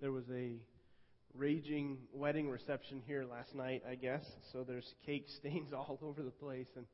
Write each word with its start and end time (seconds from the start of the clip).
There 0.00 0.12
was 0.12 0.24
a 0.32 0.52
raging 1.34 1.98
wedding 2.12 2.48
reception 2.48 3.02
here 3.06 3.24
last 3.24 3.54
night, 3.54 3.82
I 3.88 3.96
guess. 3.96 4.24
So 4.52 4.62
there's 4.62 4.94
cake 5.04 5.26
stains 5.38 5.72
all 5.72 5.98
over 6.02 6.22
the 6.22 6.30
place, 6.30 6.68
and 6.76 6.86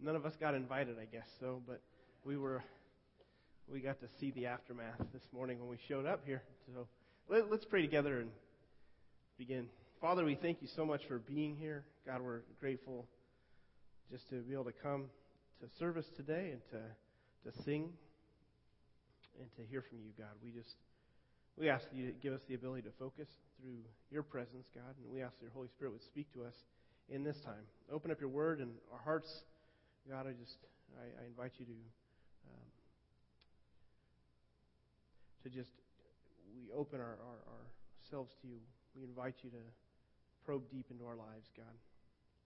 none 0.00 0.16
of 0.16 0.26
us 0.26 0.32
got 0.40 0.54
invited, 0.54 0.96
I 1.00 1.04
guess. 1.04 1.26
So, 1.38 1.62
but 1.66 1.80
we 2.24 2.36
were, 2.36 2.62
we 3.70 3.80
got 3.80 4.00
to 4.00 4.06
see 4.18 4.32
the 4.32 4.46
aftermath 4.46 4.98
this 5.12 5.22
morning 5.32 5.60
when 5.60 5.68
we 5.68 5.78
showed 5.88 6.04
up 6.04 6.22
here. 6.26 6.42
So 6.74 6.88
let, 7.28 7.50
let's 7.50 7.64
pray 7.64 7.82
together 7.82 8.20
and 8.20 8.30
begin. 9.38 9.66
Father, 10.00 10.24
we 10.24 10.34
thank 10.34 10.62
you 10.62 10.68
so 10.74 10.84
much 10.84 11.02
for 11.06 11.18
being 11.18 11.56
here. 11.56 11.84
God, 12.04 12.22
we're 12.22 12.40
grateful 12.60 13.06
just 14.10 14.28
to 14.30 14.40
be 14.40 14.52
able 14.52 14.64
to 14.64 14.74
come 14.82 15.04
to 15.60 15.68
service 15.78 16.06
today 16.16 16.50
and 16.52 16.60
to 16.72 16.78
to 17.44 17.62
sing 17.64 17.90
and 19.40 19.48
to 19.56 19.62
hear 19.70 19.82
from 19.82 19.98
you, 19.98 20.12
God. 20.18 20.30
We 20.42 20.50
just 20.50 20.74
we 21.56 21.68
ask 21.68 21.84
you 21.92 22.06
to 22.06 22.12
give 22.12 22.32
us 22.32 22.40
the 22.48 22.54
ability 22.54 22.82
to 22.82 22.94
focus 22.98 23.28
through 23.60 23.78
your 24.10 24.22
presence, 24.22 24.66
God, 24.74 24.94
and 25.02 25.12
we 25.12 25.22
ask 25.22 25.38
that 25.38 25.44
your 25.44 25.52
Holy 25.52 25.68
Spirit 25.68 25.92
would 25.92 26.02
speak 26.02 26.32
to 26.34 26.44
us 26.44 26.54
in 27.08 27.22
this 27.24 27.36
time. 27.44 27.64
Open 27.90 28.10
up 28.10 28.20
your 28.20 28.30
word 28.30 28.60
and 28.60 28.70
our 28.92 28.98
hearts, 28.98 29.28
God. 30.08 30.26
I 30.26 30.32
just 30.32 30.56
I, 30.98 31.22
I 31.22 31.26
invite 31.26 31.52
you 31.58 31.66
to 31.66 31.78
um, 32.48 32.68
to 35.44 35.48
just 35.50 35.70
we 36.56 36.72
open 36.72 37.00
our, 37.00 37.16
our, 37.20 37.38
ourselves 38.04 38.32
to 38.42 38.48
you. 38.48 38.58
We 38.96 39.04
invite 39.04 39.36
you 39.42 39.50
to 39.50 39.62
probe 40.44 40.64
deep 40.70 40.86
into 40.90 41.04
our 41.06 41.16
lives, 41.16 41.48
God. 41.56 41.76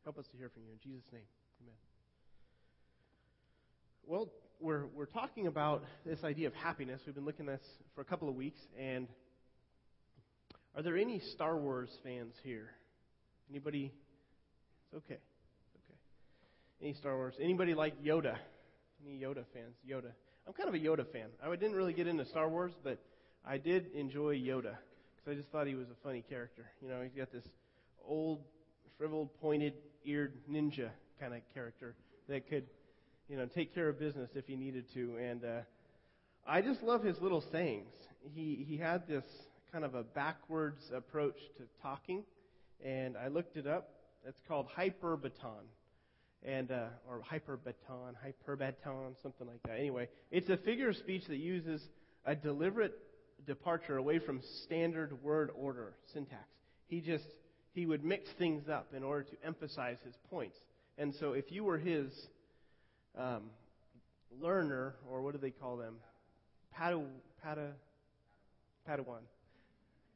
Help 0.05 0.19
us 0.19 0.27
to 0.31 0.37
hear 0.37 0.49
from 0.49 0.63
you 0.63 0.73
in 0.73 0.79
Jesus' 0.79 1.11
name. 1.13 1.27
Amen. 1.63 1.79
Well, 4.07 4.31
we're 4.61 4.87
we're 4.95 5.07
talking 5.07 5.47
about 5.47 5.85
this 6.05 6.25
idea 6.25 6.47
of 6.47 6.55
happiness. 6.55 7.01
We've 7.07 7.15
been 7.15 7.25
looking 7.25 7.49
at 7.49 7.61
this 7.61 7.69
for 7.95 8.01
a 8.01 8.05
couple 8.05 8.29
of 8.29 8.35
weeks, 8.35 8.61
and 8.79 9.07
are 10.77 10.83
there 10.83 10.97
any 10.97 11.21
Star 11.35 11.57
Wars 11.57 11.91
fans 12.03 12.35
here? 12.43 12.71
Anybody? 13.51 13.93
It's 14.87 14.95
okay. 14.95 15.19
It's 15.75 15.85
okay. 15.89 15.99
Any 16.83 16.95
Star 16.95 17.17
Wars? 17.17 17.35
Anybody 17.41 17.75
like 17.75 18.03
Yoda? 18.03 18.37
Any 19.05 19.19
Yoda 19.19 19.45
fans? 19.53 19.77
Yoda. 19.89 20.13
I'm 20.47 20.53
kind 20.53 20.69
of 20.69 20.75
a 20.75 20.79
Yoda 20.79 21.11
fan. 21.13 21.29
I 21.45 21.51
didn't 21.57 21.77
really 21.77 21.93
get 21.93 22.07
into 22.07 22.25
Star 22.27 22.49
Wars, 22.49 22.73
but 22.83 22.99
I 23.45 23.59
did 23.59 23.93
enjoy 23.95 24.37
Yoda 24.37 24.77
because 25.17 25.33
I 25.33 25.35
just 25.35 25.49
thought 25.51 25.67
he 25.67 25.75
was 25.75 25.89
a 25.89 26.05
funny 26.05 26.25
character. 26.29 26.67
You 26.81 26.89
know, 26.89 27.03
he's 27.03 27.15
got 27.17 27.33
this 27.33 27.45
old, 28.07 28.41
shriveled, 28.97 29.31
pointed-eared 29.41 30.35
ninja 30.51 30.91
kind 31.21 31.35
of 31.35 31.41
character 31.55 31.95
that 32.29 32.49
could 32.49 32.65
you 33.29 33.37
know, 33.37 33.47
take 33.47 33.75
care 33.75 33.89
of 33.89 33.99
business 33.99 34.31
if 34.35 34.47
he 34.47 34.57
needed 34.57 34.85
to. 34.95 35.17
And 35.17 35.45
uh, 35.45 35.61
I 36.47 36.63
just 36.63 36.83
love 36.83 37.03
his 37.03 37.21
little 37.21 37.43
sayings. 37.53 37.93
He 38.35 38.65
he 38.69 38.77
had 38.77 39.07
this 39.07 39.25
kind 39.73 39.85
of 39.85 39.95
a 39.95 40.03
backwards 40.03 40.91
approach 40.95 41.37
to 41.59 41.65
talking, 41.83 42.25
and 42.85 43.17
I 43.17 43.29
looked 43.29 43.57
it 43.57 43.67
up. 43.67 43.91
It's 44.27 44.41
called 44.49 44.67
hyperbaton, 44.77 45.67
and 46.45 46.71
uh, 46.71 46.87
or 47.09 47.23
hyperbaton, 47.31 48.15
hyperbaton, 48.25 49.21
something 49.23 49.47
like 49.47 49.63
that. 49.65 49.79
Anyway, 49.79 50.09
it's 50.31 50.49
a 50.49 50.57
figure 50.57 50.89
of 50.89 50.97
speech 50.97 51.23
that 51.29 51.39
uses 51.39 51.83
a 52.25 52.35
deliberate 52.35 52.99
departure 53.47 53.97
away 53.97 54.19
from 54.19 54.41
standard 54.65 55.23
word 55.23 55.51
order 55.55 55.95
syntax. 56.13 56.45
He 56.89 57.01
just 57.01 57.27
he 57.73 57.87
would 57.87 58.05
mix 58.05 58.29
things 58.39 58.69
up 58.69 58.93
in 58.97 59.03
order 59.03 59.25
to 59.25 59.37
emphasize 59.45 59.99
his 60.05 60.15
points. 60.31 60.57
And 60.99 61.15
so 61.21 61.33
if 61.33 61.53
you 61.53 61.63
were 61.63 61.77
his 61.77 62.09
um, 63.17 63.43
learner, 64.41 64.95
or 65.11 65.23
what 65.23 65.33
do 65.33 65.39
they 65.39 65.51
call 65.51 65.77
them? 65.77 65.97
Padawan. 66.79 67.07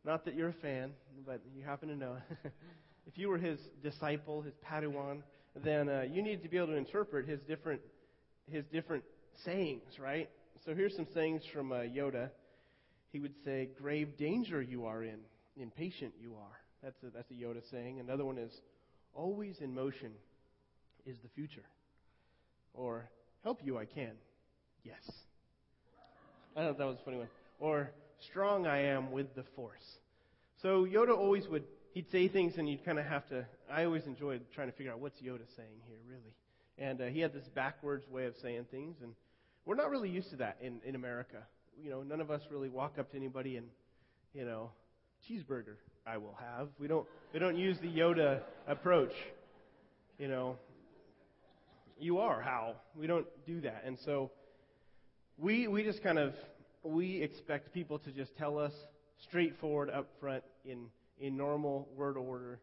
Not 0.05 0.25
that 0.25 0.35
you're 0.35 0.49
a 0.49 0.55
fan, 0.55 0.93
but 1.27 1.41
you 1.55 1.65
happen 1.65 1.89
to 1.89 1.97
know. 1.97 2.17
if 3.07 3.19
you 3.19 3.29
were 3.29 3.39
his 3.39 3.59
disciple, 3.83 4.43
his 4.43 4.55
Padawan, 4.69 5.23
then 5.65 5.89
uh, 5.89 6.05
you 6.11 6.23
need 6.23 6.43
to 6.43 6.49
be 6.49 6.57
able 6.57 6.69
to 6.69 6.77
interpret 6.77 7.29
his 7.29 7.41
different 7.49 7.81
his 8.51 8.65
different 8.73 9.05
sayings, 9.45 9.99
right? 9.99 10.29
So 10.65 10.75
here's 10.75 10.97
some 10.97 11.07
sayings 11.15 11.43
from 11.53 11.73
uh, 11.73 11.77
Yoda. 11.77 12.31
He 13.13 13.21
would 13.21 13.35
say, 13.45 13.69
"Grave 13.81 14.17
danger 14.17 14.63
you 14.63 14.87
are 14.87 15.03
in, 15.03 15.19
impatient 15.57 16.15
you 16.21 16.35
are." 16.35 16.61
That's 16.83 16.97
a, 17.03 17.11
that's 17.11 17.31
a 17.31 17.35
Yoda 17.35 17.63
saying. 17.71 18.01
Another 18.01 18.25
one 18.25 18.39
is, 18.39 18.53
"Always 19.15 19.61
in 19.61 19.75
motion 19.75 20.13
is 21.07 21.17
the 21.23 21.29
future." 21.29 21.65
Or, 22.75 23.11
help 23.43 23.61
you 23.65 23.79
I 23.79 23.85
can. 23.85 24.13
Yes. 24.85 25.11
I 26.57 26.65
thought 26.65 26.79
that 26.79 26.87
was 26.87 26.99
a 27.01 27.05
funny 27.05 27.19
one. 27.19 27.29
Or, 27.59 27.91
strong 28.31 28.67
I 28.67 28.83
am 28.85 29.13
with 29.13 29.35
the 29.35 29.45
force. 29.57 29.99
So 30.63 30.85
Yoda 30.85 31.17
always 31.17 31.49
would, 31.49 31.65
he'd 31.93 32.11
say 32.11 32.29
things 32.29 32.55
and 32.59 32.69
you'd 32.69 32.85
kind 32.85 32.99
of 32.99 33.07
have 33.07 33.27
to, 33.29 33.47
I 33.71 33.85
always 33.85 34.07
enjoyed 34.07 34.43
trying 34.55 34.71
to 34.71 34.77
figure 34.77 34.93
out 34.93 35.01
what's 35.01 35.21
Yoda 35.21 35.47
saying 35.57 35.81
here, 35.87 35.99
really. 36.09 36.35
And 36.79 37.01
uh, 37.01 37.07
he 37.07 37.21
had 37.21 37.33
this 37.33 37.49
backwards 37.55 38.09
way 38.09 38.27
of 38.27 38.35
saying 38.43 38.67
things, 38.71 38.97
and 39.03 39.13
we're 39.67 39.75
not 39.75 39.91
really 39.91 40.09
used 40.09 40.31
to 40.31 40.37
that 40.37 40.57
in, 40.63 40.81
in 40.85 40.95
America. 40.95 41.39
You 41.83 41.91
know, 41.91 42.03
none 42.03 42.21
of 42.21 42.31
us 42.31 42.43
really 42.51 42.69
walk 42.69 42.99
up 42.99 43.11
to 43.13 43.17
anybody 43.17 43.57
and, 43.57 43.67
you 44.35 44.45
know, 44.45 44.71
cheeseburger 45.29 45.77
I 46.07 46.17
will 46.17 46.37
have. 46.39 46.69
We 46.79 46.89
don't, 46.89 47.07
we 47.33 47.39
don't 47.39 47.57
use 47.57 47.79
the 47.81 47.89
Yoda 47.89 48.41
approach. 48.67 49.13
You 50.19 50.29
know, 50.29 50.57
you 52.01 52.19
are 52.19 52.41
how. 52.41 52.77
We 52.95 53.07
don't 53.07 53.27
do 53.47 53.61
that. 53.63 53.83
And 53.87 53.99
so 54.05 54.31
we 55.39 55.69
we 55.69 55.83
just 55.83 56.03
kind 56.03 56.19
of 56.19 56.35
we 56.83 57.23
expect 57.23 57.73
people 57.73 57.99
to 58.01 58.13
just 58.13 58.37
tell 58.37 58.59
us 58.59 58.73
straightforward 59.29 59.91
up 59.91 60.09
front 60.21 60.43
in 60.65 60.87
in 61.19 61.37
normal 61.37 61.89
word 61.97 62.17
order 62.17 62.61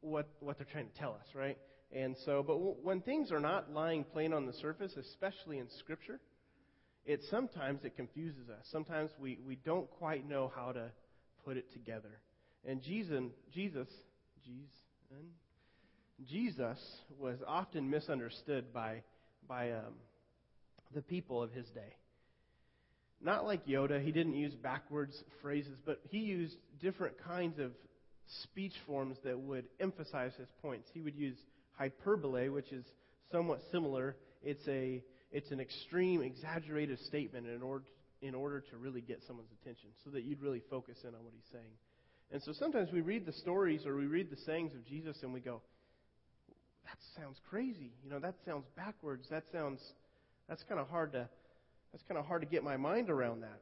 what 0.00 0.28
what 0.40 0.58
they're 0.58 0.66
trying 0.70 0.88
to 0.88 0.98
tell 0.98 1.12
us, 1.12 1.34
right? 1.34 1.58
And 1.90 2.16
so, 2.24 2.42
but 2.46 2.54
w- 2.54 2.76
when 2.82 3.00
things 3.00 3.32
are 3.32 3.40
not 3.40 3.72
lying 3.72 4.04
plain 4.04 4.32
on 4.32 4.46
the 4.46 4.52
surface, 4.52 4.94
especially 4.96 5.58
in 5.58 5.68
Scripture, 5.78 6.20
it 7.06 7.22
sometimes 7.30 7.84
it 7.84 7.96
confuses 7.96 8.50
us. 8.50 8.66
Sometimes 8.70 9.10
we, 9.18 9.38
we 9.46 9.56
don't 9.56 9.90
quite 9.92 10.28
know 10.28 10.52
how 10.54 10.72
to 10.72 10.90
put 11.44 11.56
it 11.56 11.72
together. 11.72 12.20
And 12.66 12.82
Jesus, 12.82 13.22
Jesus, 13.54 13.88
Jesus, 14.44 14.74
Jesus 16.26 16.78
was 17.18 17.36
often 17.46 17.88
misunderstood 17.90 18.72
by, 18.72 19.02
by 19.46 19.72
um, 19.72 19.94
the 20.94 21.02
people 21.02 21.42
of 21.42 21.52
his 21.52 21.66
day. 21.68 21.94
Not 23.20 23.44
like 23.44 23.66
Yoda, 23.66 24.02
he 24.02 24.12
didn't 24.12 24.34
use 24.34 24.54
backwards 24.54 25.22
phrases, 25.42 25.76
but 25.84 26.00
he 26.10 26.18
used 26.18 26.56
different 26.80 27.16
kinds 27.24 27.58
of 27.58 27.72
speech 28.42 28.74
forms 28.86 29.16
that 29.24 29.38
would 29.38 29.64
emphasize 29.80 30.32
his 30.38 30.48
points. 30.62 30.88
He 30.92 31.00
would 31.00 31.16
use 31.16 31.36
hyperbole, 31.76 32.48
which 32.48 32.72
is 32.72 32.84
somewhat 33.32 33.60
similar. 33.72 34.16
It's 34.42 34.66
a 34.68 35.02
it's 35.30 35.50
an 35.50 35.60
extreme, 35.60 36.22
exaggerated 36.22 36.98
statement 37.00 37.46
in 37.46 37.60
order 37.60 37.84
in 38.20 38.34
order 38.34 38.60
to 38.60 38.76
really 38.76 39.00
get 39.00 39.22
someone's 39.26 39.50
attention, 39.62 39.90
so 40.04 40.10
that 40.10 40.24
you'd 40.24 40.40
really 40.40 40.62
focus 40.70 40.96
in 41.02 41.14
on 41.14 41.24
what 41.24 41.32
he's 41.34 41.50
saying. 41.52 41.72
And 42.32 42.42
so 42.42 42.52
sometimes 42.52 42.90
we 42.92 43.00
read 43.00 43.26
the 43.26 43.32
stories 43.32 43.86
or 43.86 43.96
we 43.96 44.06
read 44.06 44.30
the 44.30 44.36
sayings 44.44 44.74
of 44.74 44.84
Jesus 44.86 45.16
and 45.22 45.32
we 45.32 45.40
go, 45.40 45.62
that 46.88 46.98
sounds 47.20 47.38
crazy. 47.50 47.92
You 48.02 48.10
know, 48.10 48.18
that 48.18 48.34
sounds 48.46 48.64
backwards. 48.76 49.26
That 49.30 49.44
sounds 49.52 49.80
that's 50.48 50.62
kind 50.64 50.80
of 50.80 50.88
hard 50.88 51.12
to 51.12 51.28
that's 51.92 52.04
kind 52.08 52.18
of 52.18 52.26
hard 52.26 52.42
to 52.42 52.48
get 52.48 52.64
my 52.64 52.76
mind 52.76 53.10
around 53.10 53.42
that. 53.42 53.60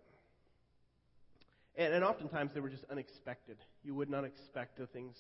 And, 1.77 1.95
and 1.95 2.05
oftentimes 2.05 2.53
they 2.55 2.61
were 2.61 2.71
just 2.71 2.85
unexpected. 2.91 3.57
You 3.83 3.95
would 3.95 4.11
not 4.11 4.25
expect 4.25 4.79
the 4.79 4.87
things 4.87 5.15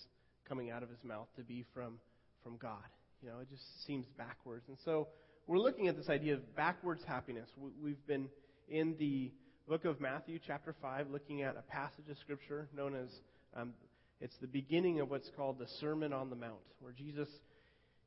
coming 0.48 0.70
out 0.70 0.82
of 0.82 0.88
his 0.88 1.02
mouth 1.04 1.28
to 1.36 1.42
be 1.42 1.64
from 1.74 1.98
from 2.42 2.56
God. 2.56 2.84
You 3.22 3.28
know, 3.28 3.38
it 3.40 3.48
just 3.50 3.86
seems 3.86 4.06
backwards. 4.16 4.64
And 4.68 4.76
so 4.84 5.08
we're 5.46 5.58
looking 5.58 5.88
at 5.88 5.96
this 5.96 6.08
idea 6.08 6.34
of 6.34 6.56
backwards 6.56 7.02
happiness. 7.06 7.48
We've 7.82 8.04
been 8.06 8.28
in 8.68 8.94
the 8.98 9.32
book 9.68 9.84
of 9.84 10.00
Matthew, 10.00 10.38
chapter 10.46 10.74
5, 10.80 11.10
looking 11.10 11.42
at 11.42 11.56
a 11.56 11.62
passage 11.62 12.08
of 12.10 12.16
Scripture 12.18 12.68
known 12.76 12.94
as 12.94 13.08
um, 13.56 13.72
it's 14.20 14.36
the 14.40 14.46
beginning 14.46 15.00
of 15.00 15.10
what's 15.10 15.30
called 15.36 15.58
the 15.58 15.66
Sermon 15.80 16.12
on 16.12 16.30
the 16.30 16.36
Mount, 16.36 16.60
where 16.80 16.92
Jesus 16.92 17.28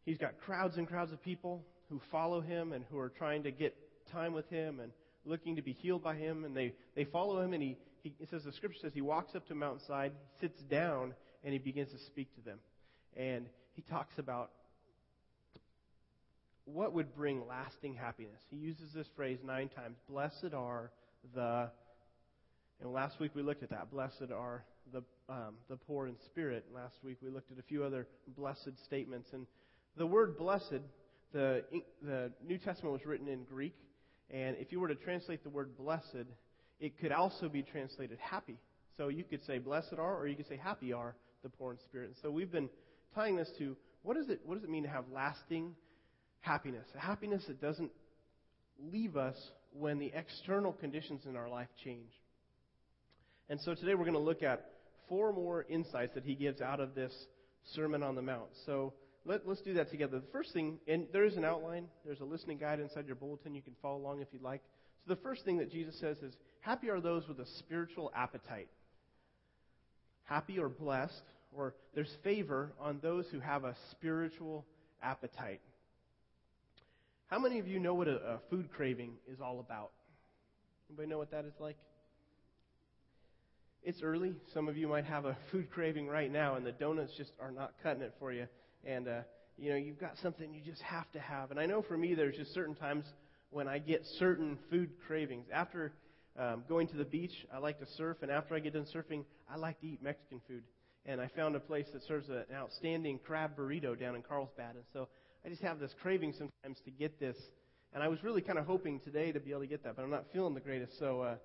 He's 0.06 0.18
got 0.18 0.40
crowds 0.40 0.78
and 0.78 0.88
crowds 0.88 1.12
of 1.12 1.22
people 1.22 1.66
who 1.90 2.02
follow 2.12 2.42
him 2.42 2.74
and 2.74 2.86
who 2.90 2.98
are 3.00 3.10
trying 3.10 3.44
to 3.44 3.52
get 3.52 3.76
time 4.12 4.34
with 4.34 4.50
him 4.50 4.80
and 4.80 4.92
looking 5.26 5.56
to 5.56 5.62
be 5.62 5.74
healed 5.74 6.04
by 6.04 6.16
him. 6.16 6.46
And 6.46 6.56
they, 6.56 6.74
they 6.96 7.06
follow 7.06 7.42
him, 7.42 7.54
and 7.54 7.62
he, 7.62 7.78
he 8.02 8.14
says 8.30 8.44
the 8.44 8.54
scripture 8.54 8.80
says 8.82 8.92
he 8.94 9.02
walks 9.02 9.36
up 9.36 9.46
to 9.48 9.54
a 9.54 9.56
mountainside, 9.56 10.14
sits 10.40 10.60
down, 10.64 11.14
and 11.44 11.54
he 11.54 11.60
begins 11.60 11.92
to 11.92 12.00
speak 12.08 12.34
to 12.36 12.42
them. 12.42 12.60
And 13.16 13.46
he 13.74 13.82
talks 13.82 14.18
about 14.18 14.52
what 16.66 16.94
would 16.94 17.16
bring 17.16 17.48
lasting 17.48 17.96
happiness. 17.96 18.42
He 18.50 18.58
uses 18.58 18.92
this 18.94 19.08
phrase 19.16 19.40
nine 19.44 19.70
times 19.70 19.98
Blessed 20.08 20.54
are 20.56 20.92
the. 21.34 21.70
And 22.82 22.94
last 22.94 23.20
week 23.20 23.32
we 23.36 23.42
looked 23.42 23.64
at 23.64 23.72
that. 23.72 23.92
Blessed 23.92 24.32
are 24.34 24.64
the, 24.94 25.04
um, 25.28 25.56
the 25.70 25.76
poor 25.76 26.08
in 26.08 26.16
spirit. 26.26 26.66
Last 26.74 26.96
week 27.04 27.18
we 27.22 27.30
looked 27.30 27.52
at 27.52 27.60
a 27.60 27.64
few 27.64 27.84
other 27.84 28.08
blessed 28.38 28.72
statements. 28.86 29.30
And 29.34 29.46
the 29.98 30.06
word 30.06 30.38
blessed, 30.38 30.82
the, 31.34 31.64
the 32.02 32.32
New 32.46 32.58
Testament 32.58 32.94
was 32.94 33.06
written 33.06 33.28
in 33.28 33.44
Greek, 33.44 33.76
and 34.32 34.56
if 34.58 34.72
you 34.72 34.80
were 34.80 34.88
to 34.88 34.96
translate 34.96 35.44
the 35.44 35.50
word 35.50 35.78
blessed, 35.78 36.28
it 36.80 37.00
could 37.00 37.12
also 37.12 37.50
be 37.50 37.64
translated 37.64 38.18
happy. 38.20 38.58
So 38.98 39.08
you 39.08 39.24
could 39.24 39.44
say 39.46 39.60
blessed 39.60 39.94
are, 39.98 40.18
or 40.18 40.28
you 40.28 40.36
could 40.36 40.48
say 40.48 40.58
happy 40.58 40.94
are 40.94 41.16
the 41.44 41.50
poor 41.50 41.72
in 41.72 41.80
spirit. 41.80 42.08
And 42.08 42.16
so 42.22 42.30
we've 42.32 42.52
been 42.52 42.70
tying 43.16 43.36
this 43.36 43.50
to 43.58 43.76
what 44.04 44.16
does 44.16 44.30
it 44.30 44.42
what 44.46 44.56
does 44.56 44.64
it 44.64 44.70
mean 44.70 44.84
to 44.84 44.90
have 44.90 45.06
lasting 45.14 45.76
happiness? 46.42 46.86
A 46.96 47.00
happiness 47.00 47.44
that 47.48 47.62
doesn't 47.62 47.92
leave 48.92 49.18
us 49.18 49.36
when 49.74 50.00
the 50.00 50.12
external 50.16 50.74
conditions 50.74 51.26
in 51.26 51.36
our 51.36 51.50
life 51.50 51.68
change. 51.84 52.12
And 53.50 53.60
so 53.62 53.74
today 53.74 53.96
we're 53.96 54.06
going 54.06 54.14
to 54.14 54.20
look 54.20 54.44
at 54.44 54.66
four 55.08 55.34
more 55.34 55.66
insights 55.70 56.14
that 56.16 56.24
he 56.24 56.36
gives 56.36 56.62
out 56.62 56.80
of 56.80 56.96
this 56.96 57.14
Sermon 57.74 58.04
on 58.04 58.16
the 58.16 58.22
Mount. 58.22 58.50
So 58.66 58.94
let, 59.26 59.46
us 59.48 59.60
do 59.64 59.74
that 59.76 59.92
together. 59.92 60.20
The 60.20 60.32
first 60.32 60.54
thing, 60.54 60.80
and 60.88 61.08
there 61.12 61.26
is 61.26 61.36
an 61.36 61.46
outline, 61.46 61.88
there's 62.06 62.20
a 62.20 62.26
listening 62.26 62.58
guide 62.58 62.80
inside 62.80 63.06
your 63.06 63.16
bulletin. 63.16 63.54
You 63.54 63.62
can 63.62 63.76
follow 63.82 63.98
along 63.98 64.22
if 64.22 64.28
you'd 64.32 64.42
like. 64.42 64.62
So 65.06 65.14
the 65.14 65.22
first 65.22 65.46
thing 65.46 65.58
that 65.58 65.72
Jesus 65.72 66.00
says 66.00 66.18
is, 66.18 66.34
Happy 66.62 66.90
are 66.90 67.00
those 67.00 67.28
with 67.28 67.40
a 67.40 67.46
spiritual 67.60 68.12
appetite. 68.16 68.68
Happy 70.24 70.60
or 70.60 70.70
blessed, 70.70 71.24
or 71.56 71.74
there's 71.96 72.14
favor 72.24 72.74
on 72.80 73.00
those 73.02 73.26
who 73.32 73.40
have 73.40 73.64
a 73.64 73.76
spiritual 73.92 74.66
appetite. 75.02 75.62
How 77.28 77.40
many 77.40 77.60
of 77.60 77.68
you 77.68 77.80
know 77.80 77.94
what 77.94 78.08
a, 78.08 78.16
a 78.16 78.40
food 78.50 78.70
craving 78.72 79.14
is 79.32 79.40
all 79.40 79.60
about? 79.60 79.92
Anybody 80.90 81.08
know 81.08 81.18
what 81.18 81.32
that 81.32 81.46
is 81.46 81.54
like? 81.60 81.78
It's 83.84 84.02
early. 84.02 84.34
Some 84.54 84.68
of 84.68 84.78
you 84.78 84.88
might 84.88 85.06
have 85.06 85.26
a 85.26 85.38
food 85.52 85.70
craving 85.74 86.08
right 86.08 86.32
now, 86.32 86.56
and 86.56 86.66
the 86.66 86.72
donuts 86.72 87.14
just 87.18 87.32
are 87.40 87.52
not 87.52 87.74
cutting 87.82 88.02
it 88.02 88.14
for 88.20 88.34
you. 88.34 88.48
And 88.86 89.08
uh, 89.08 89.22
you 89.58 89.70
know 89.70 89.76
you've 89.76 90.00
got 90.00 90.18
something 90.22 90.54
you 90.54 90.62
just 90.62 90.82
have 90.82 91.12
to 91.12 91.20
have. 91.20 91.52
And 91.52 91.60
I 91.60 91.66
know 91.66 91.82
for 91.82 91.98
me, 91.98 92.14
there's 92.14 92.36
just 92.36 92.54
certain 92.54 92.76
times 92.76 93.06
when 93.52 93.68
I 93.68 93.80
get 93.80 94.06
certain 94.18 94.58
food 94.70 94.90
cravings. 95.08 95.48
After 95.54 95.92
um, 96.38 96.64
going 96.70 96.88
to 96.88 96.98
the 96.98 97.06
beach, 97.06 97.46
I 97.54 97.58
like 97.58 97.80
to 97.80 97.86
surf, 97.98 98.18
and 98.22 98.32
after 98.32 98.56
I 98.56 98.60
get 98.60 98.74
done 98.74 98.86
surfing, 98.94 99.24
I 99.50 99.58
like 99.58 99.80
to 99.82 99.88
eat 99.88 100.02
Mexican 100.02 100.42
food. 100.48 100.64
And 101.06 101.20
I 101.20 101.28
found 101.28 101.56
a 101.56 101.60
place 101.60 101.88
that 101.94 102.04
serves 102.04 102.30
an 102.30 102.44
outstanding 102.54 103.20
crab 103.26 103.58
burrito 103.58 104.00
down 104.00 104.16
in 104.16 104.22
Carlsbad, 104.22 104.76
and 104.76 104.84
so 104.94 105.08
I 105.46 105.50
just 105.50 105.62
have 105.62 105.80
this 105.80 105.94
craving 106.02 106.34
sometimes 106.34 106.80
to 106.86 106.92
get 106.92 107.20
this. 107.20 107.38
And 107.94 108.04
I 108.04 108.08
was 108.08 108.24
really 108.24 108.42
kind 108.42 108.60
of 108.60 108.66
hoping 108.66 109.00
today 109.00 109.32
to 109.32 109.40
be 109.40 109.52
able 109.52 109.62
to 109.62 109.68
get 109.68 109.84
that, 109.84 109.96
but 109.96 110.04
I'm 110.04 110.12
not 110.12 110.26
feeling 110.32 110.54
the 110.54 110.60
greatest, 110.60 111.00
so 111.00 111.22
uh, 111.22 111.36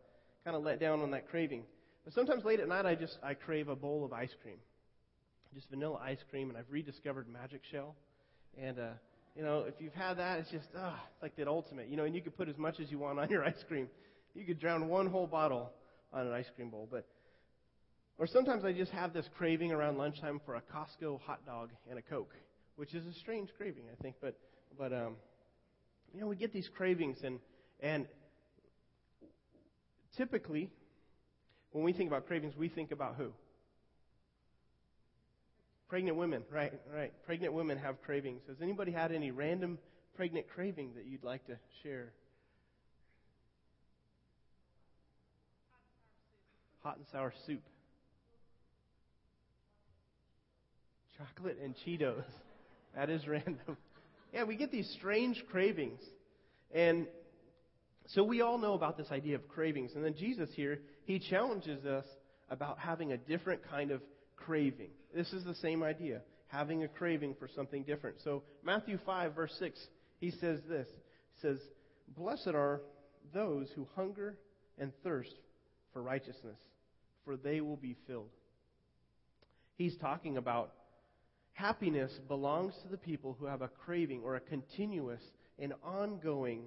kind 0.44 0.56
of 0.56 0.62
let 0.62 0.78
down 0.78 1.00
on 1.00 1.12
that 1.12 1.28
craving. 1.30 1.62
But 2.04 2.12
sometimes 2.12 2.44
late 2.44 2.60
at 2.60 2.68
night, 2.68 2.84
I 2.84 2.94
just 2.94 3.18
I 3.22 3.34
crave 3.34 3.68
a 3.68 3.76
bowl 3.76 4.04
of 4.04 4.12
ice 4.12 4.34
cream, 4.42 4.58
just 5.54 5.70
vanilla 5.70 5.98
ice 6.02 6.18
cream, 6.30 6.48
and 6.48 6.58
I've 6.58 6.70
rediscovered 6.70 7.28
Magic 7.28 7.62
Shell, 7.70 7.94
and 8.60 8.78
uh, 8.78 8.88
you 9.36 9.42
know, 9.42 9.64
if 9.66 9.74
you've 9.80 9.94
had 9.94 10.18
that, 10.18 10.38
it's 10.40 10.50
just, 10.50 10.68
ah, 10.76 11.00
it's 11.12 11.22
like 11.22 11.36
that 11.36 11.48
ultimate. 11.48 11.88
You 11.88 11.96
know, 11.96 12.04
and 12.04 12.14
you 12.14 12.22
could 12.22 12.36
put 12.36 12.48
as 12.48 12.56
much 12.56 12.78
as 12.80 12.90
you 12.90 12.98
want 12.98 13.18
on 13.18 13.28
your 13.30 13.44
ice 13.44 13.62
cream. 13.66 13.88
You 14.34 14.44
could 14.44 14.60
drown 14.60 14.88
one 14.88 15.06
whole 15.06 15.26
bottle 15.26 15.72
on 16.12 16.26
an 16.26 16.32
ice 16.32 16.46
cream 16.54 16.70
bowl. 16.70 16.88
But, 16.90 17.06
or 18.18 18.26
sometimes 18.26 18.64
I 18.64 18.72
just 18.72 18.92
have 18.92 19.12
this 19.12 19.28
craving 19.36 19.72
around 19.72 19.98
lunchtime 19.98 20.40
for 20.46 20.54
a 20.54 20.60
Costco 20.60 21.20
hot 21.22 21.44
dog 21.44 21.70
and 21.90 21.98
a 21.98 22.02
Coke, 22.02 22.34
which 22.76 22.94
is 22.94 23.06
a 23.06 23.12
strange 23.20 23.48
craving, 23.56 23.84
I 23.92 24.00
think. 24.02 24.16
But, 24.20 24.38
but, 24.78 24.92
um, 24.92 25.16
you 26.12 26.20
know, 26.20 26.28
we 26.28 26.36
get 26.36 26.52
these 26.52 26.68
cravings 26.76 27.18
and, 27.24 27.40
and 27.80 28.06
typically, 30.16 30.70
when 31.72 31.82
we 31.82 31.92
think 31.92 32.08
about 32.08 32.28
cravings, 32.28 32.54
we 32.56 32.68
think 32.68 32.92
about 32.92 33.16
who? 33.16 33.32
Pregnant 35.88 36.16
women, 36.16 36.42
right, 36.50 36.72
right. 36.94 37.12
Pregnant 37.26 37.52
women 37.52 37.78
have 37.78 38.00
cravings. 38.02 38.42
Has 38.48 38.56
anybody 38.62 38.90
had 38.90 39.12
any 39.12 39.30
random 39.30 39.78
pregnant 40.16 40.46
craving 40.48 40.92
that 40.96 41.06
you'd 41.06 41.24
like 41.24 41.46
to 41.46 41.56
share? 41.82 42.12
Hot 46.82 46.96
and 46.96 47.06
sour 47.12 47.32
soup. 47.46 47.62
Chocolate 51.18 51.58
and 51.62 51.74
Cheetos. 51.86 52.24
That 52.96 53.10
is 53.10 53.26
random. 53.28 53.76
Yeah, 54.32 54.44
we 54.44 54.56
get 54.56 54.72
these 54.72 54.88
strange 54.98 55.42
cravings. 55.50 56.00
And 56.74 57.06
so 58.08 58.24
we 58.24 58.40
all 58.40 58.58
know 58.58 58.74
about 58.74 58.96
this 58.96 59.10
idea 59.10 59.36
of 59.36 59.48
cravings. 59.48 59.92
And 59.94 60.04
then 60.04 60.14
Jesus 60.14 60.50
here, 60.54 60.80
he 61.04 61.18
challenges 61.18 61.84
us 61.84 62.04
about 62.50 62.78
having 62.78 63.12
a 63.12 63.16
different 63.16 63.62
kind 63.70 63.90
of 63.90 64.02
craving. 64.36 64.90
This 65.14 65.32
is 65.32 65.44
the 65.44 65.54
same 65.56 65.82
idea, 65.82 66.20
having 66.48 66.84
a 66.84 66.88
craving 66.88 67.36
for 67.38 67.48
something 67.48 67.82
different. 67.84 68.16
So, 68.24 68.42
Matthew 68.62 68.98
5, 69.04 69.34
verse 69.34 69.54
6, 69.58 69.78
he 70.18 70.30
says 70.30 70.60
this 70.68 70.88
He 71.34 71.40
says, 71.40 71.58
Blessed 72.16 72.48
are 72.48 72.80
those 73.32 73.68
who 73.74 73.86
hunger 73.94 74.36
and 74.78 74.92
thirst 75.02 75.34
for 75.92 76.02
righteousness, 76.02 76.58
for 77.24 77.36
they 77.36 77.60
will 77.60 77.76
be 77.76 77.96
filled. 78.06 78.30
He's 79.76 79.96
talking 79.96 80.36
about 80.36 80.72
happiness 81.52 82.12
belongs 82.28 82.74
to 82.82 82.88
the 82.88 82.96
people 82.96 83.36
who 83.38 83.46
have 83.46 83.62
a 83.62 83.68
craving 83.68 84.22
or 84.24 84.36
a 84.36 84.40
continuous 84.40 85.22
and 85.58 85.72
ongoing 85.84 86.64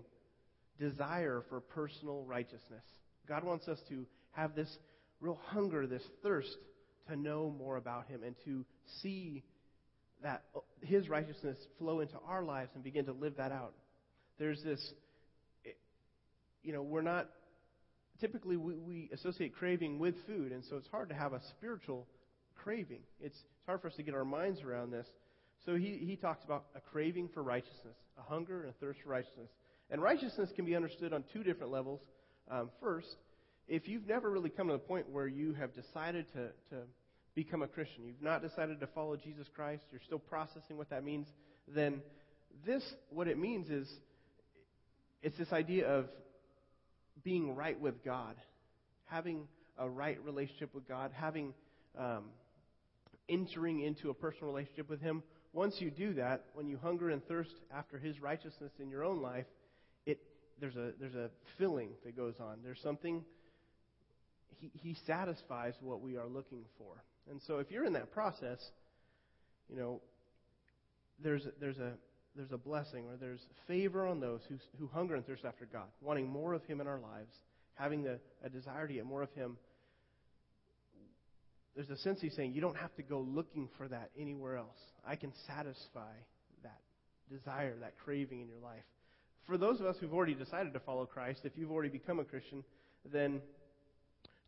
desire 0.79 1.43
for 1.49 1.59
personal 1.59 2.23
righteousness. 2.23 2.83
God 3.27 3.43
wants 3.43 3.67
us 3.67 3.79
to 3.89 4.05
have 4.31 4.55
this 4.55 4.77
real 5.19 5.39
hunger, 5.47 5.87
this 5.87 6.03
thirst 6.23 6.57
to 7.07 7.15
know 7.15 7.53
more 7.57 7.77
about 7.77 8.07
Him 8.07 8.23
and 8.23 8.35
to 8.45 8.65
see 9.01 9.43
that 10.23 10.43
His 10.81 11.09
righteousness 11.09 11.57
flow 11.77 11.99
into 11.99 12.17
our 12.27 12.43
lives 12.43 12.71
and 12.75 12.83
begin 12.83 13.05
to 13.05 13.13
live 13.13 13.37
that 13.37 13.51
out. 13.51 13.73
There's 14.39 14.61
this, 14.63 14.93
you 16.63 16.73
know, 16.73 16.81
we're 16.81 17.01
not, 17.01 17.29
typically 18.19 18.57
we, 18.57 18.75
we 18.75 19.09
associate 19.13 19.55
craving 19.55 19.99
with 19.99 20.15
food, 20.25 20.51
and 20.51 20.63
so 20.65 20.77
it's 20.77 20.87
hard 20.87 21.09
to 21.09 21.15
have 21.15 21.33
a 21.33 21.41
spiritual 21.57 22.07
craving. 22.55 23.01
It's, 23.19 23.35
it's 23.35 23.65
hard 23.65 23.81
for 23.81 23.87
us 23.87 23.95
to 23.95 24.03
get 24.03 24.13
our 24.13 24.25
minds 24.25 24.61
around 24.61 24.91
this. 24.91 25.07
So 25.65 25.75
he, 25.75 25.97
he 26.05 26.15
talks 26.15 26.43
about 26.43 26.65
a 26.75 26.79
craving 26.79 27.29
for 27.33 27.43
righteousness, 27.43 27.95
a 28.17 28.21
hunger 28.21 28.61
and 28.61 28.69
a 28.69 28.73
thirst 28.73 28.99
for 29.03 29.09
righteousness. 29.09 29.49
And 29.89 30.01
righteousness 30.01 30.49
can 30.55 30.65
be 30.65 30.75
understood 30.75 31.13
on 31.13 31.23
two 31.33 31.43
different 31.43 31.71
levels. 31.71 32.01
Um, 32.49 32.69
first, 32.79 33.15
if 33.67 33.87
you've 33.87 34.07
never 34.07 34.29
really 34.29 34.49
come 34.49 34.67
to 34.67 34.73
the 34.73 34.79
point 34.79 35.09
where 35.09 35.27
you 35.27 35.53
have 35.53 35.73
decided 35.73 36.25
to, 36.33 36.47
to 36.69 36.83
become 37.37 37.61
a 37.61 37.67
Christian, 37.67 38.03
you've 38.03 38.19
not 38.19 38.41
decided 38.41 38.79
to 38.79 38.87
follow 38.87 39.15
Jesus 39.15 39.45
Christ, 39.55 39.83
you're 39.91 40.01
still 40.03 40.17
processing 40.17 40.75
what 40.75 40.89
that 40.89 41.03
means, 41.03 41.27
then 41.67 42.01
this, 42.65 42.81
what 43.11 43.27
it 43.27 43.37
means 43.37 43.69
is, 43.69 43.87
it's 45.21 45.37
this 45.37 45.53
idea 45.53 45.87
of 45.87 46.05
being 47.23 47.55
right 47.55 47.79
with 47.79 48.03
God, 48.03 48.35
having 49.05 49.47
a 49.77 49.87
right 49.87 50.17
relationship 50.25 50.73
with 50.73 50.87
God, 50.87 51.11
having 51.13 51.53
um, 51.95 52.23
entering 53.29 53.81
into 53.81 54.09
a 54.09 54.15
personal 54.15 54.51
relationship 54.51 54.89
with 54.89 54.99
Him. 54.99 55.21
Once 55.53 55.75
you 55.77 55.91
do 55.91 56.15
that, 56.15 56.45
when 56.55 56.67
you 56.67 56.79
hunger 56.81 57.11
and 57.11 57.23
thirst 57.27 57.53
after 57.71 57.99
His 57.99 58.19
righteousness 58.19 58.71
in 58.79 58.89
your 58.89 59.03
own 59.03 59.21
life, 59.21 59.45
it 60.07 60.17
there's 60.59 60.75
a 60.75 60.93
there's 60.99 61.13
a 61.13 61.29
filling 61.59 61.89
that 62.03 62.17
goes 62.17 62.33
on. 62.39 62.57
There's 62.63 62.81
something 62.81 63.23
he, 64.59 64.71
he 64.73 64.97
satisfies 65.05 65.75
what 65.81 66.01
we 66.01 66.17
are 66.17 66.27
looking 66.27 66.63
for. 66.79 67.03
And 67.29 67.41
so 67.45 67.59
if 67.59 67.71
you're 67.71 67.85
in 67.85 67.93
that 67.93 68.11
process, 68.11 68.59
you 69.69 69.75
know, 69.75 70.01
there's, 71.21 71.47
there's, 71.59 71.77
a, 71.77 71.93
there's 72.35 72.51
a 72.51 72.57
blessing 72.57 73.05
or 73.05 73.17
there's 73.17 73.45
favor 73.67 74.07
on 74.07 74.19
those 74.19 74.41
who, 74.47 74.55
who 74.79 74.87
hunger 74.87 75.15
and 75.15 75.25
thirst 75.25 75.45
after 75.45 75.65
God, 75.65 75.87
wanting 76.01 76.27
more 76.27 76.53
of 76.53 76.63
Him 76.65 76.79
in 76.79 76.87
our 76.87 76.99
lives, 76.99 77.33
having 77.75 78.07
a 78.07 78.49
desire 78.49 78.87
to 78.87 78.93
get 78.93 79.05
more 79.05 79.21
of 79.21 79.31
Him. 79.33 79.57
There's 81.75 81.89
a 81.89 81.97
sense 81.97 82.21
He's 82.21 82.35
saying, 82.35 82.53
you 82.53 82.61
don't 82.61 82.77
have 82.77 82.95
to 82.95 83.03
go 83.03 83.19
looking 83.19 83.69
for 83.77 83.87
that 83.87 84.09
anywhere 84.19 84.57
else. 84.57 84.77
I 85.05 85.15
can 85.15 85.31
satisfy 85.47 86.13
that 86.63 86.79
desire, 87.29 87.75
that 87.81 87.97
craving 88.03 88.41
in 88.41 88.47
your 88.47 88.59
life. 88.59 88.83
For 89.45 89.57
those 89.57 89.79
of 89.79 89.85
us 89.85 89.95
who've 89.99 90.13
already 90.13 90.33
decided 90.33 90.73
to 90.73 90.79
follow 90.79 91.05
Christ, 91.05 91.41
if 91.43 91.53
you've 91.55 91.71
already 91.71 91.89
become 91.89 92.19
a 92.19 92.25
Christian, 92.25 92.63
then 93.11 93.41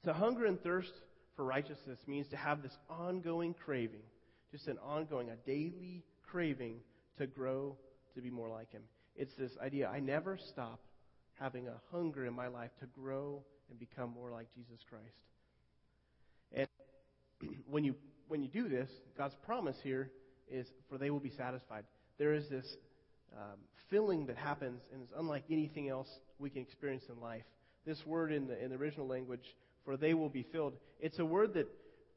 to 0.04 0.14
hunger 0.14 0.46
and 0.46 0.62
thirst 0.62 0.92
for 1.40 1.46
righteousness 1.46 1.98
means 2.06 2.28
to 2.28 2.36
have 2.36 2.62
this 2.62 2.78
ongoing 2.90 3.56
craving, 3.64 4.02
just 4.52 4.68
an 4.68 4.78
ongoing, 4.80 5.30
a 5.30 5.38
daily 5.48 6.04
craving 6.30 6.82
to 7.18 7.26
grow 7.28 7.78
to 8.14 8.22
be 8.22 8.30
more 8.30 8.50
like 8.50 8.70
Him. 8.74 8.82
It's 9.16 9.34
this 9.36 9.54
idea 9.64 9.88
I 9.88 10.02
never 10.02 10.38
stop 10.38 10.82
having 11.40 11.70
a 11.70 11.80
hunger 11.94 12.26
in 12.26 12.34
my 12.34 12.48
life 12.48 12.72
to 12.82 12.88
grow 12.88 13.42
and 13.70 13.80
become 13.80 14.10
more 14.10 14.32
like 14.32 14.48
Jesus 14.54 14.82
Christ. 14.90 15.16
And 16.52 16.68
when 17.70 17.86
you 17.86 17.96
when 18.28 18.42
you 18.42 18.50
do 18.50 18.68
this, 18.68 18.90
God's 19.18 19.36
promise 19.46 19.78
here 19.82 20.12
is 20.52 20.68
for 20.90 20.98
they 20.98 21.10
will 21.10 21.22
be 21.22 21.32
satisfied. 21.38 21.86
There 22.18 22.34
is 22.34 22.50
this 22.50 22.66
um, 23.34 23.60
filling 23.90 24.26
that 24.26 24.36
happens, 24.36 24.82
and 24.92 25.02
it's 25.04 25.14
unlike 25.18 25.46
anything 25.50 25.88
else 25.88 26.10
we 26.38 26.50
can 26.50 26.62
experience 26.64 27.06
in 27.08 27.22
life. 27.22 27.46
This 27.86 28.06
word 28.06 28.34
in 28.34 28.46
the 28.46 28.62
in 28.62 28.72
the 28.72 28.76
original 28.76 29.08
language 29.08 29.56
for 29.86 29.98
they 29.98 30.14
will 30.14 30.30
be 30.30 30.44
filled. 30.52 30.74
It's 31.00 31.20
a 31.20 31.26
word 31.26 31.54
that 31.56 31.68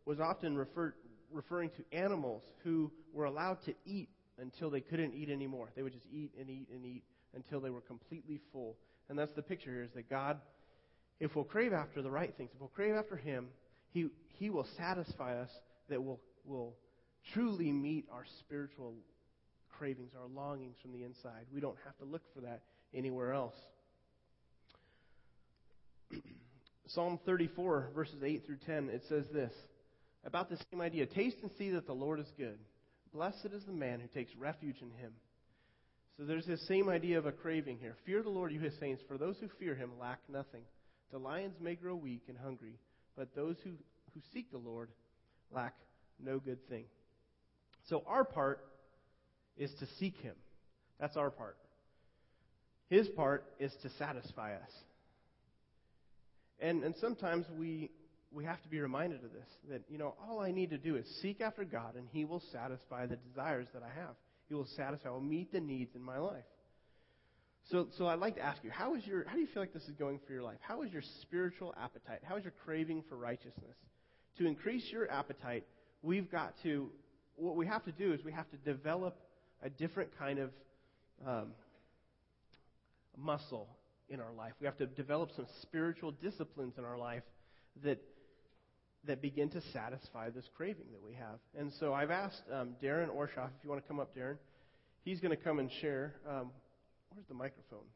was 0.05 0.21
often 0.21 0.57
referred, 0.57 0.95
referring 1.33 1.71
to 1.71 1.97
animals 1.97 2.43
who 2.65 2.91
were 3.13 3.25
allowed 3.25 3.63
to 3.65 3.75
eat 3.85 4.09
until 4.39 4.71
they 4.71 4.81
couldn't 4.81 5.15
eat 5.15 5.31
anymore. 5.31 5.71
They 5.77 5.83
would 5.83 5.93
just 5.93 6.07
eat 6.13 6.33
and 6.39 6.49
eat 6.51 6.69
and 6.73 6.85
eat 6.85 7.05
until 7.35 7.61
they 7.61 7.71
were 7.71 7.81
completely 7.81 8.41
full. 8.53 8.77
And 9.09 9.19
that's 9.19 9.33
the 9.35 9.43
picture 9.43 9.71
here 9.71 9.83
is 9.83 9.93
that 9.95 10.09
God, 10.11 10.41
if 11.21 11.35
we'll 11.35 11.45
crave 11.45 11.73
after 11.73 12.03
the 12.03 12.11
right 12.11 12.35
things, 12.37 12.51
if 12.55 12.61
we'll 12.61 12.69
crave 12.69 12.95
after 12.95 13.17
Him, 13.17 13.49
He, 13.91 14.09
he 14.39 14.51
will 14.51 14.67
satisfy 14.77 15.39
us 15.41 15.51
that 15.89 16.03
will, 16.03 16.21
will 16.45 16.75
truly 17.33 17.73
meet 17.73 18.07
our 18.13 18.25
spiritual 18.41 18.95
cravings, 19.79 20.13
our 20.19 20.29
longings 20.29 20.77
from 20.81 20.93
the 20.93 21.05
inside. 21.05 21.47
We 21.53 21.61
don't 21.61 21.77
have 21.85 21.97
to 21.99 22.05
look 22.05 22.23
for 22.35 22.41
that 22.43 22.63
anywhere 22.95 23.33
else. 23.33 23.55
Psalm 26.95 27.19
34, 27.25 27.91
verses 27.95 28.23
8 28.23 28.45
through 28.45 28.59
10, 28.67 28.91
it 28.91 29.03
says 29.09 29.25
this 29.33 29.53
about 30.25 30.51
the 30.51 30.59
same 30.71 30.81
idea 30.81 31.07
Taste 31.07 31.37
and 31.43 31.51
see 31.59 31.71
that 31.71 31.87
the 31.87 31.93
Lord 31.93 32.21
is 32.21 32.31
good. 32.37 32.59
Blessed 33.15 33.49
is 33.53 33.65
the 33.65 33.73
man 33.73 34.01
who 34.01 34.09
takes 34.09 34.35
refuge 34.37 34.77
in 34.81 34.91
him. 34.91 35.13
So 36.17 36.25
there's 36.25 36.47
this 36.47 36.67
same 36.69 36.89
idea 36.89 37.19
of 37.19 37.27
a 37.27 37.33
craving 37.33 37.79
here. 37.79 37.97
Fear 38.05 38.23
the 38.23 38.29
Lord, 38.29 38.53
you 38.53 38.61
his 38.61 38.79
saints, 38.79 39.03
for 39.09 39.17
those 39.17 39.37
who 39.41 39.49
fear 39.59 39.75
him 39.75 39.91
lack 39.99 40.19
nothing. 40.29 40.63
The 41.11 41.19
lions 41.19 41.57
may 41.61 41.75
grow 41.75 41.95
weak 41.95 42.25
and 42.29 42.37
hungry, 42.37 42.79
but 43.17 43.35
those 43.35 43.57
who, 43.65 43.71
who 44.15 44.21
seek 44.33 44.51
the 44.51 44.59
Lord 44.59 44.91
lack 45.51 45.75
no 46.23 46.39
good 46.39 46.67
thing. 46.69 46.85
So 47.89 48.03
our 48.07 48.25
part 48.25 48.61
is 49.57 49.71
to 49.81 49.87
seek 49.99 50.17
him. 50.19 50.35
That's 51.01 51.17
our 51.17 51.31
part. 51.31 51.57
His 52.89 53.09
part 53.09 53.45
is 53.59 53.73
to 53.83 53.91
satisfy 53.99 54.55
us. 54.55 54.71
And, 56.63 56.85
and 56.85 56.95
sometimes 57.01 57.45
we, 57.59 57.91
we 58.31 58.45
have 58.45 58.63
to 58.63 58.69
be 58.69 58.81
reminded 58.81 59.25
of 59.25 59.33
this 59.33 59.49
that, 59.69 59.83
you 59.91 59.99
know, 59.99 60.15
all 60.27 60.41
I 60.41 60.53
need 60.53 60.71
to 60.71 60.79
do 60.79 60.97
is 60.97 61.05
seek 61.21 61.41
after 61.41 61.65
God, 61.65 61.97
and 61.97 62.07
He 62.13 62.25
will 62.25 62.43
satisfy 62.53 63.07
the 63.07 63.17
desires 63.17 63.67
that 63.75 63.83
I 63.83 64.01
have. 64.01 64.15
He 64.49 64.55
will 64.55 64.69
satisfy, 64.77 65.11
will 65.11 65.21
meet 65.21 65.53
the 65.53 65.61
needs 65.61 65.95
in 65.97 66.03
my 66.03 66.19
life. 66.19 66.45
So, 67.71 67.89
so 67.99 68.07
I'd 68.07 68.21
like 68.21 68.37
to 68.37 68.43
ask 68.43 68.63
you, 68.63 68.71
how 68.71 68.95
is 68.95 69.05
your, 69.07 69.25
how 69.27 69.35
do 69.35 69.41
you 69.41 69.49
feel 69.53 69.63
like 69.63 69.73
this 69.73 69.85
is 69.85 69.95
going 69.97 70.21
for 70.27 70.33
your 70.33 70.43
life? 70.43 70.59
How 70.61 70.83
is 70.83 70.93
your 70.93 71.03
spiritual 71.21 71.75
appetite? 71.81 72.21
How 72.23 72.37
is 72.37 72.45
your 72.45 72.53
craving 72.65 73.05
for 73.09 73.17
righteousness? 73.17 73.77
To 74.39 74.47
increase 74.47 74.85
your 74.91 75.11
appetite, 75.11 75.65
we've 76.03 76.31
got 76.31 76.55
to, 76.63 76.91
what 77.37 77.57
we 77.57 77.67
have 77.67 77.85
to 77.85 77.93
do 77.93 78.13
is 78.13 78.25
we 78.25 78.33
have 78.33 78.51
to 78.51 78.57
develop 78.59 79.17
a 79.63 79.71
different 79.71 80.11
kind 80.19 80.39
of 80.39 80.51
um, 81.27 81.49
muscle 83.17 83.69
in 84.09 84.21
our 84.21 84.33
life. 84.37 84.53
We 84.61 84.67
have 84.67 84.77
to 84.79 84.87
develop 84.87 85.31
some 85.35 85.47
spiritual 85.63 86.13
disciplines 86.13 86.75
in 86.79 86.85
our 86.85 86.99
life 86.99 87.23
that 87.85 87.99
that 89.07 89.21
begin 89.21 89.49
to 89.51 89.61
satisfy 89.73 90.31
this 90.31 90.45
craving 90.57 90.87
that 90.93 91.03
we 91.05 91.15
have. 91.15 91.39
And 91.59 91.73
so 91.81 91.93
I've 91.93 92.11
asked 92.11 92.43
um, 92.53 92.77
Darren 92.83 93.09
Orshoff, 93.09 93.49
if 93.59 93.65
you 93.65 93.71
want 93.71 93.83
to 93.83 93.89
come 93.89 93.99
up, 93.99 94.15
Darren, 94.17 94.37
he's 95.05 95.21
going 95.21 95.37
to 95.37 95.43
come 95.43 95.59
and 95.59 95.71
share. 95.81 96.15
Um, 96.29 96.51
where's 97.13 97.27
the 97.27 97.35
microphone? 97.35 97.87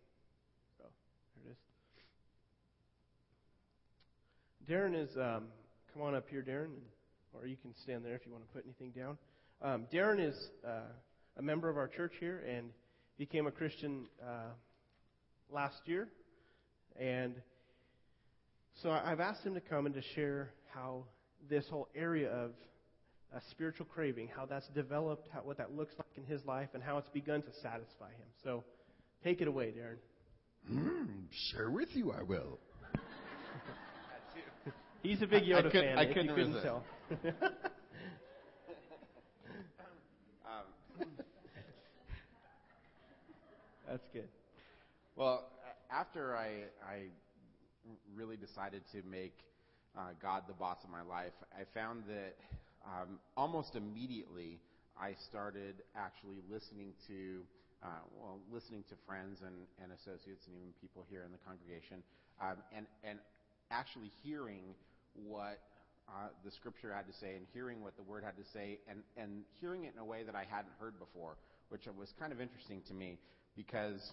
Oh, 0.82 0.88
there 1.44 1.52
it 4.82 4.94
is. 4.96 4.98
Darren 4.98 5.00
is, 5.00 5.16
um, 5.16 5.44
come 5.92 6.02
on 6.02 6.14
up 6.16 6.28
here, 6.28 6.42
Darren, 6.42 6.72
or 7.32 7.46
you 7.46 7.56
can 7.56 7.72
stand 7.84 8.04
there 8.04 8.16
if 8.16 8.26
you 8.26 8.32
want 8.32 8.44
to 8.44 8.52
put 8.52 8.64
anything 8.64 8.90
down. 8.90 9.16
Um, 9.62 9.86
Darren 9.92 10.18
is 10.18 10.34
uh, 10.66 10.90
a 11.38 11.42
member 11.42 11.68
of 11.68 11.76
our 11.76 11.86
church 11.86 12.14
here 12.18 12.42
and 12.48 12.70
became 13.16 13.46
a 13.46 13.52
Christian 13.52 14.06
uh, 14.20 14.50
last 15.50 15.80
year. 15.86 16.08
And 16.98 17.34
so 18.82 18.90
I've 18.90 19.20
asked 19.20 19.44
him 19.44 19.54
to 19.54 19.60
come 19.60 19.86
and 19.86 19.94
to 19.94 20.02
share 20.14 20.50
how 20.72 21.04
this 21.48 21.64
whole 21.70 21.88
area 21.94 22.30
of 22.30 22.52
a 23.34 23.40
spiritual 23.50 23.86
craving, 23.86 24.28
how 24.34 24.46
that's 24.46 24.68
developed, 24.68 25.28
how, 25.32 25.40
what 25.40 25.58
that 25.58 25.74
looks 25.74 25.94
like 25.98 26.08
in 26.16 26.24
his 26.24 26.44
life, 26.46 26.68
and 26.74 26.82
how 26.82 26.98
it's 26.98 27.08
begun 27.10 27.42
to 27.42 27.52
satisfy 27.62 28.08
him. 28.08 28.26
So 28.44 28.64
take 29.24 29.40
it 29.40 29.48
away, 29.48 29.72
Darren. 29.72 29.96
Mm, 30.72 31.06
share 31.50 31.70
with 31.70 31.88
you, 31.92 32.12
I 32.12 32.22
will. 32.22 32.58
He's 35.02 35.22
a 35.22 35.26
big 35.26 35.42
Yoda 35.44 35.54
I, 35.54 35.58
I 35.58 35.62
could, 35.62 35.72
fan. 35.72 35.98
I 35.98 36.06
couldn't 36.06 36.24
you 36.26 36.34
couldn't 36.34 36.54
resist. 36.54 36.64
tell. 36.64 36.84
Um, 40.46 41.00
That's 43.88 44.06
good. 44.12 44.28
Well, 45.16 45.44
after 45.90 46.36
I, 46.36 46.68
I 46.84 47.08
really 48.14 48.36
decided 48.36 48.82
to 48.92 49.02
make 49.08 49.32
uh, 49.96 50.12
God 50.20 50.42
the 50.46 50.52
boss 50.52 50.76
of 50.84 50.90
my 50.90 51.00
life, 51.00 51.32
I 51.52 51.64
found 51.72 52.04
that 52.06 52.36
um, 52.84 53.18
almost 53.34 53.76
immediately 53.76 54.60
I 55.00 55.14
started 55.28 55.76
actually 55.96 56.44
listening 56.50 56.92
to, 57.08 57.40
uh, 57.82 58.04
well, 58.20 58.40
listening 58.52 58.84
to 58.90 58.94
friends 59.06 59.40
and, 59.40 59.56
and 59.82 59.90
associates 59.92 60.44
and 60.46 60.56
even 60.56 60.72
people 60.82 61.04
here 61.08 61.24
in 61.24 61.32
the 61.32 61.40
congregation, 61.48 62.02
um, 62.40 62.56
and 62.76 62.86
and 63.02 63.18
actually 63.70 64.12
hearing 64.22 64.76
what 65.14 65.58
uh, 66.08 66.28
the 66.44 66.50
scripture 66.50 66.92
had 66.92 67.06
to 67.06 67.12
say 67.12 67.34
and 67.34 67.46
hearing 67.52 67.82
what 67.82 67.96
the 67.96 68.02
word 68.02 68.22
had 68.22 68.36
to 68.36 68.44
say 68.52 68.78
and, 68.88 69.00
and 69.16 69.42
hearing 69.60 69.84
it 69.84 69.92
in 69.94 69.98
a 69.98 70.04
way 70.04 70.22
that 70.22 70.36
I 70.36 70.44
hadn't 70.48 70.72
heard 70.78 70.98
before, 71.00 71.36
which 71.70 71.88
was 71.98 72.12
kind 72.20 72.32
of 72.32 72.40
interesting 72.40 72.82
to 72.88 72.94
me 72.94 73.18
because 73.56 74.12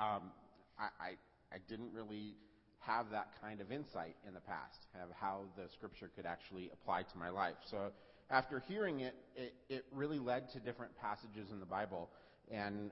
um, 0.00 0.30
I, 0.78 0.88
I, 1.00 1.10
I 1.52 1.58
didn't 1.68 1.92
really 1.92 2.34
have 2.80 3.10
that 3.10 3.28
kind 3.40 3.60
of 3.60 3.72
insight 3.72 4.16
in 4.26 4.34
the 4.34 4.40
past, 4.40 4.86
of 5.02 5.08
how 5.18 5.42
the 5.56 5.68
scripture 5.72 6.10
could 6.14 6.26
actually 6.26 6.70
apply 6.72 7.02
to 7.02 7.18
my 7.18 7.30
life. 7.30 7.56
So 7.70 7.90
after 8.30 8.62
hearing 8.68 9.00
it, 9.00 9.14
it, 9.36 9.54
it 9.68 9.84
really 9.92 10.18
led 10.18 10.50
to 10.52 10.60
different 10.60 10.92
passages 11.00 11.50
in 11.50 11.60
the 11.60 11.66
Bible. 11.66 12.10
And 12.50 12.90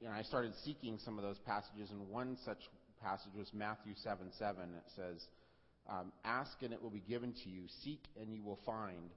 you 0.00 0.06
know, 0.06 0.12
I 0.12 0.22
started 0.22 0.52
seeking 0.64 0.98
some 1.04 1.18
of 1.18 1.24
those 1.24 1.38
passages, 1.38 1.90
and 1.90 2.08
one 2.08 2.36
such 2.44 2.58
passage 3.02 3.32
was 3.36 3.48
Matthew 3.52 3.94
7 4.02 4.26
7. 4.38 4.62
It 4.62 4.92
says, 4.96 5.26
um, 5.88 6.12
Ask 6.24 6.62
and 6.62 6.72
it 6.72 6.82
will 6.82 6.90
be 6.90 7.02
given 7.08 7.32
to 7.44 7.50
you, 7.50 7.62
seek 7.82 8.00
and 8.20 8.32
you 8.32 8.42
will 8.42 8.58
find, 8.64 9.10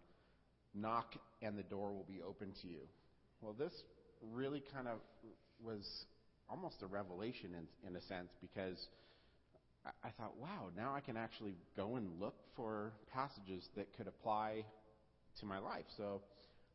knock 0.73 1.15
and 1.41 1.57
the 1.57 1.63
door 1.63 1.91
will 1.91 2.07
be 2.07 2.21
open 2.27 2.51
to 2.61 2.67
you. 2.67 2.81
Well, 3.41 3.53
this 3.53 3.73
really 4.33 4.63
kind 4.73 4.87
of 4.87 4.99
was 5.63 6.05
almost 6.49 6.81
a 6.81 6.87
revelation 6.87 7.51
in, 7.53 7.89
in 7.89 7.95
a 7.95 8.01
sense 8.01 8.29
because 8.41 8.77
I, 9.85 10.07
I 10.07 10.11
thought, 10.11 10.37
wow, 10.37 10.69
now 10.75 10.93
I 10.95 10.99
can 10.99 11.17
actually 11.17 11.55
go 11.75 11.95
and 11.95 12.19
look 12.19 12.35
for 12.55 12.93
passages 13.13 13.67
that 13.75 13.87
could 13.97 14.07
apply 14.07 14.65
to 15.39 15.45
my 15.45 15.59
life. 15.59 15.85
So 15.97 16.21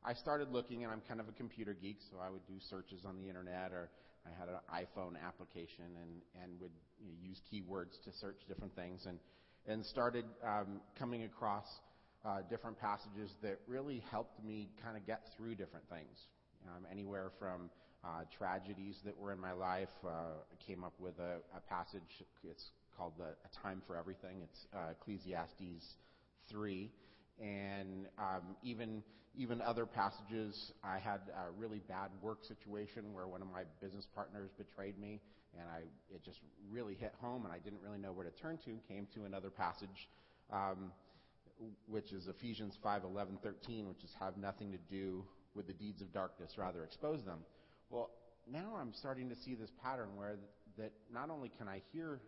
I 0.05 0.15
started 0.15 0.50
looking, 0.50 0.85
and 0.85 0.93
I'm 0.93 1.03
kind 1.07 1.21
of 1.21 1.29
a 1.29 1.33
computer 1.33 1.75
geek, 1.75 1.99
so 2.11 2.19
I 2.23 2.31
would 2.31 2.47
do 2.47 2.55
searches 2.69 3.05
on 3.05 3.17
the 3.19 3.29
internet, 3.29 3.73
or 3.73 3.91
I 4.27 4.31
had 4.39 4.49
an 4.49 4.61
iPhone 4.73 5.15
application 5.21 5.85
and, 6.00 6.43
and 6.43 6.61
would 6.61 6.73
you 7.00 7.09
know, 7.09 7.17
use 7.21 7.41
keywords 7.53 8.03
to 8.05 8.12
search 8.21 8.37
different 8.49 8.75
things, 8.75 9.07
and, 9.07 9.19
and 9.67 9.85
started 9.85 10.25
um, 10.45 10.81
coming 10.99 11.25
across 11.25 11.67
uh, 12.25 12.41
different 12.50 12.79
passages 12.79 13.31
that 13.43 13.59
really 13.67 14.03
helped 14.11 14.43
me 14.45 14.69
kind 14.83 14.97
of 14.97 15.07
get 15.07 15.21
through 15.37 15.55
different 15.55 15.89
things. 15.89 16.19
Um, 16.69 16.85
anywhere 16.91 17.33
from 17.39 17.71
uh, 18.04 18.23
tragedies 18.37 18.97
that 19.04 19.16
were 19.16 19.33
in 19.33 19.40
my 19.40 19.52
life. 19.52 19.88
Uh, 20.04 20.09
I 20.09 20.64
came 20.66 20.85
up 20.85 20.95
with 20.99 21.19
a, 21.19 21.38
a 21.57 21.61
passage. 21.69 22.25
It's 22.42 22.71
called 22.97 23.12
the, 23.19 23.25
"A 23.25 23.62
Time 23.62 23.83
for 23.87 23.97
Everything." 23.97 24.42
It's 24.42 24.66
uh, 24.75 24.92
Ecclesiastes 24.92 25.97
three, 26.50 26.90
and 27.40 28.07
um, 28.19 28.57
even 28.62 29.02
even 29.37 29.61
other 29.61 29.87
passages. 29.87 30.73
I 30.83 30.99
had 30.99 31.21
a 31.37 31.50
really 31.50 31.80
bad 31.88 32.11
work 32.23 32.45
situation 32.45 33.12
where 33.12 33.26
one 33.26 33.42
of 33.42 33.49
my 33.49 33.62
business 33.80 34.07
partners 34.14 34.50
betrayed 34.57 34.99
me, 34.99 35.21
and 35.59 35.69
I 35.69 35.80
it 36.14 36.25
just 36.25 36.40
really 36.71 36.95
hit 36.95 37.14
home, 37.21 37.45
and 37.45 37.52
I 37.52 37.59
didn't 37.59 37.80
really 37.83 37.99
know 37.99 38.12
where 38.12 38.25
to 38.25 38.37
turn 38.40 38.59
to. 38.64 38.78
Came 38.88 39.07
to 39.14 39.25
another 39.25 39.50
passage. 39.50 40.09
Um, 40.52 40.92
which 41.87 42.12
is 42.12 42.26
Ephesians 42.26 42.75
5, 42.83 43.04
11, 43.04 43.38
13, 43.42 43.87
which 43.87 44.02
is 44.02 44.11
have 44.19 44.37
nothing 44.38 44.73
to 44.73 44.78
do 44.90 45.23
with 45.54 45.66
the 45.66 45.73
deeds 45.75 46.00
of 46.00 46.12
darkness, 46.12 46.52
rather 46.57 46.85
expose 46.85 47.23
them. 47.25 47.40
Well, 47.91 48.11
now 48.51 48.77
I'm 48.81 48.93
starting 48.95 49.29
to 49.31 49.37
see 49.37 49.57
this 49.57 49.71
pattern 49.83 50.11
where 50.15 50.37
th- 50.37 50.41
that 50.79 50.93
not 51.13 51.29
only 51.29 51.51
can 51.59 51.67
I 51.67 51.83
hear 51.93 52.21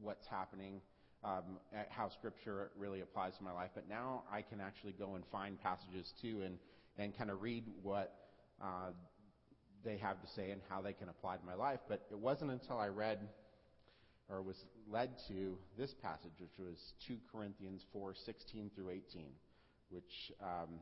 what's 0.00 0.26
happening, 0.26 0.82
um, 1.24 1.58
how 1.88 2.10
Scripture 2.10 2.70
really 2.76 3.00
applies 3.00 3.36
to 3.38 3.42
my 3.42 3.52
life, 3.52 3.70
but 3.74 3.88
now 3.88 4.24
I 4.30 4.42
can 4.42 4.60
actually 4.60 4.92
go 4.92 5.14
and 5.14 5.24
find 5.32 5.60
passages 5.60 6.12
too 6.20 6.42
and, 6.44 6.58
and 6.98 7.16
kind 7.16 7.30
of 7.30 7.40
read 7.40 7.64
what 7.82 8.14
uh, 8.62 8.90
they 9.82 9.96
have 9.96 10.20
to 10.20 10.28
say 10.36 10.50
and 10.50 10.60
how 10.68 10.82
they 10.82 10.92
can 10.92 11.08
apply 11.08 11.38
to 11.38 11.44
my 11.46 11.54
life. 11.54 11.80
But 11.88 12.02
it 12.10 12.18
wasn't 12.18 12.50
until 12.50 12.78
I 12.78 12.88
read 12.88 13.18
or 14.28 14.42
was 14.42 14.62
led 14.90 15.10
to 15.28 15.56
this 15.78 15.94
passage, 16.02 16.32
which 16.38 16.58
was 16.58 16.76
2 17.08 17.16
Corinthians 17.32 17.82
4 17.94 18.14
16 18.26 18.70
through 18.74 18.90
18, 18.90 19.26
which 19.90 20.32
um, 20.42 20.80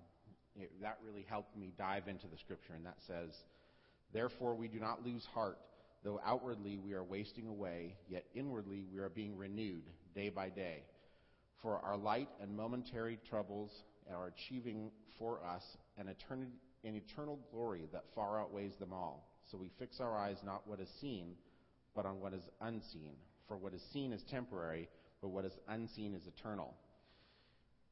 it, 0.57 0.73
that 0.83 0.99
really 1.07 1.25
helped 1.29 1.57
me 1.57 1.73
dive 1.79 2.09
into 2.09 2.27
the 2.27 2.39
scripture. 2.39 2.75
And 2.75 2.85
that 2.87 2.99
says, 3.07 3.37
Therefore, 4.13 4.55
we 4.55 4.69
do 4.69 4.81
not 4.81 5.05
lose 5.05 5.25
heart, 5.35 5.59
though 6.03 6.21
outwardly 6.25 6.79
we 6.79 6.93
are 6.95 7.05
wasting 7.05 7.47
away, 7.47 7.97
yet 8.09 8.25
inwardly 8.35 8.85
we 8.93 8.99
are 8.99 9.09
being 9.09 9.37
renewed 9.37 9.85
day 10.15 10.29
by 10.29 10.49
day. 10.49 10.83
For 11.63 11.79
our 11.79 11.97
light 11.97 12.29
and 12.41 12.57
momentary 12.57 13.19
troubles 13.29 13.71
are 14.13 14.29
achieving 14.29 14.91
for 15.19 15.45
us 15.45 15.63
an, 15.99 16.09
eternity, 16.09 16.53
an 16.85 16.97
eternal 16.97 17.39
glory 17.53 17.89
that 17.93 18.05
far 18.15 18.41
outweighs 18.41 18.75
them 18.81 18.93
all. 18.93 19.29
So 19.51 19.59
we 19.59 19.71
fix 19.79 20.01
our 20.01 20.17
eyes 20.17 20.39
not 20.45 20.67
what 20.67 20.81
is 20.81 20.89
seen, 21.01 21.35
but 21.95 22.07
on 22.07 22.21
what 22.21 22.33
is 22.33 22.43
unseen. 22.61 23.15
For 23.47 23.57
what 23.57 23.75
is 23.75 23.83
seen 23.93 24.13
is 24.13 24.23
temporary, 24.31 24.89
but 25.21 25.29
what 25.29 25.45
is 25.45 25.53
unseen 25.69 26.15
is 26.15 26.23
eternal. 26.27 26.75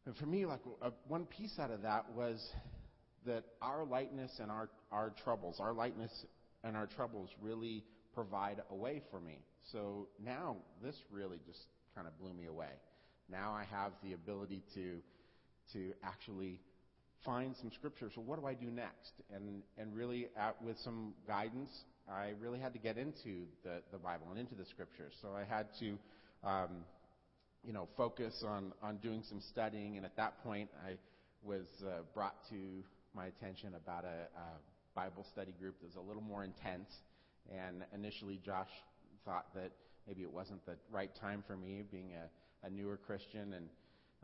And 0.07 0.17
for 0.17 0.27
me, 0.27 0.47
like 0.47 0.61
uh, 0.81 0.91
one 1.07 1.27
piece 1.27 1.59
out 1.59 1.71
of 1.71 1.83
that 1.83 2.07
was 2.15 2.41
that 3.29 3.45
our 3.63 3.85
lightness 3.85 4.33
and 4.41 4.51
our, 4.51 4.69
our 4.91 5.13
troubles, 5.23 5.61
our 5.61 5.73
lightness 5.73 6.11
and 6.65 6.77
our 6.77 6.87
troubles 6.87 7.31
really 7.41 7.85
provide 8.15 8.61
a 8.71 8.75
way 8.75 9.03
for 9.11 9.21
me. 9.21 9.39
So 9.73 10.09
now 10.23 10.57
this 10.83 10.97
really 11.11 11.39
just 11.47 11.61
kind 11.95 12.07
of 12.07 12.19
blew 12.19 12.33
me 12.33 12.47
away. 12.47 12.73
Now 13.31 13.53
I 13.53 13.65
have 13.71 13.93
the 14.03 14.15
ability 14.15 14.63
to 14.75 14.97
to 15.75 15.93
actually 16.03 16.61
find 17.25 17.55
some 17.61 17.71
scripture. 17.75 18.11
So 18.15 18.23
what 18.23 18.41
do 18.41 18.47
I 18.47 18.55
do 18.55 18.71
next? 18.71 19.13
And 19.35 19.63
and 19.77 19.95
really, 19.95 20.29
at, 20.37 20.61
with 20.63 20.79
some 20.79 21.13
guidance, 21.27 21.71
I 22.11 22.33
really 22.41 22.59
had 22.59 22.73
to 22.73 22.79
get 22.79 22.97
into 22.97 23.45
the 23.63 23.83
the 23.93 23.99
Bible 23.99 24.29
and 24.31 24.39
into 24.39 24.55
the 24.55 24.65
scriptures. 24.65 25.13
So 25.21 25.29
I 25.37 25.45
had 25.45 25.67
to, 25.81 25.99
um, 26.49 26.71
you 27.63 27.75
know, 27.75 27.89
focus 27.97 28.43
on 28.47 28.73
on 28.83 28.97
doing 28.97 29.23
some 29.29 29.43
studying. 29.53 29.99
And 29.99 30.07
at 30.07 30.17
that 30.17 30.43
point, 30.43 30.71
I 30.87 30.97
was 31.45 31.67
uh, 31.87 32.01
brought 32.15 32.37
to 32.51 32.83
my 33.15 33.27
attention 33.27 33.75
about 33.75 34.05
a, 34.05 34.29
a 34.39 34.47
Bible 34.95 35.25
study 35.33 35.55
group 35.59 35.81
that 35.81 35.87
was 35.87 35.97
a 35.97 36.01
little 36.01 36.23
more 36.23 36.45
intense. 36.45 36.91
And 37.51 37.85
initially, 37.95 38.41
Josh 38.45 38.71
thought 39.25 39.47
that 39.55 39.73
maybe 40.07 40.23
it 40.23 40.33
wasn't 40.33 40.65
the 40.67 40.77
right 40.91 41.11
time 41.21 41.43
for 41.47 41.57
me, 41.57 41.83
being 41.91 42.13
a, 42.15 42.67
a 42.67 42.71
newer 42.71 42.97
Christian, 42.97 43.55
and 43.55 43.69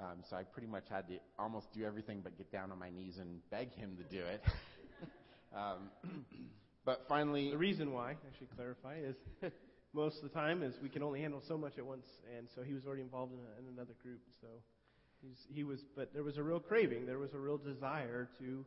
um, 0.01 0.25
so 0.29 0.37
I 0.37 0.43
pretty 0.43 0.67
much 0.67 0.85
had 0.91 1.07
to 1.09 1.19
almost 1.39 1.73
do 1.73 1.85
everything 1.85 2.21
but 2.23 2.37
get 2.37 2.51
down 2.51 2.73
on 2.73 2.79
my 2.79 2.91
knees 2.91 3.19
and 3.19 3.41
beg 3.51 3.73
him 3.75 3.97
to 3.97 4.03
do 4.17 4.25
it. 4.25 4.43
um, 5.57 5.91
but 6.85 7.03
finally, 7.09 7.51
The 7.51 7.59
reason 7.59 7.93
why, 7.93 8.13
I 8.13 8.39
should 8.39 8.55
clarify, 8.57 8.97
is 8.99 9.15
most 9.93 10.17
of 10.17 10.23
the 10.25 10.35
time 10.35 10.63
is 10.63 10.75
we 10.83 10.89
can 10.89 11.03
only 11.03 11.21
handle 11.21 11.43
so 11.47 11.57
much 11.57 11.79
at 11.79 11.87
once, 11.87 12.07
and 12.37 12.49
so 12.55 12.63
he 12.63 12.75
was 12.75 12.85
already 12.87 13.03
involved 13.03 13.33
in, 13.33 13.39
a, 13.39 13.61
in 13.61 13.73
another 13.73 13.95
group. 14.03 14.21
So 14.41 14.49
he's, 15.27 15.47
he 15.55 15.65
was, 15.65 15.85
but 15.97 16.13
there 16.13 16.23
was 16.23 16.37
a 16.37 16.43
real 16.43 16.61
craving, 16.61 17.07
there 17.07 17.19
was 17.19 17.35
a 17.35 17.39
real 17.39 17.59
desire 17.59 18.29
to 18.39 18.65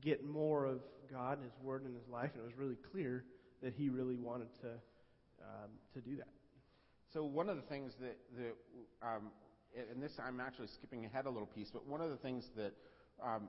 get 0.00 0.24
more 0.24 0.64
of 0.64 0.80
God 1.12 1.38
and 1.38 1.44
His 1.44 1.58
Word 1.62 1.84
in 1.84 1.94
his 1.94 2.08
life, 2.08 2.30
and 2.34 2.42
it 2.42 2.44
was 2.44 2.56
really 2.56 2.78
clear 2.90 3.24
that 3.62 3.74
he 3.74 3.88
really 3.88 4.16
wanted 4.16 4.48
to 4.62 4.68
um, 5.42 5.70
to 5.94 6.00
do 6.00 6.16
that. 6.16 6.28
So 7.12 7.24
one 7.24 7.48
of 7.48 7.56
the 7.56 7.62
things 7.62 7.92
that, 8.00 8.16
that 8.36 9.06
um, 9.06 9.30
and 9.90 10.02
this 10.02 10.12
I'm 10.24 10.40
actually 10.40 10.68
skipping 10.68 11.04
ahead 11.04 11.26
a 11.26 11.30
little 11.30 11.46
piece, 11.46 11.70
but 11.72 11.86
one 11.86 12.00
of 12.00 12.10
the 12.10 12.16
things 12.16 12.50
that 12.56 12.72
um, 13.22 13.48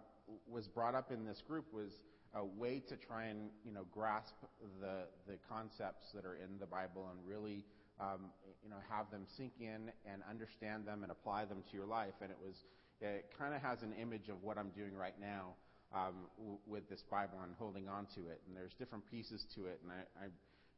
was 0.49 0.67
brought 0.67 0.95
up 0.95 1.11
in 1.11 1.25
this 1.25 1.41
group 1.47 1.65
was 1.73 1.91
a 2.33 2.43
way 2.43 2.81
to 2.87 2.95
try 2.95 3.25
and 3.25 3.49
you 3.65 3.71
know 3.71 3.85
grasp 3.91 4.35
the 4.79 5.05
the 5.27 5.37
concepts 5.49 6.11
that 6.13 6.25
are 6.25 6.35
in 6.35 6.57
the 6.59 6.65
Bible 6.65 7.09
and 7.11 7.19
really 7.27 7.65
um, 8.01 8.33
you 8.63 8.69
know 8.69 8.81
have 8.89 9.09
them 9.11 9.23
sink 9.37 9.53
in 9.59 9.91
and 10.09 10.21
understand 10.29 10.85
them 10.85 11.03
and 11.03 11.11
apply 11.11 11.45
them 11.45 11.63
to 11.69 11.77
your 11.77 11.85
life. 11.85 12.17
And 12.21 12.31
it 12.31 12.37
was 12.43 12.55
it 12.99 13.31
kind 13.37 13.53
of 13.53 13.61
has 13.61 13.81
an 13.81 13.93
image 14.01 14.29
of 14.29 14.43
what 14.43 14.57
I'm 14.57 14.69
doing 14.69 14.95
right 14.95 15.15
now 15.19 15.55
um, 15.95 16.27
w- 16.37 16.59
with 16.67 16.89
this 16.89 17.03
Bible 17.09 17.39
and 17.43 17.53
holding 17.57 17.87
on 17.87 18.05
to 18.15 18.29
it. 18.29 18.41
And 18.47 18.55
there's 18.55 18.73
different 18.77 19.09
pieces 19.09 19.45
to 19.55 19.65
it, 19.65 19.79
and 19.83 19.91
I, 19.91 20.25
I 20.25 20.27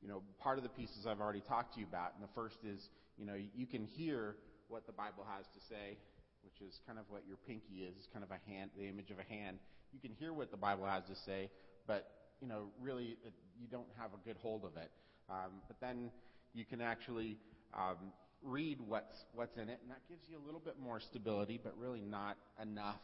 you 0.03 0.10
know, 0.10 0.22
part 0.38 0.58
of 0.58 0.63
the 0.63 0.70
pieces 0.70 1.08
I've 1.08 1.22
already 1.22 1.42
talked 1.42 1.75
to 1.75 1.80
you 1.80 1.88
about. 1.88 2.12
And 2.13 2.24
the 2.24 2.34
first 2.36 2.58
is, 2.68 2.89
you 3.18 3.25
know, 3.25 3.36
you 3.56 3.65
can 3.65 3.86
hear 3.86 4.36
what 4.68 4.86
the 4.86 4.92
Bible 4.92 5.25
has 5.36 5.46
to 5.56 5.62
say, 5.70 5.98
which 6.44 6.60
is 6.60 6.80
kind 6.86 7.00
of 7.00 7.06
what 7.08 7.24
your 7.25 7.38
pinky 7.48 7.88
is, 7.88 8.08
kind 8.12 8.24
of 8.24 8.32
a 8.32 8.39
hand, 8.51 8.72
the 8.77 8.84
image 8.84 9.12
of 9.12 9.18
a 9.20 9.24
hand. 9.34 9.60
You 9.94 10.00
can 10.00 10.12
hear 10.20 10.34
what 10.34 10.51
the 10.51 10.58
Bible 10.58 10.86
has 10.86 11.03
to 11.08 11.15
say, 11.15 11.50
but, 11.88 12.12
you 12.42 12.48
know, 12.48 12.68
really 12.82 13.15
it, 13.24 13.34
you 13.58 13.68
don't 13.72 13.88
have 13.98 14.12
a 14.12 14.20
good 14.27 14.36
hold 14.42 14.65
of 14.65 14.75
it. 14.75 14.92
Um, 15.30 15.63
but 15.68 15.77
then 15.80 16.12
you 16.53 16.65
can 16.65 16.81
actually 16.81 17.38
um, 17.74 17.98
read 18.43 18.79
what's, 18.88 19.25
what's 19.33 19.57
in 19.57 19.69
it, 19.69 19.79
and 19.81 19.91
that 19.91 20.01
gives 20.07 20.22
you 20.29 20.38
a 20.38 20.43
little 20.45 20.60
bit 20.60 20.75
more 20.79 21.00
stability, 21.00 21.60
but 21.63 21.77
really 21.77 22.01
not 22.01 22.38
enough 22.62 23.00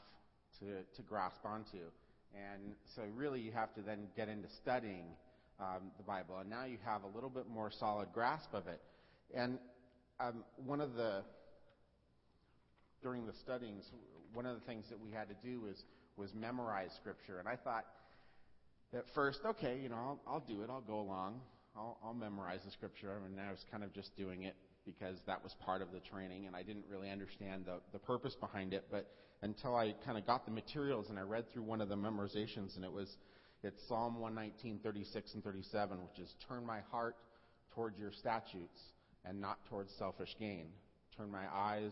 to, 0.59 0.83
to 0.95 1.01
grasp 1.01 1.45
onto. 1.45 1.89
And 2.33 2.75
so 2.95 3.03
really 3.15 3.39
you 3.39 3.51
have 3.51 3.73
to 3.75 3.81
then 3.81 4.07
get 4.15 4.29
into 4.29 4.49
studying 4.61 5.05
um, 5.59 5.91
the 5.97 6.03
Bible, 6.03 6.37
and 6.39 6.49
now 6.49 6.65
you 6.65 6.77
have 6.85 7.03
a 7.03 7.07
little 7.07 7.29
bit 7.29 7.47
more 7.47 7.71
solid 7.71 8.09
grasp 8.13 8.53
of 8.53 8.67
it. 8.67 8.81
And 9.33 9.59
um, 10.19 10.43
one 10.65 10.81
of 10.81 10.93
the 10.93 11.23
during 13.01 13.25
the 13.25 13.33
studyings, 13.33 13.85
one 14.33 14.45
of 14.45 14.59
the 14.59 14.65
things 14.65 14.85
that 14.89 14.99
we 14.99 15.11
had 15.11 15.29
to 15.29 15.35
do 15.43 15.61
was 15.61 15.83
was 16.17 16.33
memorize 16.33 16.91
Scripture, 16.99 17.39
and 17.39 17.47
I 17.47 17.55
thought 17.55 17.85
at 18.93 19.05
first, 19.15 19.39
okay, 19.45 19.79
you 19.81 19.87
know, 19.87 19.95
I'll, 19.95 20.19
I'll 20.27 20.39
do 20.45 20.63
it, 20.63 20.69
I'll 20.69 20.81
go 20.81 20.99
along, 20.99 21.39
I'll, 21.75 21.97
I'll 22.03 22.13
memorize 22.13 22.59
the 22.65 22.71
Scripture, 22.71 23.21
and 23.25 23.39
I 23.39 23.51
was 23.51 23.63
kind 23.71 23.83
of 23.83 23.93
just 23.93 24.15
doing 24.17 24.43
it 24.43 24.55
because 24.85 25.17
that 25.27 25.43
was 25.43 25.55
part 25.65 25.81
of 25.81 25.91
the 25.91 25.99
training, 25.99 26.47
and 26.47 26.55
I 26.55 26.63
didn't 26.63 26.85
really 26.89 27.09
understand 27.09 27.65
the 27.65 27.79
the 27.93 27.99
purpose 27.99 28.35
behind 28.39 28.73
it, 28.73 28.85
but 28.89 29.07
until 29.41 29.75
I 29.75 29.93
kind 30.05 30.17
of 30.17 30.25
got 30.25 30.45
the 30.45 30.51
materials 30.51 31.09
and 31.09 31.17
I 31.17 31.21
read 31.21 31.45
through 31.51 31.63
one 31.63 31.81
of 31.81 31.89
the 31.89 31.95
memorizations, 31.95 32.75
and 32.75 32.83
it 32.83 32.91
was 32.91 33.15
it's 33.61 33.81
Psalm 33.87 34.19
119, 34.19 34.79
36 34.83 35.33
and 35.33 35.43
37, 35.43 35.97
which 36.01 36.19
is 36.19 36.33
Turn 36.47 36.65
my 36.65 36.79
heart 36.91 37.17
towards 37.75 37.99
your 37.99 38.11
statutes 38.11 38.79
and 39.25 39.39
not 39.39 39.57
towards 39.69 39.91
selfish 39.97 40.33
gain. 40.39 40.67
Turn 41.17 41.29
my 41.29 41.45
eyes 41.53 41.91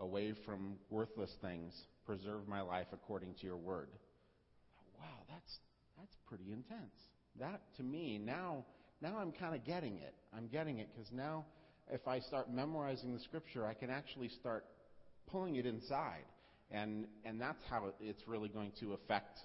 away 0.00 0.32
from 0.46 0.76
worthless 0.90 1.30
things. 1.42 1.74
Preserve 2.06 2.48
my 2.48 2.62
life 2.62 2.86
according 2.92 3.34
to 3.34 3.46
your 3.46 3.58
word. 3.58 3.88
Wow, 4.98 5.24
that's, 5.28 5.58
that's 5.98 6.16
pretty 6.26 6.50
intense. 6.50 6.94
That, 7.38 7.60
to 7.76 7.82
me, 7.82 8.18
now, 8.18 8.64
now 9.02 9.18
I'm 9.18 9.32
kind 9.32 9.54
of 9.54 9.64
getting 9.64 9.98
it. 9.98 10.14
I'm 10.34 10.46
getting 10.46 10.78
it 10.78 10.88
because 10.94 11.10
now 11.12 11.44
if 11.90 12.06
I 12.06 12.20
start 12.20 12.50
memorizing 12.50 13.12
the 13.12 13.20
scripture, 13.20 13.66
I 13.66 13.74
can 13.74 13.90
actually 13.90 14.28
start 14.28 14.64
pulling 15.30 15.56
it 15.56 15.66
inside. 15.66 16.24
And, 16.70 17.06
and 17.24 17.40
that's 17.40 17.62
how 17.68 17.92
it's 18.00 18.26
really 18.26 18.48
going 18.48 18.72
to 18.80 18.94
affect, 18.94 19.40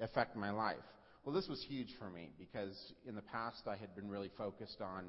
affect 0.00 0.36
my 0.36 0.50
life. 0.50 0.76
Well, 1.24 1.34
this 1.34 1.48
was 1.48 1.64
huge 1.68 1.88
for 1.98 2.08
me 2.10 2.30
because 2.38 2.76
in 3.06 3.14
the 3.14 3.22
past 3.22 3.62
I 3.66 3.76
had 3.76 3.94
been 3.96 4.08
really 4.08 4.30
focused 4.38 4.80
on. 4.80 5.04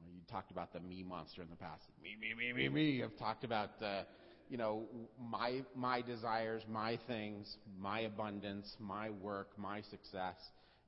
Well, 0.00 0.12
you 0.12 0.20
talked 0.30 0.50
about 0.50 0.72
the 0.72 0.80
me 0.80 1.02
monster 1.02 1.42
in 1.42 1.50
the 1.50 1.56
past. 1.56 1.82
Me, 2.02 2.10
me, 2.20 2.34
me, 2.34 2.52
me, 2.52 2.68
me. 2.68 3.02
I've 3.02 3.18
talked 3.18 3.44
about, 3.44 3.70
uh, 3.82 4.02
you 4.48 4.56
know, 4.56 4.84
my 5.20 5.62
my 5.74 6.00
desires, 6.00 6.62
my 6.70 6.98
things, 7.08 7.56
my 7.78 8.00
abundance, 8.00 8.74
my 8.78 9.10
work, 9.10 9.48
my 9.58 9.82
success, 9.82 10.36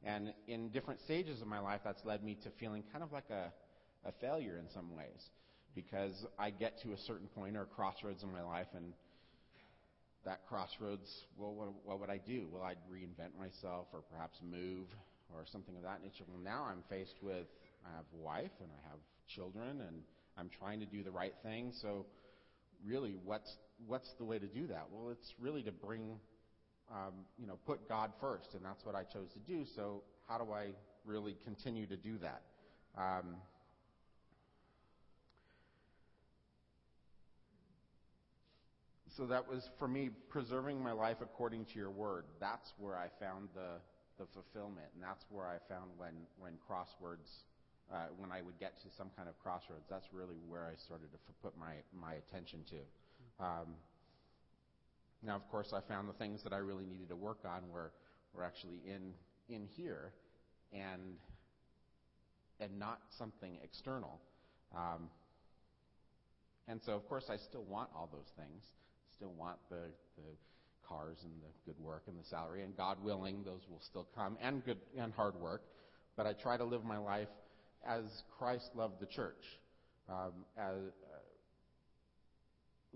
and 0.07 0.33
in 0.49 0.71
different 0.71 1.01
stages 1.01 1.43
of 1.43 1.49
my 1.49 1.59
life, 1.59 1.81
that's 1.85 2.05
led 2.05 2.25
me 2.25 2.39
to 2.45 2.51
feeling 2.59 2.85
kind 2.93 3.05
of 3.05 3.13
like 3.13 3.29
a 3.31 3.53
a 4.07 4.13
failure 4.21 4.59
in 4.59 4.71
some 4.73 4.95
ways 4.97 5.31
because 5.75 6.15
I 6.39 6.51
get 6.51 6.81
to 6.83 6.93
a 6.93 6.99
certain 7.07 7.27
point 7.29 7.57
or 7.57 7.67
crossroads 7.67 8.23
in 8.23 8.33
my 8.33 8.43
life 8.43 8.69
and 8.75 8.93
that 10.25 10.47
crossroads, 10.49 11.09
well, 11.37 11.55
what, 11.55 11.69
what 11.85 12.01
would 12.01 12.11
I 12.11 12.19
do? 12.19 12.49
Well, 12.51 12.63
I'd 12.63 12.79
reinvent 12.91 13.39
myself 13.39 13.87
or 13.93 14.01
perhaps 14.11 14.39
move 14.43 14.87
or 15.35 15.45
something 15.53 15.77
of 15.77 15.83
that 15.83 16.03
nature. 16.03 16.25
Well, 16.27 16.43
now 16.43 16.67
I'm 16.71 16.83
faced 16.89 17.17
with, 17.21 17.47
I 17.85 17.97
have 17.97 18.07
a 18.15 18.23
wife 18.23 18.51
and 18.61 18.71
I 18.71 18.91
have 18.91 18.99
children 19.29 19.83
and 19.87 20.03
I'm 20.39 20.51
trying 20.59 20.81
to 20.81 20.87
do 20.87 21.03
the 21.03 21.11
right 21.11 21.35
thing. 21.43 21.73
So 21.83 22.07
really, 22.85 23.15
what's, 23.25 23.53
what's 23.87 24.11
the 24.19 24.25
way 24.25 24.39
to 24.39 24.47
do 24.47 24.67
that? 24.69 24.87
Well, 24.91 25.11
it's 25.11 25.35
really 25.39 25.63
to 25.65 25.73
bring, 25.73 26.19
um, 26.91 27.15
you 27.39 27.47
know, 27.47 27.59
put 27.67 27.89
God 27.89 28.13
first, 28.21 28.55
and 28.55 28.65
that's 28.65 28.85
what 28.85 28.95
I 28.95 29.03
chose 29.03 29.29
to 29.33 29.39
do. 29.41 29.65
So 29.65 30.03
how 30.29 30.39
do 30.39 30.53
I 30.53 30.69
really 31.05 31.37
continue 31.45 31.87
to 31.87 31.97
do 31.97 32.19
that? 32.19 32.43
Um, 32.97 33.37
so 39.17 39.27
that 39.27 39.49
was 39.49 39.71
for 39.79 39.89
me 39.89 40.11
preserving 40.29 40.83
my 40.83 40.93
life 40.93 41.19
according 41.21 41.65
to 41.67 41.79
your 41.79 41.91
word. 41.91 42.25
That's 42.41 42.73
where 42.79 42.97
I 42.97 43.09
found 43.21 43.49
the 43.55 43.81
the 44.19 44.27
fulfillment, 44.33 44.87
and 44.95 45.03
that's 45.03 45.27
where 45.31 45.47
I 45.47 45.59
found 45.69 45.91
when 45.99 46.15
when 46.39 46.53
crosswords, 46.69 47.45
uh, 47.93 48.09
when 48.17 48.33
I 48.33 48.41
would 48.43 48.59
get 48.59 48.81
to 48.83 48.89
some 48.97 49.11
kind 49.17 49.29
of 49.29 49.39
crossroads. 49.39 49.85
That's 49.91 50.09
really 50.13 50.37
where 50.49 50.65
I 50.65 50.77
started 50.77 51.13
to 51.13 51.19
f- 51.29 51.35
put 51.43 51.53
my 51.59 51.75
my 51.93 52.15
attention 52.15 52.65
to. 52.71 53.45
Um, 53.45 53.75
now, 55.27 55.37
of 55.37 55.49
course, 55.51 55.73
I 55.75 55.81
found 55.89 56.09
the 56.09 56.15
things 56.15 56.43
that 56.45 56.53
I 56.53 56.59
really 56.59 56.87
needed 56.87 57.09
to 57.11 57.17
work 57.17 57.41
on 57.45 57.69
were 57.73 57.93
were 58.35 58.45
actually 58.45 58.81
in 58.87 59.13
in 59.49 59.67
here, 59.77 60.13
and 60.73 61.17
and 62.61 62.79
not 62.79 63.01
something 63.19 63.59
external. 63.63 64.21
Um, 64.75 65.11
and 66.69 66.81
so, 66.85 66.93
of 66.93 67.09
course, 67.09 67.25
I 67.31 67.37
still 67.37 67.65
want 67.65 67.91
all 67.95 68.09
those 68.13 68.31
things 68.37 68.63
still 69.17 69.33
want 69.39 69.57
the, 69.71 69.91
the 70.17 70.31
cars 70.87 71.17
and 71.25 71.33
the 71.43 71.73
good 71.73 71.83
work 71.83 72.03
and 72.07 72.19
the 72.19 72.25
salary, 72.29 72.63
and 72.63 72.77
God 72.77 73.03
willing, 73.03 73.43
those 73.45 73.63
will 73.69 73.81
still 73.81 74.07
come, 74.15 74.37
and 74.41 74.65
good 74.65 74.79
and 74.99 75.13
hard 75.13 75.35
work. 75.37 75.63
But 76.17 76.27
I 76.27 76.35
try 76.35 76.57
to 76.57 76.65
live 76.65 76.85
my 76.85 76.99
life 76.99 77.29
as 77.87 78.05
Christ 78.39 78.71
loved 78.75 79.01
the 79.01 79.07
church, 79.07 79.43
um, 80.09 80.33
as 80.57 80.77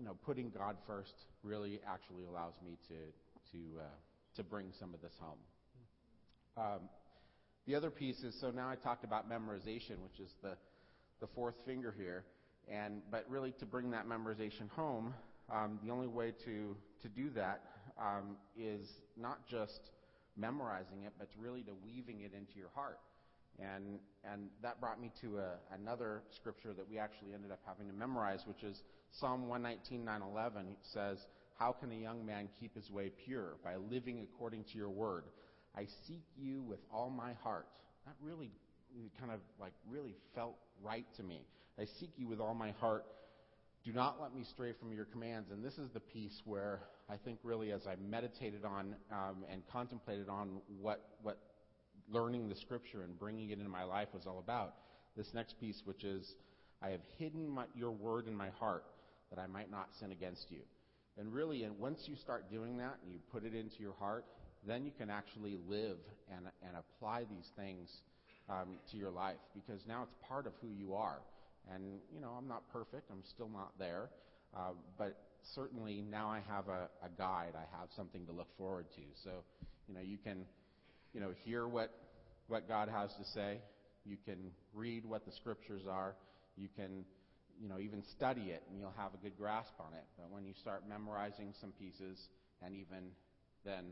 you 0.01 0.07
know, 0.07 0.17
putting 0.25 0.49
God 0.49 0.77
first 0.87 1.13
really 1.43 1.79
actually 1.87 2.25
allows 2.25 2.53
me 2.65 2.75
to 2.87 2.95
to 3.51 3.79
uh, 3.79 3.83
to 4.35 4.43
bring 4.43 4.71
some 4.79 4.95
of 4.95 5.01
this 5.01 5.13
home. 5.19 5.37
Um, 6.57 6.89
the 7.67 7.75
other 7.75 7.91
piece 7.91 8.23
is 8.23 8.35
so 8.41 8.49
now 8.49 8.67
I 8.67 8.75
talked 8.75 9.03
about 9.03 9.29
memorization, 9.29 10.01
which 10.01 10.19
is 10.19 10.31
the 10.41 10.57
the 11.19 11.27
fourth 11.35 11.53
finger 11.67 11.93
here, 11.95 12.23
and 12.67 13.03
but 13.11 13.25
really 13.29 13.51
to 13.59 13.65
bring 13.67 13.91
that 13.91 14.07
memorization 14.07 14.67
home, 14.75 15.13
um, 15.53 15.77
the 15.83 15.91
only 15.91 16.07
way 16.07 16.33
to, 16.45 16.75
to 17.03 17.07
do 17.07 17.29
that 17.35 17.61
um, 17.99 18.37
is 18.57 18.87
not 19.15 19.47
just 19.47 19.91
memorizing 20.35 21.03
it, 21.05 21.13
but 21.19 21.27
really 21.37 21.61
to 21.61 21.73
weaving 21.85 22.21
it 22.21 22.31
into 22.33 22.57
your 22.57 22.71
heart. 22.73 22.97
And, 23.61 23.99
and 24.23 24.49
that 24.63 24.81
brought 24.81 24.99
me 24.99 25.11
to 25.21 25.37
a, 25.37 25.51
another 25.79 26.23
scripture 26.35 26.73
that 26.73 26.89
we 26.89 26.97
actually 26.97 27.33
ended 27.33 27.51
up 27.51 27.59
having 27.65 27.87
to 27.87 27.93
memorize, 27.93 28.41
which 28.45 28.63
is 28.63 28.81
Psalm 29.11 29.47
119, 29.47 30.03
9, 30.03 30.21
11. 30.21 30.67
It 30.67 30.77
says, 30.93 31.17
How 31.57 31.71
can 31.71 31.91
a 31.91 31.95
young 31.95 32.25
man 32.25 32.49
keep 32.59 32.75
his 32.75 32.89
way 32.89 33.11
pure? 33.25 33.57
By 33.63 33.75
living 33.75 34.25
according 34.33 34.65
to 34.65 34.77
your 34.77 34.89
word. 34.89 35.25
I 35.75 35.85
seek 36.07 36.23
you 36.35 36.63
with 36.63 36.79
all 36.91 37.09
my 37.09 37.33
heart. 37.43 37.67
That 38.05 38.15
really 38.21 38.51
kind 39.19 39.31
of 39.31 39.39
like 39.59 39.73
really 39.89 40.15
felt 40.35 40.55
right 40.83 41.05
to 41.17 41.23
me. 41.23 41.45
I 41.79 41.85
seek 41.99 42.11
you 42.17 42.27
with 42.27 42.39
all 42.39 42.53
my 42.53 42.71
heart. 42.71 43.05
Do 43.83 43.93
not 43.93 44.21
let 44.21 44.35
me 44.35 44.43
stray 44.43 44.73
from 44.79 44.91
your 44.93 45.05
commands. 45.05 45.49
And 45.51 45.63
this 45.63 45.77
is 45.77 45.89
the 45.93 45.99
piece 45.99 46.41
where 46.45 46.81
I 47.09 47.15
think 47.17 47.39
really 47.43 47.71
as 47.71 47.87
I 47.87 47.95
meditated 47.95 48.63
on 48.63 48.95
um, 49.11 49.45
and 49.51 49.63
contemplated 49.71 50.29
on 50.29 50.61
what, 50.79 51.01
what 51.23 51.39
learning 52.11 52.49
the 52.49 52.55
scripture 52.55 53.03
and 53.03 53.17
bringing 53.17 53.49
it 53.49 53.59
into 53.59 53.69
my 53.69 53.83
life 53.83 54.09
was 54.13 54.25
all 54.27 54.39
about, 54.39 54.75
this 55.15 55.33
next 55.33 55.59
piece, 55.59 55.81
which 55.85 56.03
is, 56.03 56.35
I 56.81 56.89
have 56.89 57.01
hidden 57.17 57.47
my, 57.47 57.65
your 57.75 57.91
word 57.91 58.27
in 58.27 58.35
my 58.35 58.49
heart 58.49 58.85
that 59.29 59.39
I 59.39 59.47
might 59.47 59.71
not 59.71 59.89
sin 59.99 60.11
against 60.11 60.51
you. 60.51 60.61
And 61.17 61.33
really, 61.33 61.63
and 61.63 61.77
once 61.77 62.03
you 62.05 62.15
start 62.15 62.49
doing 62.49 62.77
that 62.77 62.97
and 63.03 63.11
you 63.11 63.19
put 63.31 63.43
it 63.43 63.53
into 63.53 63.79
your 63.79 63.93
heart, 63.99 64.25
then 64.65 64.85
you 64.85 64.91
can 64.97 65.09
actually 65.09 65.57
live 65.67 65.97
and, 66.35 66.45
and 66.65 66.77
apply 66.77 67.25
these 67.29 67.49
things 67.55 67.89
um, 68.49 68.77
to 68.91 68.97
your 68.97 69.11
life 69.11 69.39
because 69.53 69.81
now 69.87 70.03
it's 70.03 70.15
part 70.27 70.47
of 70.47 70.53
who 70.61 70.69
you 70.69 70.93
are. 70.93 71.19
And, 71.73 71.99
you 72.13 72.19
know, 72.19 72.31
I'm 72.37 72.47
not 72.47 72.63
perfect. 72.71 73.09
I'm 73.11 73.23
still 73.23 73.49
not 73.49 73.71
there. 73.77 74.09
Uh, 74.55 74.71
but 74.97 75.17
certainly 75.55 76.03
now 76.09 76.29
I 76.29 76.41
have 76.47 76.67
a, 76.67 76.89
a 77.03 77.09
guide. 77.17 77.53
I 77.55 77.79
have 77.79 77.89
something 77.95 78.25
to 78.25 78.31
look 78.31 78.49
forward 78.57 78.87
to. 78.95 79.01
So, 79.23 79.29
you 79.87 79.93
know, 79.93 80.01
you 80.01 80.17
can, 80.17 80.45
you 81.13 81.19
know, 81.19 81.31
hear 81.43 81.67
what, 81.67 81.91
what 82.51 82.67
God 82.67 82.89
has 82.89 83.09
to 83.13 83.23
say. 83.33 83.59
You 84.05 84.17
can 84.25 84.51
read 84.73 85.05
what 85.05 85.25
the 85.25 85.31
scriptures 85.31 85.83
are. 85.89 86.15
You 86.57 86.67
can, 86.75 87.05
you 87.59 87.69
know, 87.69 87.79
even 87.79 88.03
study 88.17 88.51
it 88.51 88.63
and 88.69 88.79
you'll 88.79 88.93
have 88.97 89.13
a 89.13 89.17
good 89.17 89.37
grasp 89.37 89.73
on 89.79 89.93
it. 89.93 90.03
But 90.17 90.29
when 90.29 90.45
you 90.45 90.53
start 90.59 90.83
memorizing 90.87 91.53
some 91.61 91.71
pieces 91.71 92.19
and 92.61 92.75
even 92.75 93.11
then 93.63 93.85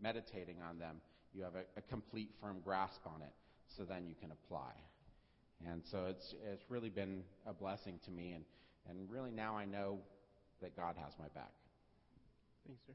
meditating 0.00 0.56
on 0.68 0.78
them, 0.78 0.96
you 1.34 1.42
have 1.42 1.54
a, 1.54 1.64
a 1.76 1.82
complete 1.82 2.30
firm 2.40 2.58
grasp 2.64 3.00
on 3.06 3.20
it. 3.20 3.32
So 3.76 3.84
then 3.84 4.06
you 4.06 4.14
can 4.18 4.30
apply. 4.32 4.72
And 5.70 5.82
so 5.90 6.06
it's, 6.08 6.34
it's 6.50 6.64
really 6.70 6.88
been 6.88 7.22
a 7.46 7.52
blessing 7.52 8.00
to 8.06 8.10
me. 8.10 8.32
And, 8.32 8.44
and 8.88 9.10
really 9.10 9.30
now 9.30 9.56
I 9.56 9.66
know 9.66 9.98
that 10.62 10.74
God 10.74 10.94
has 10.96 11.12
my 11.18 11.28
back. 11.34 11.52
Thanks, 12.66 12.80
sir. 12.86 12.92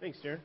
Thanks, 0.00 0.18
Darren. 0.22 0.38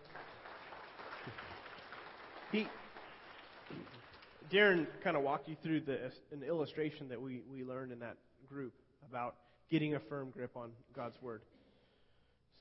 Darren 4.51 4.87
kind 5.03 5.17
of 5.17 5.23
walked 5.23 5.47
you 5.47 5.55
through 5.63 5.81
the, 5.81 6.11
an 6.31 6.43
illustration 6.47 7.09
that 7.09 7.21
we, 7.21 7.41
we 7.51 7.63
learned 7.63 7.91
in 7.91 7.99
that 7.99 8.17
group 8.47 8.73
about 9.09 9.35
getting 9.69 9.95
a 9.95 9.99
firm 9.99 10.29
grip 10.29 10.55
on 10.55 10.71
God's 10.95 11.19
Word. 11.21 11.41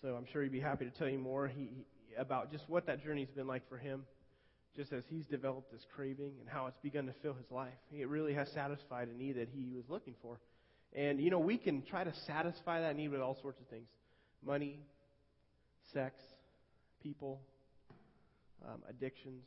So 0.01 0.15
I'm 0.15 0.27
sure 0.33 0.43
he'd 0.43 0.53
be 0.53 0.61
happy 0.61 0.85
to 0.85 0.91
tell 0.91 1.09
you 1.09 1.19
more 1.19 1.49
he, 1.49 1.69
about 2.19 2.51
just 2.51 2.69
what 2.69 2.87
that 2.87 3.05
journey's 3.05 3.31
been 3.31 3.47
like 3.47 3.69
for 3.69 3.79
him, 3.79 4.05
just 4.77 4.93
as 4.93 5.05
he's 5.09 5.27
developed 5.27 5.71
this 5.71 5.87
craving 5.95 6.33
and 6.41 6.49
how 6.49 6.67
it's 6.67 6.79
begun 6.83 7.07
to 7.07 7.13
fill 7.23 7.35
his 7.35 7.51
life. 7.51 7.73
It 7.93 8.09
really 8.09 8.35
has 8.35 8.51
satisfied 8.53 9.09
a 9.09 9.17
need 9.17 9.37
that 9.37 9.49
he 9.53 9.73
was 9.75 9.85
looking 9.89 10.15
for. 10.23 10.41
And, 10.95 11.21
you 11.21 11.31
know, 11.31 11.39
we 11.39 11.57
can 11.57 11.83
try 11.83 12.05
to 12.05 12.13
satisfy 12.27 12.81
that 12.81 12.97
need 12.97 13.09
with 13.09 13.21
all 13.21 13.39
sorts 13.41 13.61
of 13.61 13.67
things 13.69 13.89
money, 14.45 14.81
sex, 15.93 16.23
people, 17.03 17.41
um, 18.65 18.81
addictions. 18.89 19.45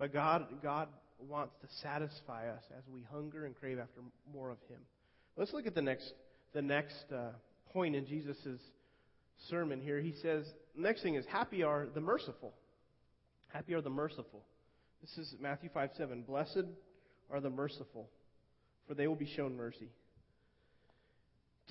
But 0.00 0.12
God, 0.12 0.46
God 0.62 0.88
wants 1.28 1.54
to 1.60 1.68
satisfy 1.82 2.48
us 2.48 2.64
as 2.76 2.82
we 2.92 3.06
hunger 3.12 3.44
and 3.44 3.54
crave 3.54 3.78
after 3.78 4.00
more 4.34 4.50
of 4.50 4.58
Him. 4.68 4.80
Let's 5.36 5.52
look 5.52 5.68
at 5.68 5.76
the 5.76 5.82
next, 5.82 6.12
the 6.52 6.62
next 6.62 7.04
uh, 7.14 7.30
point 7.72 7.94
in 7.94 8.06
Jesus' 8.06 8.58
sermon 9.48 9.80
here. 9.80 10.00
He 10.00 10.14
says, 10.20 10.44
next 10.76 11.02
thing 11.02 11.14
is, 11.14 11.24
happy 11.26 11.62
are 11.62 11.86
the 11.94 12.00
merciful. 12.00 12.52
Happy 13.52 13.74
are 13.74 13.82
the 13.82 13.90
merciful. 13.90 14.42
This 15.02 15.16
is 15.18 15.34
Matthew 15.40 15.70
5 15.72 15.90
7. 15.96 16.22
Blessed 16.22 16.64
are 17.30 17.40
the 17.40 17.50
merciful, 17.50 18.08
for 18.88 18.94
they 18.94 19.06
will 19.06 19.14
be 19.14 19.30
shown 19.36 19.56
mercy 19.56 19.90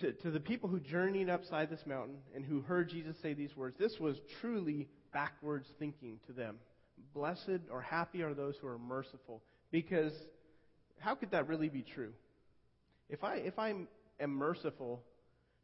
to, 0.01 0.13
to 0.13 0.31
the 0.31 0.39
people 0.39 0.69
who 0.69 0.79
journeyed 0.79 1.29
upside 1.29 1.69
this 1.69 1.81
mountain 1.85 2.17
and 2.35 2.45
who 2.45 2.61
heard 2.61 2.89
Jesus 2.89 3.15
say 3.21 3.33
these 3.33 3.55
words, 3.55 3.75
this 3.77 3.95
was 3.99 4.17
truly 4.41 4.87
backwards 5.13 5.67
thinking 5.77 6.19
to 6.27 6.33
them. 6.33 6.57
Blessed 7.13 7.61
or 7.71 7.81
happy 7.81 8.21
are 8.21 8.33
those 8.33 8.55
who 8.61 8.67
are 8.67 8.77
merciful. 8.77 9.41
Because 9.71 10.13
how 10.99 11.15
could 11.15 11.31
that 11.31 11.47
really 11.47 11.69
be 11.69 11.81
true? 11.81 12.13
If 13.09 13.23
I 13.23 13.35
if 13.35 13.57
I 13.57 13.73
am 14.19 14.31
merciful, 14.31 15.01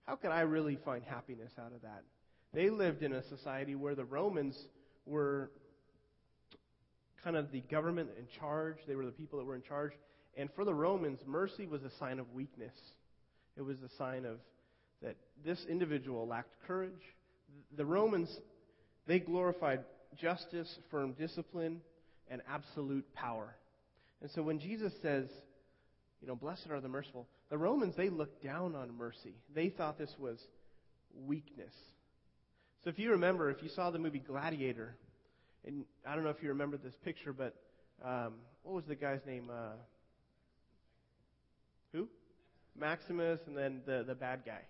how 0.05 0.15
can 0.15 0.31
I 0.31 0.41
really 0.41 0.77
find 0.83 1.03
happiness 1.03 1.51
out 1.59 1.73
of 1.73 1.81
that? 1.81 2.03
They 2.53 2.69
lived 2.69 3.03
in 3.03 3.13
a 3.13 3.23
society 3.27 3.75
where 3.75 3.95
the 3.95 4.05
Romans 4.05 4.57
were 5.05 5.51
kind 7.23 7.35
of 7.35 7.51
the 7.51 7.61
government 7.61 8.09
in 8.17 8.25
charge. 8.39 8.77
They 8.87 8.95
were 8.95 9.05
the 9.05 9.11
people 9.11 9.39
that 9.39 9.45
were 9.45 9.55
in 9.55 9.63
charge. 9.63 9.91
And 10.37 10.49
for 10.55 10.63
the 10.63 10.73
Romans, 10.73 11.19
mercy 11.25 11.65
was 11.65 11.83
a 11.83 11.91
sign 11.99 12.19
of 12.19 12.31
weakness. 12.33 12.73
It 13.57 13.61
was 13.61 13.77
a 13.81 13.89
sign 13.97 14.25
of 14.25 14.37
that 15.01 15.15
this 15.43 15.65
individual 15.69 16.27
lacked 16.27 16.53
courage. 16.67 16.91
The 17.75 17.85
Romans, 17.85 18.29
they 19.07 19.19
glorified 19.19 19.81
justice, 20.17 20.79
firm 20.89 21.13
discipline, 21.13 21.81
and 22.29 22.41
absolute 22.49 23.05
power. 23.13 23.55
And 24.21 24.31
so 24.31 24.41
when 24.41 24.59
Jesus 24.59 24.93
says, 25.01 25.27
you 26.21 26.27
know, 26.27 26.35
blessed 26.35 26.67
are 26.71 26.81
the 26.81 26.87
merciful, 26.87 27.27
the 27.49 27.57
Romans, 27.57 27.95
they 27.95 28.09
looked 28.09 28.43
down 28.43 28.75
on 28.75 28.97
mercy. 28.97 29.35
They 29.53 29.69
thought 29.69 29.97
this 29.97 30.15
was 30.17 30.39
weakness. 31.25 31.73
So 32.83 32.89
if 32.89 32.99
you 32.99 33.11
remember, 33.11 33.49
if 33.49 33.61
you 33.61 33.69
saw 33.69 33.91
the 33.91 33.99
movie 33.99 34.19
Gladiator, 34.19 34.95
and 35.65 35.85
I 36.07 36.15
don't 36.15 36.23
know 36.23 36.29
if 36.29 36.41
you 36.41 36.49
remember 36.49 36.77
this 36.77 36.95
picture, 37.03 37.33
but 37.33 37.55
um, 38.03 38.33
what 38.63 38.75
was 38.75 38.85
the 38.85 38.95
guy's 38.95 39.21
name? 39.25 39.49
Uh, 39.51 39.73
who? 41.91 42.07
Maximus, 42.77 43.39
and 43.47 43.57
then 43.57 43.81
the, 43.85 44.03
the 44.05 44.15
bad 44.15 44.41
guy. 44.45 44.61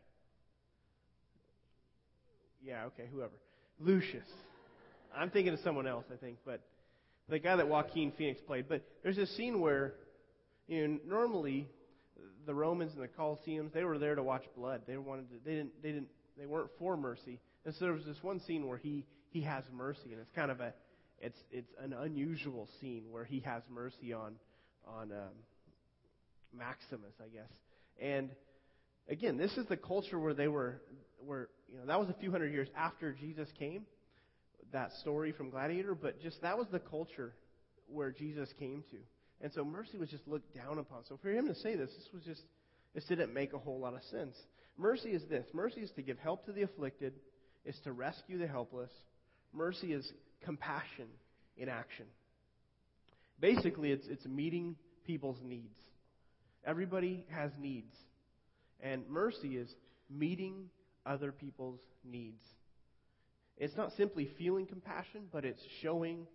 Yeah, 2.64 2.86
okay, 2.86 3.06
whoever. 3.12 3.34
Lucius. 3.80 4.28
I'm 5.17 5.30
thinking 5.30 5.54
of 5.54 5.60
someone 5.62 5.88
else, 5.88 6.06
I 6.12 6.17
think, 6.17 6.38
but 6.45 6.62
the 7.30 7.39
guy 7.39 7.56
that 7.56 7.67
Joaquin 7.67 8.12
Phoenix 8.17 8.39
played. 8.41 8.67
But 8.67 8.84
there's 9.04 9.17
a 9.17 9.25
scene 9.25 9.60
where, 9.60 9.93
you 10.67 10.88
know, 10.88 10.99
normally 11.08 11.67
the 12.45 12.54
Romans 12.54 12.93
and 12.93 13.04
the 13.04 13.08
Colosseums 13.08 13.73
they 13.73 13.84
were 13.84 13.97
there 13.97 14.15
to 14.15 14.23
watch 14.23 14.43
blood. 14.56 14.82
They 14.88 14.97
wanted 14.97 15.30
to, 15.30 15.36
they 15.43 15.56
didn't 15.56 15.82
they 15.82 15.91
didn't 15.91 16.10
they 16.38 16.45
weren't 16.45 16.69
for 16.78 16.97
mercy. 16.97 17.39
And 17.65 17.73
so 17.73 17.86
there 17.86 17.93
was 17.93 18.06
this 18.06 18.21
one 18.21 18.39
scene 18.41 18.67
where 18.67 18.78
he 18.78 19.06
he 19.30 19.41
has 19.41 19.63
mercy, 19.73 20.12
and 20.12 20.19
it's 20.19 20.32
kind 20.36 20.51
of 20.51 20.60
a 20.60 20.73
it's 21.19 21.38
it's 21.51 21.71
an 21.82 21.93
unusual 21.93 22.67
scene 22.80 23.04
where 23.12 23.25
he 23.25 23.39
has 23.41 23.63
mercy 23.73 24.13
on 24.13 24.36
on 24.88 25.12
um, 25.12 25.34
Maximus, 26.58 27.13
I 27.19 27.28
guess. 27.28 27.49
And 27.99 28.30
again, 29.10 29.38
this 29.38 29.51
is 29.58 29.65
the 29.67 29.78
culture 29.78 30.19
where 30.19 30.34
they 30.34 30.47
were, 30.47 30.82
where, 31.25 31.49
you 31.71 31.80
know, 31.80 31.86
that 31.86 31.99
was 31.99 32.10
a 32.10 32.13
few 32.13 32.32
hundred 32.32 32.54
years 32.54 32.67
after 32.78 33.13
Jesus 33.13 33.47
came, 33.58 33.86
that 34.76 34.92
story 35.00 35.32
from 35.32 35.50
Gladiator, 35.50 35.96
but 35.96 36.22
just 36.22 36.42
that 36.42 36.58
was 36.58 36.68
the 36.70 36.80
culture 36.80 37.34
where 37.88 38.12
Jesus 38.12 38.50
came 38.60 38.84
to. 38.92 38.98
And 39.42 39.52
so 39.54 39.64
mercy 39.64 39.98
was 39.98 40.10
just 40.10 40.28
looked 40.28 40.54
down 40.54 40.80
upon. 40.80 41.06
So 41.08 41.18
for 41.22 41.30
him 41.30 41.48
to 41.48 41.56
say 41.56 41.76
this, 41.76 41.90
this 41.90 42.08
was 42.14 42.24
just, 42.24 42.42
this 42.94 43.06
didn't 43.06 43.34
make 43.34 43.54
a 43.54 43.58
whole 43.58 43.80
lot 43.80 43.94
of 43.94 44.04
sense. 44.12 44.36
Mercy 44.78 45.10
is 45.12 45.24
this 45.30 45.46
mercy 45.54 45.80
is 45.80 45.92
to 45.92 46.02
give 46.02 46.20
help 46.20 46.46
to 46.46 46.52
the 46.52 46.64
afflicted, 46.64 47.14
is 47.64 47.78
to 47.86 47.94
rescue 47.94 48.38
the 48.38 48.48
helpless. 48.48 48.92
Mercy 49.54 49.94
is 49.94 50.12
compassion 50.44 51.08
in 51.58 51.70
action. 51.70 52.06
Basically, 53.40 53.92
it's, 53.92 54.08
it's 54.08 54.26
meeting 54.26 54.76
people's 55.06 55.40
needs. 55.42 55.80
Everybody 56.66 57.26
has 57.30 57.52
needs. 57.58 57.96
And 58.82 59.08
mercy 59.10 59.56
is 59.56 59.74
meeting 60.10 60.70
other 61.06 61.32
people's 61.32 61.80
needs. 62.04 62.44
It's 63.58 63.76
not 63.76 63.94
simply 63.96 64.30
feeling 64.38 64.65
compassion, 64.65 65.24
but 65.32 65.46
it's 65.46 65.62
showing 65.82 66.28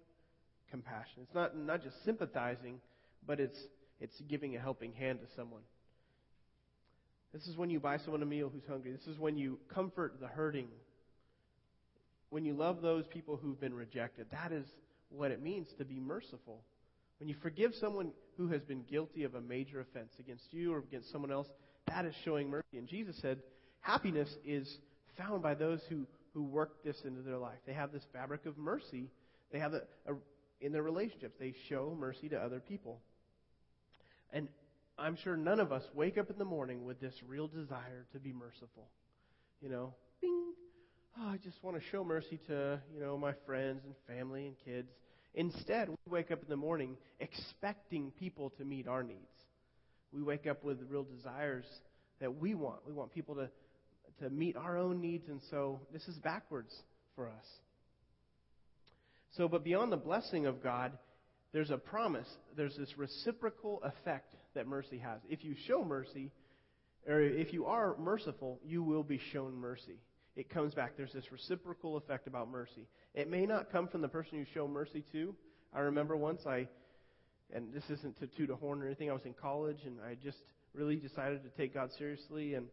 compassion. 0.71 1.23
It's 1.23 1.35
not, 1.35 1.57
not 1.57 1.83
just 1.83 2.03
sympathizing, 2.05 2.81
but 3.27 3.41
it's, 3.41 3.59
it's 4.01 4.19
giving 4.29 4.57
a 4.57 4.61
helping 4.61 4.93
hand 4.93 5.21
to 5.21 5.27
someone. 5.37 5.63
This 7.33 7.47
is 7.47 7.57
when 7.57 7.71
you 7.71 7.79
buy 7.79 7.99
someone 7.99 8.23
a 8.23 8.27
meal 8.27 8.51
who's 8.53 8.67
hungry. 8.69 8.93
This 8.93 9.07
is 9.07 9.19
when 9.19 9.37
you 9.37 9.59
comfort 9.73 10.17
the 10.21 10.27
hurting. 10.27 10.69
When 12.31 12.45
you 12.45 12.55
love 12.55 12.81
those 12.81 13.07
people 13.07 13.37
who've 13.37 13.61
been 13.61 13.75
rejected. 13.75 14.27
That 14.33 14.53
is 14.53 14.65
what 15.11 15.31
it 15.31 15.43
means 15.43 15.69
to 15.79 15.85
be 15.85 16.01
merciful. 16.01 16.63
When 17.19 17.29
you 17.29 17.35
forgive 17.43 17.75
someone 17.75 18.13
who 18.37 18.49
has 18.49 18.63
been 18.63 18.83
guilty 18.91 19.25
of 19.25 19.35
a 19.35 19.41
major 19.41 19.81
offense 19.81 20.13
against 20.19 20.45
you 20.53 20.73
or 20.73 20.79
against 20.79 21.13
someone 21.13 21.31
else, 21.31 21.49
that 21.87 22.05
is 22.05 22.15
showing 22.25 22.49
mercy. 22.49 22.79
And 22.79 22.89
Jesus 22.89 23.17
said, 23.21 23.39
happiness 23.81 24.29
is 24.45 24.79
found 25.19 25.43
by 25.43 25.55
those 25.55 25.81
who, 25.89 26.07
who 26.35 26.45
work 26.45 26.83
this 26.85 26.97
into 27.05 27.23
their 27.23 27.39
life. 27.39 27.59
They 27.67 27.73
have 27.73 27.93
this 27.93 28.05
fabric 28.13 28.47
of 28.47 28.57
mercy. 28.57 29.11
They 29.53 29.59
have 29.59 29.75
a, 29.75 29.83
a 30.07 30.15
in 30.61 30.73
their 30.73 30.83
relationships. 30.83 31.37
They 31.39 31.55
show 31.69 31.97
mercy 31.99 32.29
to 32.29 32.39
other 32.39 32.61
people. 32.61 33.01
And 34.33 34.49
I'm 34.99 35.17
sure 35.17 35.37
none 35.37 35.61
of 35.61 35.73
us 35.73 35.83
wake 35.95 36.19
up 36.19 36.31
in 36.31 36.39
the 36.39 36.45
morning 36.45 36.85
with 36.85 37.01
this 37.01 37.15
real 37.27 37.49
desire 37.49 38.07
to 38.13 38.19
be 38.19 38.33
merciful. 38.33 38.89
You 39.61 39.71
know, 39.71 39.95
bing. 40.21 40.53
Oh, 41.19 41.29
I 41.29 41.39
just 41.39 41.63
want 41.63 41.77
to 41.77 41.83
show 41.91 42.05
mercy 42.05 42.39
to, 42.47 42.81
you 42.95 43.01
know, 43.01 43.19
my 43.19 43.33
friends 43.47 43.83
and 43.85 43.95
family 44.07 44.47
and 44.47 44.57
kids. 44.65 44.89
Instead, 45.35 45.89
we 45.89 45.97
wake 46.07 46.31
up 46.31 46.43
in 46.43 46.49
the 46.49 46.57
morning 46.57 46.97
expecting 47.19 48.13
people 48.19 48.51
to 48.59 48.65
meet 48.65 48.87
our 48.87 49.03
needs. 49.03 49.19
We 50.13 50.23
wake 50.23 50.47
up 50.47 50.65
with 50.65 50.79
real 50.89 51.05
desires 51.05 51.67
that 52.21 52.37
we 52.37 52.55
want. 52.55 52.81
We 52.87 52.93
want 52.93 53.13
people 53.13 53.35
to, 53.37 53.49
to 54.21 54.31
meet 54.31 54.57
our 54.57 54.79
own 54.79 55.01
needs, 55.01 55.29
and 55.29 55.41
so 55.51 55.81
this 55.93 56.07
is 56.09 56.17
backwards 56.19 56.75
for 57.15 57.29
us. 57.29 57.47
So, 59.37 59.49
but 59.49 59.65
beyond 59.65 59.93
the 59.93 59.97
blessing 59.97 60.47
of 60.47 60.63
God, 60.63 60.93
there's 61.53 61.71
a 61.71 61.77
promise. 61.77 62.29
There's 62.57 62.77
this 62.77 62.97
reciprocal 62.97 63.83
effect 63.85 64.35
that 64.55 64.67
mercy 64.67 64.99
has. 64.99 65.21
If 65.29 65.45
you 65.45 65.55
show 65.67 65.85
mercy, 65.85 66.31
or 67.07 67.21
if 67.21 67.53
you 67.53 67.67
are 67.67 67.97
merciful, 67.99 68.61
you 68.65 68.83
will 68.83 69.03
be 69.03 69.21
shown 69.33 69.55
mercy. 69.55 69.99
It 70.37 70.49
comes 70.49 70.75
back. 70.75 70.97
There's 70.97 71.13
this 71.13 71.31
reciprocal 71.33 71.97
effect 71.97 72.27
about 72.27 72.51
mercy. 72.51 72.87
It 73.15 73.29
may 73.29 73.47
not 73.47 73.73
come 73.73 73.89
from 73.89 74.01
the 74.01 74.09
person 74.09 74.39
you 74.39 74.47
show 74.55 74.69
mercy 74.69 75.05
to. 75.13 75.35
I 75.75 75.81
remember 75.81 76.17
once 76.17 76.43
I, 76.47 76.69
and 77.53 77.73
this 77.73 77.85
isn't 77.91 78.19
to 78.21 78.27
toot 78.27 78.51
a 78.51 78.57
horn 78.57 78.83
or 78.83 78.87
anything, 78.87 79.11
I 79.11 79.13
was 79.13 79.25
in 79.25 79.35
college 79.35 79.81
and 79.85 79.99
I 80.01 80.17
just 80.23 80.39
really 80.73 80.97
decided 80.97 81.43
to 81.43 81.51
take 81.51 81.75
God 81.75 81.91
seriously 81.99 82.55
and 82.55 82.67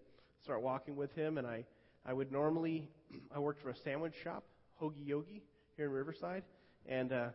start 0.48 0.62
walking 0.62 0.96
with 0.96 1.14
Him. 1.14 1.38
And 1.38 1.46
I, 1.46 1.66
I 2.06 2.14
would 2.14 2.32
normally, 2.32 2.88
I 3.36 3.40
worked 3.40 3.62
for 3.62 3.70
a 3.70 3.76
sandwich 3.84 4.14
shop, 4.24 4.46
Hoagie 4.82 5.06
Yogi, 5.06 5.44
here 5.76 5.88
in 5.88 5.92
Riverside. 5.92 6.44
And 6.88 7.12
uh, 7.12 7.28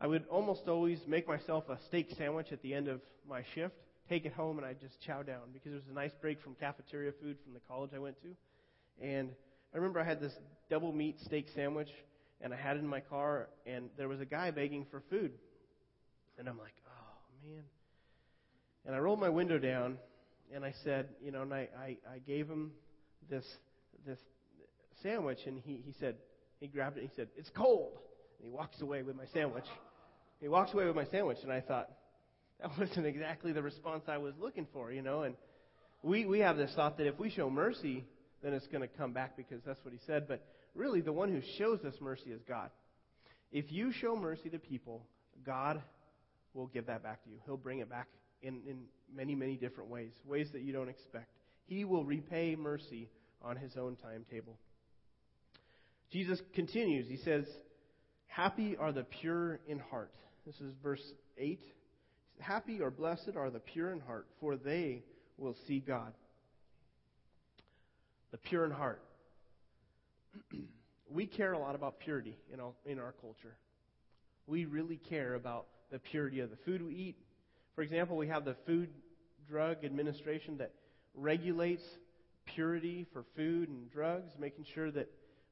I 0.00 0.08
would 0.08 0.24
almost 0.28 0.66
always 0.66 0.98
make 1.06 1.28
myself 1.28 1.68
a 1.68 1.78
steak 1.86 2.08
sandwich 2.18 2.48
at 2.50 2.60
the 2.62 2.74
end 2.74 2.88
of 2.88 3.00
my 3.28 3.44
shift, 3.54 3.76
take 4.08 4.24
it 4.24 4.32
home, 4.32 4.58
and 4.58 4.66
I'd 4.66 4.80
just 4.80 5.00
chow 5.00 5.22
down 5.22 5.42
because 5.52 5.70
it 5.70 5.76
was 5.76 5.84
a 5.88 5.94
nice 5.94 6.10
break 6.20 6.42
from 6.42 6.56
cafeteria 6.56 7.12
food 7.22 7.36
from 7.44 7.54
the 7.54 7.60
college 7.68 7.90
I 7.94 8.00
went 8.00 8.16
to. 8.22 8.34
And 9.00 9.30
I 9.72 9.76
remember 9.76 10.00
I 10.00 10.04
had 10.04 10.20
this 10.20 10.32
double 10.68 10.92
meat 10.92 11.20
steak 11.24 11.46
sandwich, 11.54 11.90
and 12.40 12.52
I 12.52 12.56
had 12.56 12.78
it 12.78 12.80
in 12.80 12.88
my 12.88 13.00
car, 13.00 13.48
and 13.64 13.90
there 13.96 14.08
was 14.08 14.20
a 14.20 14.26
guy 14.26 14.50
begging 14.50 14.86
for 14.90 15.04
food. 15.08 15.30
And 16.36 16.48
I'm 16.48 16.58
like, 16.58 16.74
oh, 16.88 17.46
man. 17.46 17.62
And 18.86 18.96
I 18.96 18.98
rolled 18.98 19.20
my 19.20 19.28
window 19.28 19.58
down, 19.58 19.98
and 20.54 20.64
I 20.64 20.74
said, 20.84 21.08
you 21.22 21.30
know, 21.30 21.42
and 21.42 21.54
I, 21.54 21.68
I, 21.78 21.96
I 22.14 22.18
gave 22.26 22.48
him 22.48 22.72
this, 23.28 23.44
this 24.06 24.18
sandwich, 25.02 25.38
and 25.46 25.58
he, 25.58 25.82
he 25.84 25.94
said, 26.00 26.16
he 26.60 26.66
grabbed 26.66 26.96
it, 26.96 27.00
and 27.00 27.10
he 27.10 27.16
said, 27.16 27.28
it's 27.36 27.50
cold. 27.56 27.92
And 28.38 28.46
he 28.46 28.50
walks 28.50 28.80
away 28.80 29.02
with 29.02 29.16
my 29.16 29.26
sandwich. 29.32 29.64
He 30.40 30.48
walks 30.48 30.72
away 30.72 30.86
with 30.86 30.96
my 30.96 31.06
sandwich, 31.06 31.38
and 31.42 31.52
I 31.52 31.60
thought, 31.60 31.88
that 32.60 32.70
wasn't 32.78 33.06
exactly 33.06 33.52
the 33.52 33.62
response 33.62 34.04
I 34.08 34.18
was 34.18 34.34
looking 34.40 34.66
for, 34.72 34.92
you 34.92 35.02
know. 35.02 35.22
And 35.22 35.34
we, 36.02 36.24
we 36.24 36.40
have 36.40 36.56
this 36.56 36.72
thought 36.74 36.98
that 36.98 37.06
if 37.06 37.18
we 37.18 37.30
show 37.30 37.50
mercy, 37.50 38.04
then 38.42 38.52
it's 38.52 38.66
going 38.66 38.82
to 38.82 38.88
come 38.88 39.12
back 39.12 39.36
because 39.36 39.60
that's 39.64 39.82
what 39.84 39.92
he 39.92 40.00
said. 40.06 40.26
But 40.28 40.44
really, 40.74 41.00
the 41.00 41.12
one 41.12 41.30
who 41.30 41.40
shows 41.58 41.80
us 41.84 41.94
mercy 42.00 42.30
is 42.30 42.40
God. 42.48 42.70
If 43.52 43.72
you 43.72 43.92
show 43.92 44.16
mercy 44.16 44.48
to 44.50 44.58
people, 44.58 45.04
God 45.44 45.82
will 46.54 46.68
give 46.68 46.86
that 46.86 47.02
back 47.02 47.22
to 47.24 47.30
you. 47.30 47.36
He'll 47.44 47.56
bring 47.56 47.80
it 47.80 47.90
back 47.90 48.08
in, 48.42 48.60
in 48.66 48.82
many, 49.14 49.34
many 49.34 49.56
different 49.56 49.90
ways, 49.90 50.12
ways 50.26 50.48
that 50.52 50.62
you 50.62 50.72
don't 50.72 50.88
expect. 50.88 51.30
He 51.66 51.84
will 51.84 52.04
repay 52.04 52.56
mercy 52.56 53.08
on 53.42 53.56
his 53.56 53.76
own 53.76 53.96
timetable. 53.96 54.56
Jesus 56.12 56.40
continues. 56.54 57.06
He 57.08 57.18
says, 57.18 57.44
Happy 58.26 58.76
are 58.76 58.92
the 58.92 59.04
pure 59.04 59.60
in 59.66 59.78
heart. 59.78 60.12
This 60.46 60.54
is 60.56 60.72
verse 60.82 61.02
8. 61.38 61.60
Happy 62.38 62.80
or 62.80 62.90
blessed 62.90 63.32
are 63.36 63.50
the 63.50 63.60
pure 63.60 63.92
in 63.92 64.00
heart, 64.00 64.26
for 64.40 64.56
they 64.56 65.02
will 65.36 65.56
see 65.66 65.80
God. 65.80 66.12
The 68.30 68.38
pure 68.38 68.64
in 68.64 68.70
heart. 68.70 69.02
we 71.10 71.26
care 71.26 71.52
a 71.52 71.58
lot 71.58 71.74
about 71.74 71.98
purity 72.00 72.36
in, 72.52 72.60
all, 72.60 72.76
in 72.86 72.98
our 72.98 73.14
culture. 73.20 73.56
We 74.46 74.64
really 74.64 75.00
care 75.08 75.34
about 75.34 75.66
the 75.90 75.98
purity 75.98 76.40
of 76.40 76.50
the 76.50 76.56
food 76.64 76.82
we 76.82 76.94
eat. 76.94 77.16
For 77.80 77.84
example, 77.84 78.18
we 78.18 78.28
have 78.28 78.44
the 78.44 78.56
Food 78.66 78.90
Drug 79.48 79.86
Administration 79.86 80.58
that 80.58 80.72
regulates 81.14 81.82
purity 82.54 83.06
for 83.10 83.24
food 83.34 83.70
and 83.70 83.90
drugs, 83.90 84.32
making 84.38 84.66
sure 84.74 84.90
that 84.90 85.08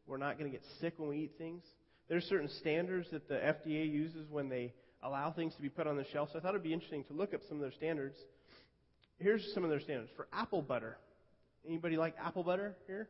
we're 0.07 0.19
not 0.19 0.39
going 0.39 0.53
to 0.53 0.55
get 0.55 0.63
sick 0.79 0.93
when 0.99 1.09
we 1.09 1.21
eat 1.21 1.33
things. 1.39 1.65
There's 2.07 2.25
certain 2.25 2.51
standards 2.61 3.09
that 3.13 3.29
the 3.31 3.37
FDA 3.37 3.91
uses 3.91 4.29
when 4.29 4.51
they 4.51 4.75
allow 5.03 5.33
things 5.33 5.55
to 5.55 5.63
be 5.63 5.71
put 5.71 5.87
on 5.87 5.97
the 5.97 6.05
shelf. 6.13 6.29
So 6.31 6.39
I 6.39 6.43
thought 6.43 6.51
it'd 6.51 6.63
be 6.63 6.75
interesting 6.75 7.03
to 7.05 7.15
look 7.15 7.33
up 7.33 7.41
some 7.49 7.57
of 7.57 7.63
their 7.63 7.73
standards. 7.73 8.19
Here's 9.19 9.51
some 9.55 9.65
of 9.65 9.71
their 9.71 9.81
standards 9.81 10.11
for 10.15 10.29
apple 10.31 10.61
butter. 10.61 10.99
Anybody 11.67 11.97
like 11.97 12.15
apple 12.23 12.43
butter 12.43 12.77
here? 12.87 13.09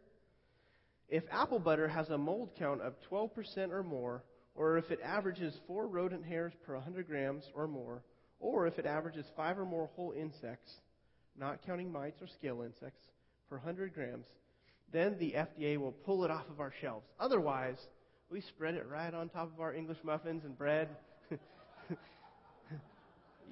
If 1.09 1.25
apple 1.33 1.59
butter 1.59 1.89
has 1.89 2.09
a 2.11 2.19
mold 2.19 2.51
count 2.57 2.83
of 2.83 2.95
12% 3.11 3.73
or 3.73 3.83
more, 3.83 4.23
or 4.55 4.79
if 4.79 4.93
it 4.93 5.01
averages 5.03 5.59
four 5.67 5.89
rodent 5.89 6.25
hairs 6.25 6.53
per 6.65 6.75
100 6.75 7.09
grams 7.09 7.43
or 7.53 7.67
more, 7.67 8.05
or 8.41 8.67
if 8.67 8.79
it 8.79 8.87
averages 8.87 9.27
five 9.37 9.59
or 9.59 9.65
more 9.65 9.91
whole 9.95 10.13
insects, 10.13 10.73
not 11.39 11.65
counting 11.67 11.93
mites 11.93 12.21
or 12.21 12.27
scale 12.27 12.63
insects, 12.63 13.01
per 13.49 13.57
100 13.57 13.95
grams, 13.95 14.27
then 14.93 15.17
the 15.19 15.33
FDA 15.33 15.79
will 15.79 15.93
pull 15.93 16.25
it 16.25 16.31
off 16.31 16.49
of 16.51 16.61
our 16.61 16.73
shelves. 16.81 17.07
Otherwise, 17.19 17.77
we 18.31 18.41
spread 18.41 18.75
it 18.75 18.87
right 18.89 19.13
on 19.13 19.29
top 19.29 19.53
of 19.55 19.61
our 19.61 19.73
English 19.75 19.99
muffins 20.03 20.45
and 20.45 20.57
bread. 20.57 20.89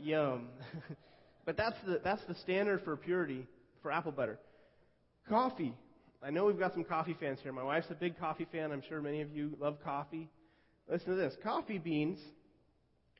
Yum. 0.03 0.49
but 1.47 1.57
that's 1.57 1.77
the, 1.87 2.01
that's 2.05 2.23
the 2.29 2.35
standard 2.37 2.83
for 2.85 2.97
purity 2.97 3.47
for 3.83 3.91
apple 3.91 4.13
butter. 4.13 4.39
Coffee. 5.29 5.75
I 6.23 6.31
know 6.31 6.45
we've 6.45 6.59
got 6.59 6.73
some 6.73 6.85
coffee 6.85 7.17
fans 7.19 7.39
here. 7.43 7.53
My 7.53 7.63
wife's 7.63 7.91
a 7.91 7.95
big 7.95 8.19
coffee 8.19 8.47
fan. 8.51 8.73
I'm 8.73 8.83
sure 8.89 9.01
many 9.01 9.21
of 9.21 9.31
you 9.31 9.57
love 9.61 9.79
coffee. 9.85 10.29
Listen 10.89 11.11
to 11.11 11.17
this. 11.17 11.35
Coffee 11.43 11.79
beans 11.79 12.19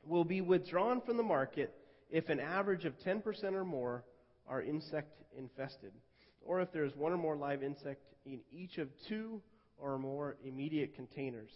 will 0.07 0.25
be 0.25 0.41
withdrawn 0.41 1.01
from 1.01 1.17
the 1.17 1.23
market 1.23 1.73
if 2.09 2.29
an 2.29 2.39
average 2.39 2.85
of 2.85 2.93
10% 2.99 3.53
or 3.53 3.65
more 3.65 4.03
are 4.47 4.61
insect 4.61 5.21
infested, 5.37 5.91
or 6.41 6.61
if 6.61 6.71
there 6.71 6.85
is 6.85 6.95
one 6.95 7.11
or 7.11 7.17
more 7.17 7.35
live 7.35 7.63
insect 7.63 8.01
in 8.25 8.39
each 8.51 8.77
of 8.77 8.87
two 9.07 9.41
or 9.77 9.97
more 9.97 10.37
immediate 10.43 10.95
containers. 10.95 11.51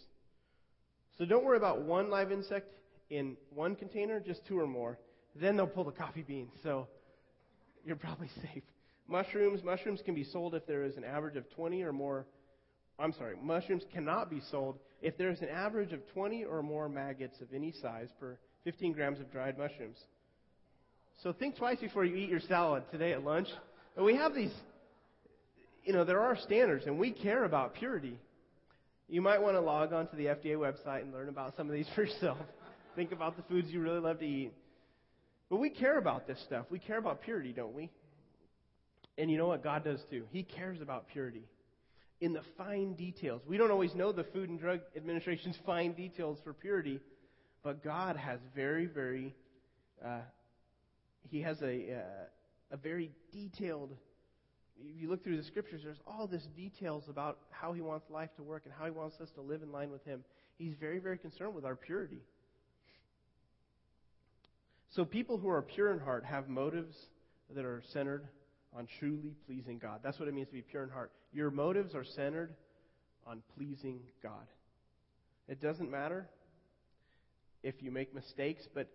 So 1.18 1.24
don't 1.24 1.44
worry 1.44 1.56
about 1.56 1.82
one 1.82 2.10
live 2.10 2.32
insect 2.32 2.72
in 3.10 3.36
one 3.50 3.76
container, 3.76 4.20
just 4.20 4.46
two 4.46 4.58
or 4.58 4.66
more. 4.66 4.98
Then 5.34 5.56
they'll 5.56 5.66
pull 5.66 5.84
the 5.84 5.92
coffee 5.92 6.22
beans, 6.22 6.52
so 6.62 6.88
you're 7.84 7.96
probably 7.96 8.28
safe. 8.42 8.62
Mushrooms, 9.08 9.62
mushrooms 9.62 10.00
can 10.04 10.14
be 10.14 10.24
sold 10.24 10.54
if 10.54 10.66
there 10.66 10.84
is 10.84 10.96
an 10.96 11.04
average 11.04 11.36
of 11.36 11.48
20 11.50 11.82
or 11.82 11.92
more. 11.92 12.26
I'm 12.98 13.12
sorry, 13.12 13.36
mushrooms 13.42 13.82
cannot 13.92 14.30
be 14.30 14.40
sold 14.50 14.78
if 15.02 15.18
there 15.18 15.30
is 15.30 15.40
an 15.40 15.48
average 15.48 15.92
of 15.92 16.00
20 16.12 16.44
or 16.44 16.62
more 16.62 16.88
maggots 16.88 17.40
of 17.40 17.48
any 17.54 17.72
size 17.82 18.08
per 18.18 18.38
15 18.64 18.92
grams 18.92 19.20
of 19.20 19.30
dried 19.32 19.58
mushrooms. 19.58 19.98
So 21.22 21.32
think 21.32 21.56
twice 21.56 21.78
before 21.78 22.04
you 22.04 22.16
eat 22.16 22.30
your 22.30 22.40
salad 22.40 22.84
today 22.90 23.12
at 23.12 23.24
lunch. 23.24 23.48
We 23.96 24.16
have 24.16 24.34
these 24.34 24.52
you 25.84 25.92
know, 25.92 26.04
there 26.04 26.20
are 26.20 26.36
standards, 26.36 26.86
and 26.86 26.98
we 26.98 27.10
care 27.10 27.44
about 27.44 27.74
purity. 27.74 28.18
You 29.08 29.20
might 29.20 29.42
want 29.42 29.56
to 29.56 29.60
log 29.60 29.92
on 29.92 30.06
to 30.08 30.16
the 30.16 30.26
FDA 30.26 30.56
website 30.56 31.02
and 31.02 31.12
learn 31.12 31.28
about 31.28 31.54
some 31.56 31.68
of 31.68 31.74
these 31.74 31.86
for 31.94 32.04
yourself. 32.04 32.38
Think 32.94 33.12
about 33.12 33.36
the 33.36 33.42
foods 33.44 33.68
you 33.70 33.80
really 33.80 34.00
love 34.00 34.18
to 34.20 34.26
eat. 34.26 34.52
But 35.50 35.56
we 35.56 35.70
care 35.70 35.98
about 35.98 36.26
this 36.26 36.40
stuff. 36.46 36.66
We 36.70 36.78
care 36.78 36.98
about 36.98 37.22
purity, 37.22 37.52
don't 37.52 37.74
we? 37.74 37.90
And 39.18 39.30
you 39.30 39.36
know 39.36 39.48
what? 39.48 39.62
God 39.62 39.84
does 39.84 40.00
too. 40.10 40.24
He 40.30 40.42
cares 40.42 40.80
about 40.80 41.08
purity 41.08 41.44
in 42.22 42.32
the 42.32 42.40
fine 42.56 42.94
details. 42.94 43.42
We 43.46 43.58
don't 43.58 43.72
always 43.72 43.94
know 43.94 44.12
the 44.12 44.24
Food 44.24 44.48
and 44.48 44.58
Drug 44.58 44.80
Administration's 44.96 45.58
fine 45.66 45.92
details 45.92 46.38
for 46.42 46.52
purity, 46.54 47.00
but 47.62 47.82
God 47.82 48.16
has 48.16 48.38
very, 48.54 48.86
very, 48.86 49.34
uh, 50.02 50.20
He 51.28 51.42
has 51.42 51.60
a, 51.60 51.96
uh, 51.96 52.74
a 52.74 52.76
very 52.76 53.10
detailed 53.32 53.90
if 54.80 55.00
you 55.00 55.08
look 55.08 55.22
through 55.22 55.36
the 55.36 55.44
scriptures, 55.44 55.82
there's 55.84 56.00
all 56.06 56.26
this 56.26 56.42
details 56.56 57.04
about 57.08 57.38
how 57.50 57.72
he 57.72 57.80
wants 57.80 58.10
life 58.10 58.30
to 58.36 58.42
work 58.42 58.62
and 58.64 58.74
how 58.76 58.84
he 58.84 58.90
wants 58.90 59.20
us 59.20 59.30
to 59.36 59.40
live 59.40 59.62
in 59.62 59.70
line 59.70 59.90
with 59.90 60.04
him. 60.04 60.24
He's 60.58 60.74
very, 60.80 60.98
very 60.98 61.18
concerned 61.18 61.54
with 61.54 61.64
our 61.64 61.76
purity. 61.76 62.22
So 64.90 65.04
people 65.04 65.38
who 65.38 65.48
are 65.48 65.62
pure 65.62 65.92
in 65.92 66.00
heart 66.00 66.24
have 66.24 66.48
motives 66.48 66.96
that 67.54 67.64
are 67.64 67.82
centered 67.92 68.26
on 68.76 68.88
truly 68.98 69.34
pleasing 69.46 69.78
God. 69.78 70.00
That's 70.02 70.18
what 70.18 70.28
it 70.28 70.34
means 70.34 70.48
to 70.48 70.54
be 70.54 70.62
pure 70.62 70.82
in 70.82 70.90
heart. 70.90 71.12
Your 71.32 71.50
motives 71.50 71.94
are 71.94 72.04
centered 72.04 72.54
on 73.26 73.42
pleasing 73.56 74.00
God. 74.22 74.46
It 75.48 75.60
doesn't 75.60 75.90
matter 75.90 76.28
if 77.62 77.74
you 77.80 77.90
make 77.90 78.14
mistakes, 78.14 78.62
but 78.74 78.88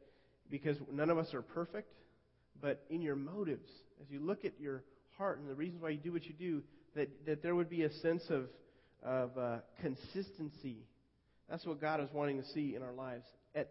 because 0.49 0.77
none 0.91 1.09
of 1.09 1.17
us 1.17 1.33
are 1.33 1.41
perfect, 1.41 1.91
but 2.61 2.83
in 2.89 3.01
your 3.01 3.15
motives, 3.15 3.69
as 4.01 4.09
you 4.09 4.19
look 4.19 4.45
at 4.45 4.59
your 4.59 4.83
heart 5.17 5.39
and 5.39 5.49
the 5.49 5.55
reasons 5.55 5.81
why 5.81 5.89
you 5.89 5.97
do 5.97 6.11
what 6.11 6.25
you 6.25 6.33
do, 6.33 6.63
that, 6.95 7.09
that 7.25 7.43
there 7.43 7.55
would 7.55 7.69
be 7.69 7.83
a 7.83 7.93
sense 7.95 8.23
of, 8.29 8.45
of 9.03 9.37
uh, 9.37 9.57
consistency. 9.81 10.77
That's 11.49 11.65
what 11.65 11.79
God 11.79 12.01
is 12.01 12.09
wanting 12.13 12.41
to 12.41 12.47
see 12.49 12.75
in 12.75 12.81
our 12.81 12.93
lives. 12.93 13.25
At, 13.55 13.69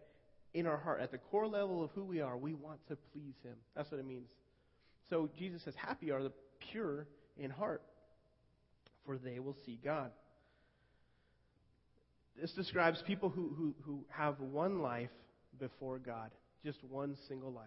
in 0.53 0.65
our 0.65 0.77
heart, 0.77 1.01
at 1.01 1.11
the 1.11 1.17
core 1.17 1.47
level 1.47 1.83
of 1.83 1.91
who 1.91 2.03
we 2.03 2.21
are, 2.21 2.37
we 2.37 2.53
want 2.53 2.79
to 2.87 2.97
please 3.13 3.35
Him. 3.43 3.55
That's 3.75 3.91
what 3.91 3.99
it 3.99 4.05
means. 4.05 4.29
So 5.09 5.29
Jesus 5.37 5.63
says, 5.63 5.73
Happy 5.75 6.11
are 6.11 6.23
the 6.23 6.31
pure 6.71 7.07
in 7.37 7.49
heart, 7.49 7.81
for 9.05 9.17
they 9.17 9.39
will 9.39 9.55
see 9.65 9.79
God. 9.83 10.11
This 12.39 12.51
describes 12.51 13.01
people 13.07 13.29
who, 13.29 13.53
who, 13.57 13.73
who 13.83 14.05
have 14.09 14.39
one 14.39 14.81
life 14.81 15.09
before 15.59 15.97
God, 15.97 16.29
just 16.63 16.77
one 16.83 17.17
single 17.27 17.51
life. 17.51 17.65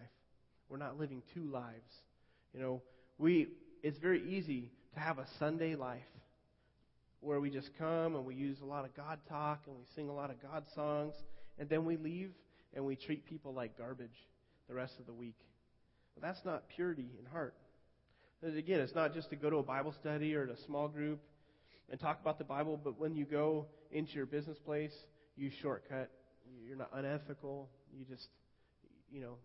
We're 0.69 0.77
not 0.77 0.97
living 0.97 1.21
two 1.33 1.43
lives. 1.51 1.91
You 2.53 2.61
know, 2.61 2.81
we 3.17 3.47
it's 3.83 3.97
very 3.97 4.23
easy 4.29 4.71
to 4.93 4.99
have 4.99 5.17
a 5.17 5.25
Sunday 5.39 5.75
life 5.75 6.01
where 7.19 7.39
we 7.39 7.49
just 7.49 7.69
come 7.77 8.15
and 8.15 8.25
we 8.25 8.35
use 8.35 8.57
a 8.61 8.65
lot 8.65 8.85
of 8.85 8.95
God 8.95 9.19
talk 9.27 9.63
and 9.67 9.75
we 9.75 9.83
sing 9.95 10.09
a 10.09 10.13
lot 10.13 10.29
of 10.29 10.41
God 10.41 10.63
songs 10.73 11.13
and 11.59 11.67
then 11.69 11.85
we 11.85 11.97
leave 11.97 12.31
and 12.73 12.85
we 12.85 12.95
treat 12.95 13.25
people 13.25 13.53
like 13.53 13.77
garbage 13.77 14.09
the 14.67 14.73
rest 14.73 14.93
of 14.99 15.05
the 15.05 15.13
week. 15.13 15.37
Well, 16.15 16.21
that's 16.21 16.43
not 16.45 16.63
purity 16.75 17.09
in 17.19 17.25
heart. 17.25 17.55
And 18.43 18.57
again, 18.57 18.79
it's 18.79 18.95
not 18.95 19.13
just 19.13 19.29
to 19.29 19.35
go 19.35 19.49
to 19.49 19.57
a 19.57 19.63
Bible 19.63 19.93
study 19.99 20.33
or 20.35 20.45
to 20.45 20.53
a 20.53 20.61
small 20.65 20.87
group 20.87 21.19
and 21.89 21.99
talk 21.99 22.19
about 22.21 22.37
the 22.37 22.43
Bible, 22.43 22.79
but 22.81 22.99
when 22.99 23.15
you 23.15 23.25
go 23.25 23.67
into 23.91 24.13
your 24.13 24.25
business 24.25 24.57
place, 24.65 24.93
you 25.35 25.51
shortcut. 25.61 26.09
You're 26.67 26.77
not 26.77 26.89
unethical. 26.93 27.69
You 27.97 28.05
just, 28.05 28.27
you 29.11 29.21
know, 29.21 29.35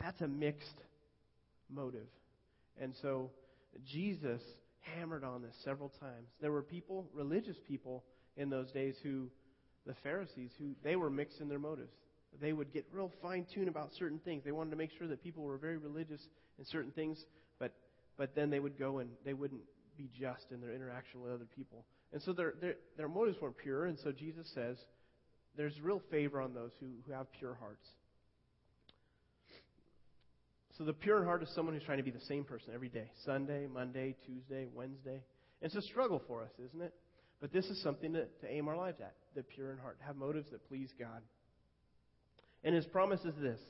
that's 0.00 0.20
a 0.20 0.28
mixed 0.28 0.80
motive. 1.70 2.06
And 2.80 2.94
so 3.02 3.30
Jesus 3.86 4.40
hammered 4.80 5.24
on 5.24 5.42
this 5.42 5.54
several 5.64 5.90
times. 6.00 6.28
There 6.40 6.52
were 6.52 6.62
people, 6.62 7.08
religious 7.14 7.56
people 7.66 8.04
in 8.36 8.50
those 8.50 8.70
days 8.72 8.94
who, 9.02 9.28
the 9.86 9.94
Pharisees, 10.02 10.50
who 10.58 10.74
they 10.82 10.96
were 10.96 11.10
mixed 11.10 11.40
in 11.40 11.48
their 11.48 11.58
motives. 11.58 11.92
They 12.40 12.52
would 12.52 12.72
get 12.72 12.86
real 12.92 13.12
fine 13.22 13.46
tuned 13.54 13.68
about 13.68 13.90
certain 13.98 14.18
things. 14.18 14.42
They 14.44 14.52
wanted 14.52 14.70
to 14.70 14.76
make 14.76 14.90
sure 14.98 15.06
that 15.08 15.22
people 15.22 15.44
were 15.44 15.58
very 15.58 15.76
religious 15.76 16.20
in 16.58 16.64
certain 16.64 16.90
things, 16.90 17.24
but 17.58 17.72
but 18.16 18.34
then 18.34 18.50
they 18.50 18.60
would 18.60 18.78
go 18.78 18.98
and 18.98 19.10
they 19.24 19.34
wouldn't 19.34 19.62
be 19.96 20.08
just 20.18 20.46
in 20.50 20.60
their 20.60 20.72
interaction 20.72 21.20
with 21.22 21.32
other 21.32 21.46
people. 21.56 21.84
And 22.12 22.22
so 22.22 22.32
their 22.32 22.54
their, 22.60 22.74
their 22.96 23.08
motives 23.08 23.38
weren't 23.40 23.56
pure, 23.58 23.86
and 23.86 23.98
so 23.98 24.12
Jesus 24.12 24.50
says 24.54 24.76
there's 25.56 25.80
real 25.80 26.02
favor 26.10 26.40
on 26.40 26.54
those 26.54 26.72
who, 26.80 26.86
who 27.06 27.12
have 27.12 27.26
pure 27.38 27.54
hearts. 27.54 27.86
So 30.76 30.84
the 30.84 30.92
pure 30.92 31.24
heart 31.24 31.42
is 31.42 31.48
someone 31.54 31.74
who's 31.74 31.84
trying 31.84 31.98
to 31.98 32.04
be 32.04 32.10
the 32.10 32.24
same 32.26 32.42
person 32.44 32.70
every 32.74 32.88
day 32.88 33.10
Sunday, 33.24 33.66
Monday, 33.72 34.16
Tuesday, 34.26 34.66
Wednesday. 34.74 35.22
It's 35.62 35.76
a 35.76 35.82
struggle 35.82 36.20
for 36.26 36.42
us, 36.42 36.50
isn't 36.68 36.82
it? 36.82 36.92
But 37.40 37.52
this 37.52 37.66
is 37.66 37.80
something 37.82 38.12
to, 38.14 38.24
to 38.24 38.50
aim 38.50 38.68
our 38.68 38.76
lives 38.76 39.00
at 39.00 39.14
the 39.34 39.42
pure 39.42 39.72
in 39.72 39.78
heart, 39.78 39.98
have 40.04 40.16
motives 40.16 40.50
that 40.50 40.66
please 40.68 40.90
God. 40.98 41.22
And 42.64 42.74
his 42.74 42.86
promise 42.86 43.20
is 43.20 43.34
this 43.40 43.60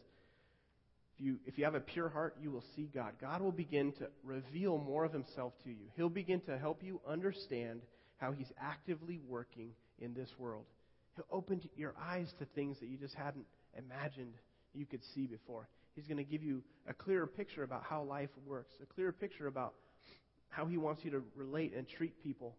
if 1.18 1.24
you, 1.24 1.36
if 1.46 1.58
you 1.58 1.64
have 1.64 1.74
a 1.74 1.80
pure 1.80 2.08
heart, 2.08 2.36
you 2.40 2.50
will 2.50 2.64
see 2.74 2.88
God. 2.92 3.12
God 3.20 3.42
will 3.42 3.52
begin 3.52 3.92
to 3.98 4.08
reveal 4.24 4.78
more 4.78 5.04
of 5.04 5.12
himself 5.12 5.52
to 5.64 5.70
you. 5.70 5.86
He'll 5.96 6.08
begin 6.08 6.40
to 6.42 6.58
help 6.58 6.82
you 6.82 7.00
understand 7.06 7.82
how 8.16 8.32
he's 8.32 8.50
actively 8.60 9.20
working 9.28 9.70
in 10.00 10.14
this 10.14 10.30
world. 10.38 10.64
He'll 11.16 11.26
open 11.30 11.60
your 11.76 11.94
eyes 12.00 12.32
to 12.38 12.46
things 12.46 12.78
that 12.80 12.88
you 12.88 12.96
just 12.96 13.14
hadn't 13.14 13.46
imagined 13.76 14.34
you 14.72 14.86
could 14.86 15.02
see 15.14 15.26
before. 15.26 15.68
He's 15.94 16.06
going 16.06 16.18
to 16.18 16.24
give 16.24 16.42
you 16.42 16.62
a 16.88 16.94
clearer 16.94 17.26
picture 17.26 17.62
about 17.62 17.84
how 17.88 18.02
life 18.02 18.30
works, 18.44 18.74
a 18.82 18.86
clearer 18.86 19.12
picture 19.12 19.46
about 19.46 19.74
how 20.48 20.66
He 20.66 20.76
wants 20.76 21.04
you 21.04 21.10
to 21.12 21.22
relate 21.36 21.74
and 21.76 21.86
treat 21.88 22.20
people. 22.22 22.56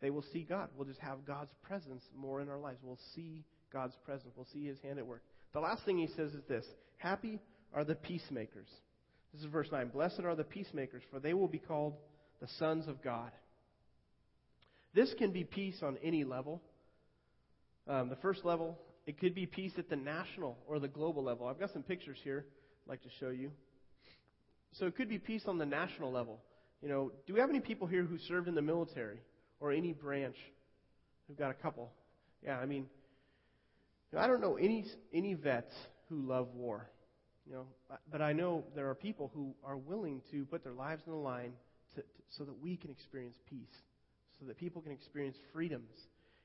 They 0.00 0.08
will 0.08 0.24
see 0.32 0.46
God. 0.48 0.68
We'll 0.74 0.86
just 0.86 1.00
have 1.00 1.26
God's 1.26 1.52
presence 1.62 2.02
more 2.16 2.40
in 2.40 2.48
our 2.48 2.58
lives. 2.58 2.78
We'll 2.82 2.98
see 3.14 3.44
God's 3.70 3.94
presence. 4.06 4.32
We'll 4.34 4.48
see 4.52 4.64
His 4.64 4.78
hand 4.80 4.98
at 4.98 5.06
work. 5.06 5.22
The 5.52 5.60
last 5.60 5.84
thing 5.84 5.98
He 5.98 6.08
says 6.08 6.32
is 6.32 6.44
this 6.48 6.64
Happy 6.98 7.40
are 7.74 7.84
the 7.84 7.94
peacemakers. 7.94 8.68
This 9.32 9.42
is 9.42 9.48
verse 9.50 9.68
9. 9.70 9.88
Blessed 9.88 10.20
are 10.24 10.34
the 10.34 10.44
peacemakers, 10.44 11.02
for 11.10 11.20
they 11.20 11.34
will 11.34 11.48
be 11.48 11.58
called 11.58 11.94
the 12.40 12.48
sons 12.58 12.88
of 12.88 13.02
God. 13.02 13.30
This 14.92 15.14
can 15.18 15.30
be 15.30 15.44
peace 15.44 15.82
on 15.82 15.98
any 16.02 16.24
level. 16.24 16.60
Um, 17.86 18.08
the 18.08 18.16
first 18.16 18.44
level, 18.44 18.76
it 19.06 19.18
could 19.18 19.34
be 19.34 19.46
peace 19.46 19.72
at 19.78 19.88
the 19.88 19.96
national 19.96 20.58
or 20.66 20.78
the 20.80 20.88
global 20.88 21.22
level. 21.22 21.46
I've 21.46 21.60
got 21.60 21.72
some 21.72 21.82
pictures 21.82 22.18
here 22.24 22.44
I'd 22.86 22.90
like 22.90 23.02
to 23.02 23.08
show 23.20 23.30
you. 23.30 23.50
So 24.72 24.86
it 24.86 24.96
could 24.96 25.08
be 25.08 25.18
peace 25.18 25.42
on 25.46 25.58
the 25.58 25.66
national 25.66 26.12
level. 26.12 26.40
You 26.82 26.88
know, 26.88 27.12
do 27.26 27.34
we 27.34 27.40
have 27.40 27.50
any 27.50 27.60
people 27.60 27.86
here 27.86 28.02
who 28.02 28.18
served 28.18 28.48
in 28.48 28.54
the 28.54 28.62
military 28.62 29.20
or 29.60 29.72
any 29.72 29.92
branch? 29.92 30.36
We've 31.28 31.38
got 31.38 31.50
a 31.50 31.54
couple. 31.54 31.92
Yeah, 32.44 32.58
I 32.58 32.66
mean, 32.66 32.86
I 34.16 34.26
don't 34.26 34.40
know 34.40 34.56
any 34.56 34.86
any 35.12 35.34
vets 35.34 35.74
who 36.08 36.22
love 36.22 36.48
war. 36.54 36.90
You 37.46 37.54
know, 37.54 37.66
but 38.12 38.22
I 38.22 38.32
know 38.32 38.64
there 38.76 38.88
are 38.88 38.94
people 38.94 39.30
who 39.34 39.54
are 39.64 39.76
willing 39.76 40.20
to 40.30 40.44
put 40.44 40.62
their 40.62 40.72
lives 40.72 41.02
on 41.06 41.14
the 41.14 41.18
line 41.18 41.52
to, 41.94 42.02
to, 42.02 42.06
so 42.28 42.44
that 42.44 42.62
we 42.62 42.76
can 42.76 42.90
experience 42.90 43.36
peace, 43.48 43.74
so 44.38 44.46
that 44.46 44.56
people 44.56 44.82
can 44.82 44.92
experience 44.92 45.36
freedoms. 45.52 45.90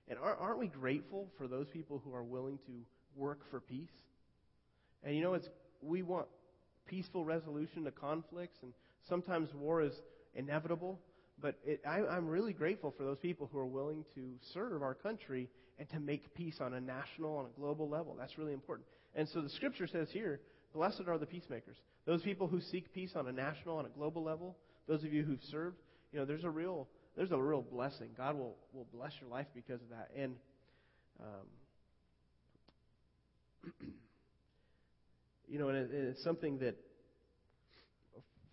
And 0.08 0.17
aren't 0.19 0.60
we 0.60 0.67
grateful 0.67 1.28
for 1.38 1.47
those 1.47 1.67
people 1.69 2.01
who 2.04 2.13
are 2.13 2.23
willing 2.23 2.58
to 2.65 2.71
work 3.15 3.39
for 3.49 3.60
peace? 3.60 3.89
And 5.04 5.15
you 5.15 5.21
know, 5.21 5.34
it's 5.34 5.49
we 5.82 6.01
want 6.01 6.28
peaceful 6.88 7.25
resolution 7.25 7.84
to 7.84 7.91
conflicts, 7.91 8.58
and 8.62 8.71
sometimes 9.08 9.54
war 9.54 9.82
is 9.82 9.93
inevitable. 10.36 10.99
But 11.41 11.56
it, 11.65 11.82
I, 11.86 11.99
I'm 12.06 12.28
really 12.28 12.54
grateful 12.54 12.93
for 12.95 13.04
those 13.04 13.19
people 13.19 13.49
who 13.51 13.60
are 13.60 13.65
willing 13.65 14.06
to 14.15 14.21
serve 14.54 14.82
our 14.82 14.93
country 14.93 15.49
and 15.80 15.90
to 15.90 16.00
make 16.00 16.34
peace 16.34 16.58
on 16.62 16.74
a 16.74 16.82
national, 16.82 17.38
on 17.38 17.46
a 17.46 17.60
global 17.60 17.90
level. 17.90 18.16
That's 18.18 18.38
really 18.38 18.54
important. 18.54 18.88
And 19.16 19.28
so 19.30 19.42
the 19.42 19.50
scripture 19.50 19.88
says 19.88 20.08
here, 20.12 20.40
blessed 20.74 21.04
are 21.08 21.18
the 21.18 21.26
peacemakers. 21.26 21.78
Those 22.06 22.22
people 22.22 22.48
who 22.48 22.62
seek 22.62 22.94
peace 22.94 23.12
on 23.16 23.28
a 23.28 23.32
national, 23.32 23.78
on 23.78 23.86
a 23.86 23.90
global 23.90 24.24
level. 24.24 24.56
Those 24.88 25.04
of 25.04 25.12
you 25.12 25.24
who've 25.24 25.44
served, 25.52 25.78
you 26.12 26.20
know, 26.20 26.26
there's 26.26 26.44
a 26.44 26.50
real, 26.50 26.88
there's 27.18 27.32
a 27.32 27.38
real 27.38 27.62
blessing. 27.62 28.10
God 28.16 28.36
will, 28.38 28.56
will 28.74 28.88
bless 28.94 29.12
your 29.20 29.30
life 29.30 29.48
because 29.56 29.82
of 29.82 29.90
that. 29.90 30.10
And 30.16 30.36
um, 31.20 31.48
you 35.48 35.60
know, 35.60 35.70
and, 35.70 35.78
it, 35.78 35.90
it's 35.92 36.24
something 36.24 36.60
that, 36.60 36.76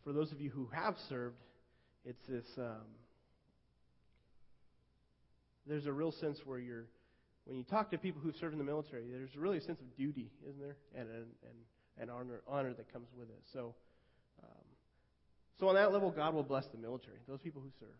for 0.04 0.12
those 0.12 0.32
of 0.32 0.40
you 0.40 0.50
who 0.50 0.68
have 0.72 0.96
served, 1.08 1.36
it's 2.04 2.26
this. 2.28 2.46
Um, 2.58 2.82
there's 5.66 5.86
a 5.86 5.92
real 5.92 6.12
sense 6.12 6.40
where 6.44 6.58
you're, 6.58 6.86
when 7.44 7.56
you 7.56 7.64
talk 7.64 7.90
to 7.90 7.98
people 7.98 8.20
who've 8.20 8.36
served 8.36 8.52
in 8.52 8.58
the 8.58 8.64
military, 8.64 9.04
there's 9.10 9.34
really 9.36 9.58
a 9.58 9.62
sense 9.62 9.80
of 9.80 9.96
duty, 9.96 10.30
isn't 10.48 10.60
there, 10.60 10.76
and 10.94 11.08
and 11.08 11.26
and, 11.42 11.58
and 11.98 12.10
honor 12.10 12.42
honor 12.46 12.72
that 12.74 12.92
comes 12.92 13.08
with 13.18 13.28
it. 13.28 13.42
So, 13.52 13.74
um, 14.42 14.64
so 15.58 15.68
on 15.68 15.74
that 15.74 15.92
level, 15.92 16.10
God 16.10 16.34
will 16.34 16.42
bless 16.42 16.66
the 16.68 16.78
military, 16.78 17.18
those 17.28 17.40
people 17.40 17.60
who 17.60 17.70
serve. 17.80 17.96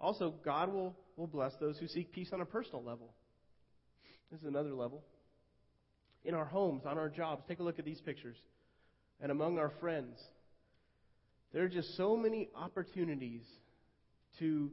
Also, 0.00 0.34
God 0.44 0.72
will 0.72 0.96
will 1.16 1.26
bless 1.26 1.52
those 1.60 1.78
who 1.78 1.88
seek 1.88 2.12
peace 2.12 2.30
on 2.32 2.40
a 2.40 2.46
personal 2.46 2.82
level. 2.82 3.14
This 4.30 4.40
is 4.40 4.46
another 4.46 4.74
level 4.74 5.02
in 6.24 6.34
our 6.34 6.44
homes, 6.44 6.82
on 6.86 6.98
our 6.98 7.08
jobs. 7.08 7.42
Take 7.46 7.60
a 7.60 7.62
look 7.62 7.78
at 7.78 7.84
these 7.84 8.00
pictures. 8.00 8.36
And 9.20 9.30
among 9.30 9.58
our 9.58 9.70
friends, 9.80 10.18
there 11.52 11.62
are 11.62 11.68
just 11.68 11.96
so 11.96 12.16
many 12.16 12.48
opportunities 12.56 13.42
to, 14.40 14.70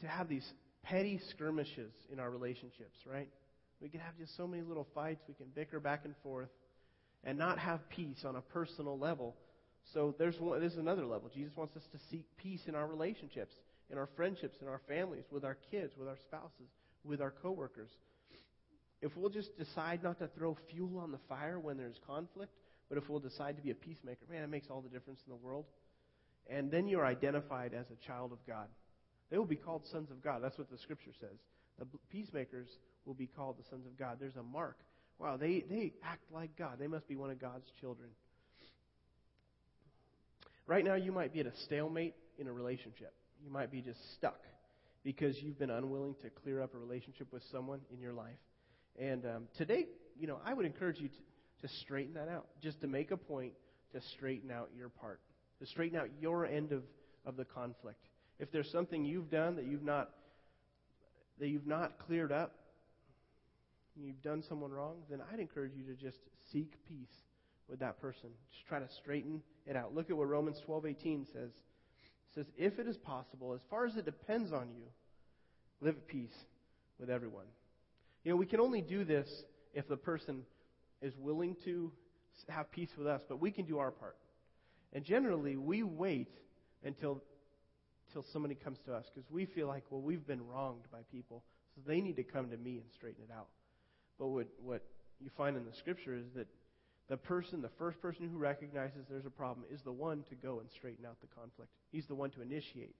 to 0.00 0.06
have 0.06 0.28
these 0.28 0.46
petty 0.88 1.20
skirmishes 1.30 1.92
in 2.12 2.18
our 2.18 2.30
relationships, 2.30 2.98
right? 3.10 3.28
We 3.80 3.88
can 3.88 4.00
have 4.00 4.16
just 4.18 4.36
so 4.36 4.46
many 4.46 4.62
little 4.62 4.86
fights. 4.94 5.22
We 5.28 5.34
can 5.34 5.46
bicker 5.54 5.80
back 5.80 6.04
and 6.04 6.14
forth 6.22 6.48
and 7.24 7.38
not 7.38 7.58
have 7.58 7.88
peace 7.90 8.24
on 8.24 8.36
a 8.36 8.40
personal 8.40 8.98
level. 8.98 9.36
So 9.94 10.14
there's 10.18 10.38
one, 10.38 10.60
there's 10.60 10.76
another 10.76 11.06
level. 11.06 11.30
Jesus 11.34 11.56
wants 11.56 11.76
us 11.76 11.84
to 11.92 11.98
seek 12.10 12.26
peace 12.36 12.62
in 12.66 12.74
our 12.74 12.86
relationships, 12.86 13.54
in 13.90 13.98
our 13.98 14.08
friendships, 14.16 14.56
in 14.60 14.68
our 14.68 14.80
families, 14.88 15.24
with 15.30 15.44
our 15.44 15.56
kids, 15.70 15.92
with 15.98 16.08
our 16.08 16.18
spouses, 16.26 16.68
with 17.04 17.20
our 17.20 17.30
coworkers 17.30 17.90
if 19.00 19.16
we'll 19.16 19.30
just 19.30 19.56
decide 19.56 20.02
not 20.02 20.18
to 20.18 20.28
throw 20.36 20.56
fuel 20.70 20.98
on 20.98 21.12
the 21.12 21.18
fire 21.28 21.58
when 21.58 21.76
there's 21.76 21.98
conflict, 22.06 22.52
but 22.88 22.98
if 22.98 23.08
we'll 23.08 23.20
decide 23.20 23.56
to 23.56 23.62
be 23.62 23.70
a 23.70 23.74
peacemaker, 23.74 24.24
man, 24.30 24.42
it 24.42 24.50
makes 24.50 24.68
all 24.70 24.80
the 24.80 24.88
difference 24.88 25.20
in 25.26 25.30
the 25.30 25.36
world. 25.36 25.66
And 26.50 26.70
then 26.70 26.88
you're 26.88 27.06
identified 27.06 27.74
as 27.74 27.86
a 27.90 28.06
child 28.06 28.32
of 28.32 28.38
God. 28.46 28.66
They 29.30 29.38
will 29.38 29.46
be 29.46 29.56
called 29.56 29.82
sons 29.90 30.10
of 30.10 30.22
God. 30.22 30.42
That's 30.42 30.58
what 30.58 30.70
the 30.70 30.78
scripture 30.78 31.12
says. 31.20 31.38
The 31.78 31.86
peacemakers 32.10 32.68
will 33.04 33.14
be 33.14 33.26
called 33.26 33.56
the 33.58 33.64
sons 33.70 33.86
of 33.86 33.96
God. 33.98 34.16
There's 34.20 34.36
a 34.36 34.42
mark. 34.42 34.76
Wow, 35.18 35.36
they, 35.36 35.64
they 35.68 35.92
act 36.04 36.24
like 36.32 36.56
God. 36.56 36.76
They 36.78 36.86
must 36.86 37.08
be 37.08 37.16
one 37.16 37.30
of 37.30 37.40
God's 37.40 37.66
children. 37.80 38.08
Right 40.66 40.84
now, 40.84 40.94
you 40.94 41.12
might 41.12 41.32
be 41.32 41.40
at 41.40 41.46
a 41.46 41.56
stalemate 41.64 42.14
in 42.38 42.46
a 42.46 42.52
relationship. 42.52 43.12
You 43.42 43.50
might 43.50 43.70
be 43.70 43.80
just 43.80 43.98
stuck 44.14 44.40
because 45.02 45.36
you've 45.42 45.58
been 45.58 45.70
unwilling 45.70 46.14
to 46.22 46.30
clear 46.30 46.60
up 46.60 46.74
a 46.74 46.78
relationship 46.78 47.32
with 47.32 47.42
someone 47.50 47.80
in 47.92 48.00
your 48.00 48.12
life. 48.12 48.36
And 48.98 49.24
um, 49.24 49.48
today, 49.56 49.86
you 50.18 50.26
know, 50.26 50.38
I 50.44 50.54
would 50.54 50.66
encourage 50.66 50.98
you 50.98 51.08
to, 51.08 51.66
to 51.66 51.74
straighten 51.80 52.14
that 52.14 52.28
out, 52.28 52.46
just 52.62 52.80
to 52.82 52.86
make 52.86 53.10
a 53.10 53.16
point 53.16 53.52
to 53.92 54.00
straighten 54.16 54.50
out 54.50 54.68
your 54.76 54.88
part, 54.88 55.20
to 55.60 55.66
straighten 55.66 55.98
out 55.98 56.08
your 56.20 56.44
end 56.44 56.72
of, 56.72 56.82
of 57.24 57.36
the 57.36 57.44
conflict. 57.44 58.04
If 58.38 58.50
there's 58.52 58.70
something 58.70 59.04
you've 59.04 59.30
done 59.30 59.56
that 59.56 59.66
you've 59.66 59.82
not 59.82 60.10
that 61.38 61.48
you've 61.48 61.66
not 61.66 61.98
cleared 61.98 62.32
up, 62.32 62.54
you've 63.96 64.22
done 64.22 64.42
someone 64.42 64.72
wrong, 64.72 64.96
then 65.08 65.20
I'd 65.32 65.40
encourage 65.40 65.72
you 65.76 65.84
to 65.84 66.00
just 66.00 66.18
seek 66.52 66.72
peace 66.88 67.22
with 67.68 67.80
that 67.80 68.00
person. 68.00 68.30
Just 68.52 68.66
try 68.66 68.80
to 68.80 68.88
straighten 68.88 69.42
it 69.66 69.76
out. 69.76 69.94
Look 69.94 70.10
at 70.10 70.16
what 70.16 70.28
Romans 70.28 70.60
12:18 70.66 71.26
says. 71.26 71.50
It 71.50 72.34
says, 72.34 72.46
"If 72.56 72.78
it 72.78 72.86
is 72.86 72.96
possible, 72.98 73.52
as 73.54 73.62
far 73.70 73.86
as 73.86 73.96
it 73.96 74.04
depends 74.04 74.52
on 74.52 74.70
you, 74.70 74.84
live 75.80 75.96
at 75.96 76.06
peace 76.06 76.46
with 76.98 77.10
everyone." 77.10 77.46
You 78.24 78.32
know, 78.32 78.36
we 78.36 78.46
can 78.46 78.60
only 78.60 78.82
do 78.82 79.04
this 79.04 79.44
if 79.74 79.86
the 79.88 79.96
person 79.96 80.44
is 81.00 81.16
willing 81.16 81.56
to 81.64 81.92
have 82.48 82.70
peace 82.70 82.96
with 82.96 83.06
us, 83.06 83.22
but 83.28 83.38
we 83.38 83.50
can 83.50 83.64
do 83.64 83.78
our 83.78 83.90
part. 83.90 84.16
And 84.92 85.04
generally, 85.04 85.56
we 85.56 85.82
wait 85.82 86.30
until 86.82 87.22
until 88.08 88.24
somebody 88.32 88.54
comes 88.54 88.78
to 88.86 88.94
us 88.94 89.04
because 89.14 89.30
we 89.30 89.46
feel 89.46 89.68
like, 89.68 89.84
well, 89.90 90.00
we've 90.00 90.26
been 90.26 90.46
wronged 90.46 90.84
by 90.90 91.00
people, 91.12 91.44
so 91.74 91.82
they 91.86 92.00
need 92.00 92.16
to 92.16 92.24
come 92.24 92.50
to 92.50 92.56
me 92.56 92.78
and 92.78 92.84
straighten 92.94 93.22
it 93.22 93.32
out. 93.32 93.48
But 94.18 94.28
what 94.28 94.46
what 94.62 94.82
you 95.20 95.30
find 95.36 95.56
in 95.56 95.64
the 95.64 95.76
scripture 95.78 96.14
is 96.14 96.24
that 96.34 96.46
the 97.08 97.16
person, 97.16 97.62
the 97.62 97.70
first 97.78 98.00
person 98.00 98.28
who 98.28 98.38
recognizes 98.38 99.06
there's 99.08 99.26
a 99.26 99.30
problem, 99.30 99.66
is 99.70 99.80
the 99.82 99.92
one 99.92 100.24
to 100.28 100.34
go 100.34 100.60
and 100.60 100.68
straighten 100.76 101.06
out 101.06 101.16
the 101.20 101.26
conflict. 101.28 101.70
He's 101.90 102.06
the 102.06 102.14
one 102.14 102.30
to 102.30 102.42
initiate 102.42 102.94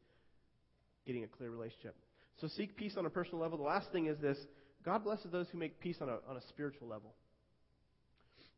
getting 1.07 1.25
a 1.25 1.27
clear 1.27 1.51
relationship. 1.51 1.95
So 2.41 2.49
seek 2.49 2.77
peace 2.77 2.95
on 2.97 3.07
a 3.07 3.11
personal 3.11 3.41
level. 3.41 3.59
The 3.59 3.65
last 3.65 3.91
thing 3.93 4.07
is 4.07 4.19
this 4.19 4.39
God 4.85 5.05
blesses 5.05 5.31
those 5.31 5.49
who 5.51 5.59
make 5.59 5.81
peace 5.81 5.99
on 6.01 6.09
a, 6.09 6.19
on 6.29 6.37
a 6.37 6.43
spiritual 6.49 6.89
level. 6.89 7.15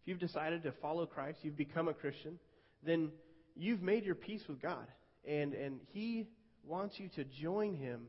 If 0.03 0.09
you've 0.09 0.21
decided 0.21 0.63
to 0.65 0.73
follow 0.81 1.07
Christ, 1.07 1.39
you've 1.43 1.57
become 1.57 1.89
a 1.89 1.95
Christian, 1.95 2.39
then 2.85 3.11
you've 3.57 3.83
made 3.83 4.05
your 4.05 4.15
peace 4.15 4.43
with 4.49 4.61
God. 4.61 4.87
And, 5.27 5.55
and 5.55 5.81
He 5.93 6.29
wants 6.67 6.99
you 6.99 7.09
to 7.17 7.25
join 7.25 7.75
Him 7.75 8.03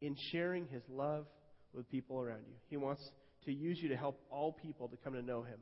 in 0.00 0.16
sharing 0.30 0.66
His 0.68 0.82
love 0.88 1.26
with 1.74 1.88
people 1.90 2.20
around 2.20 2.42
you. 2.48 2.54
He 2.68 2.76
wants 2.76 3.02
to 3.44 3.52
use 3.52 3.78
you 3.80 3.88
to 3.88 3.96
help 3.96 4.20
all 4.30 4.52
people 4.52 4.88
to 4.88 4.96
come 4.96 5.14
to 5.14 5.22
know 5.22 5.42
Him. 5.42 5.58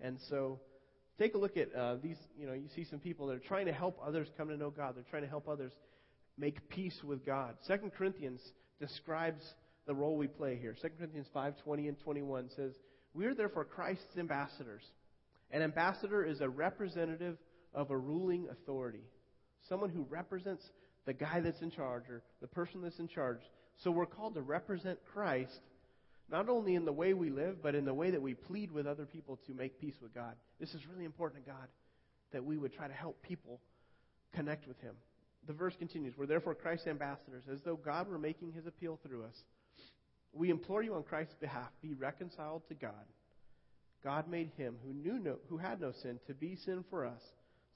And 0.00 0.18
so, 0.28 0.60
take 1.18 1.34
a 1.34 1.38
look 1.38 1.56
at 1.56 1.74
uh, 1.74 1.96
these. 2.02 2.16
You 2.38 2.46
know, 2.46 2.52
you 2.52 2.68
see 2.74 2.84
some 2.84 2.98
people 2.98 3.26
that 3.28 3.36
are 3.36 3.48
trying 3.48 3.66
to 3.66 3.72
help 3.72 3.98
others 4.06 4.28
come 4.36 4.48
to 4.48 4.56
know 4.56 4.70
God. 4.70 4.96
They're 4.96 5.04
trying 5.10 5.22
to 5.22 5.28
help 5.28 5.48
others 5.48 5.72
make 6.38 6.68
peace 6.68 6.98
with 7.02 7.24
God. 7.24 7.54
Second 7.66 7.92
Corinthians 7.94 8.40
describes 8.80 9.42
the 9.86 9.94
role 9.94 10.16
we 10.16 10.26
play 10.26 10.58
here. 10.60 10.74
Second 10.80 10.98
Corinthians 10.98 11.28
five 11.32 11.54
twenty 11.64 11.88
and 11.88 11.98
twenty 12.00 12.22
one 12.22 12.50
says, 12.56 12.72
"We 13.14 13.26
are 13.26 13.34
therefore 13.34 13.64
Christ's 13.64 14.18
ambassadors. 14.18 14.82
An 15.50 15.62
ambassador 15.62 16.24
is 16.24 16.40
a 16.40 16.48
representative 16.48 17.38
of 17.72 17.90
a 17.90 17.96
ruling 17.96 18.48
authority, 18.50 19.04
someone 19.68 19.90
who 19.90 20.06
represents 20.10 20.64
the 21.06 21.14
guy 21.14 21.40
that's 21.40 21.62
in 21.62 21.70
charge 21.70 22.04
or 22.10 22.22
the 22.40 22.46
person 22.48 22.82
that's 22.82 22.98
in 22.98 23.08
charge. 23.08 23.40
So 23.78 23.90
we're 23.90 24.06
called 24.06 24.34
to 24.34 24.42
represent 24.42 24.98
Christ." 25.12 25.60
not 26.28 26.48
only 26.48 26.74
in 26.74 26.84
the 26.84 26.92
way 26.92 27.14
we 27.14 27.30
live, 27.30 27.62
but 27.62 27.74
in 27.74 27.84
the 27.84 27.94
way 27.94 28.10
that 28.10 28.20
we 28.20 28.34
plead 28.34 28.72
with 28.72 28.86
other 28.86 29.06
people 29.06 29.38
to 29.46 29.54
make 29.54 29.80
peace 29.80 29.94
with 30.02 30.14
God. 30.14 30.34
This 30.58 30.74
is 30.74 30.86
really 30.86 31.04
important 31.04 31.44
to 31.44 31.50
God 31.50 31.68
that 32.32 32.44
we 32.44 32.56
would 32.56 32.72
try 32.72 32.88
to 32.88 32.94
help 32.94 33.22
people 33.22 33.60
connect 34.34 34.66
with 34.66 34.78
Him. 34.80 34.94
The 35.46 35.52
verse 35.52 35.74
continues 35.78 36.14
We're 36.16 36.26
therefore 36.26 36.54
Christ's 36.54 36.88
ambassadors, 36.88 37.44
as 37.52 37.60
though 37.64 37.76
God 37.76 38.08
were 38.08 38.18
making 38.18 38.52
His 38.52 38.66
appeal 38.66 38.98
through 39.06 39.24
us. 39.24 39.44
We 40.32 40.50
implore 40.50 40.82
you 40.82 40.94
on 40.94 41.04
Christ's 41.04 41.36
behalf, 41.40 41.70
be 41.80 41.94
reconciled 41.94 42.62
to 42.68 42.74
God. 42.74 42.92
God 44.02 44.28
made 44.28 44.50
Him 44.56 44.76
who, 44.84 44.92
knew 44.92 45.18
no, 45.18 45.36
who 45.48 45.56
had 45.56 45.80
no 45.80 45.92
sin 46.02 46.18
to 46.26 46.34
be 46.34 46.56
sin 46.56 46.84
for 46.90 47.06
us, 47.06 47.22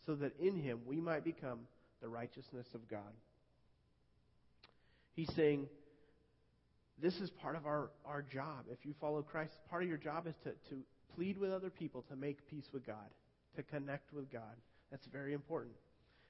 so 0.05 0.15
that 0.17 0.39
in 0.41 0.57
Him 0.57 0.81
we 0.85 1.01
might 1.01 1.25
become 1.25 1.61
the 2.01 2.09
righteousness 2.09 2.67
of 2.75 2.89
God. 2.89 3.13
He's 5.15 5.33
saying, 5.35 5.67
this 7.03 7.15
is 7.17 7.31
part 7.31 7.57
of 7.57 7.67
our, 7.67 7.91
our 8.05 8.23
job. 8.23 8.67
If 8.71 8.79
you 8.85 8.95
follow 9.01 9.23
Christ, 9.23 9.53
part 9.69 9.83
of 9.83 9.89
your 9.89 9.99
job 9.99 10.27
is 10.27 10.35
to, 10.45 10.51
to 10.71 10.83
plead 11.15 11.39
with 11.39 11.51
other 11.51 11.71
people 11.71 12.05
to 12.09 12.17
make 12.17 12.47
peace 12.49 12.67
with 12.73 12.87
God, 12.87 12.97
to 13.57 13.63
connect 13.63 14.13
with 14.13 14.31
God. 14.31 14.57
That's 14.91 15.07
very 15.13 15.33
important. 15.33 15.75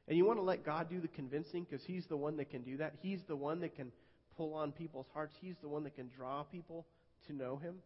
And 0.08 0.16
you 0.16 0.24
want 0.24 0.38
to 0.38 0.44
let 0.44 0.64
God 0.64 0.88
do 0.88 1.00
the 1.00 1.08
convincing 1.08 1.66
because 1.68 1.84
He's 1.86 2.06
the 2.06 2.16
one 2.16 2.36
that 2.38 2.50
can 2.50 2.62
do 2.62 2.76
that. 2.78 2.94
He's 3.00 3.20
the 3.28 3.36
one 3.36 3.60
that 3.60 3.76
can 3.76 3.92
pull 4.36 4.54
on 4.54 4.72
people's 4.72 5.06
hearts, 5.12 5.34
He's 5.40 5.56
the 5.62 5.68
one 5.68 5.84
that 5.84 5.94
can 5.94 6.10
draw 6.16 6.42
people 6.44 6.86
to 7.26 7.32
know 7.32 7.56
Him. 7.56 7.76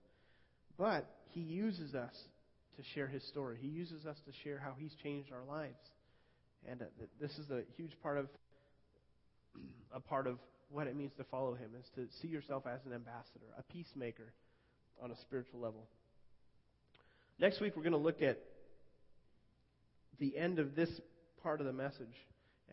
But 0.78 1.06
He 1.28 1.40
uses 1.40 1.94
us 1.94 2.14
to 2.76 2.82
share 2.94 3.06
His 3.06 3.22
story, 3.28 3.58
He 3.60 3.68
uses 3.68 4.06
us 4.06 4.16
to 4.26 4.32
share 4.42 4.58
how 4.58 4.72
He's 4.78 4.94
changed 5.02 5.32
our 5.32 5.44
lives. 5.44 5.78
And 6.70 6.82
uh, 6.82 6.84
this 7.20 7.32
is 7.32 7.50
a 7.50 7.62
huge 7.76 7.92
part 8.02 8.18
of 8.18 8.28
a 9.92 10.00
part 10.00 10.26
of 10.26 10.38
what 10.70 10.86
it 10.86 10.96
means 10.96 11.12
to 11.16 11.24
follow 11.24 11.54
him 11.54 11.70
is 11.78 11.86
to 11.94 12.06
see 12.20 12.28
yourself 12.28 12.64
as 12.66 12.80
an 12.86 12.92
ambassador, 12.92 13.46
a 13.56 13.62
peacemaker 13.72 14.32
on 15.00 15.10
a 15.10 15.16
spiritual 15.20 15.60
level. 15.60 15.86
Next 17.38 17.60
week, 17.60 17.76
we're 17.76 17.82
going 17.82 17.92
to 17.92 17.98
look 17.98 18.22
at 18.22 18.38
the 20.18 20.36
end 20.36 20.58
of 20.58 20.74
this 20.74 20.88
part 21.42 21.60
of 21.60 21.66
the 21.66 21.72
message 21.72 22.14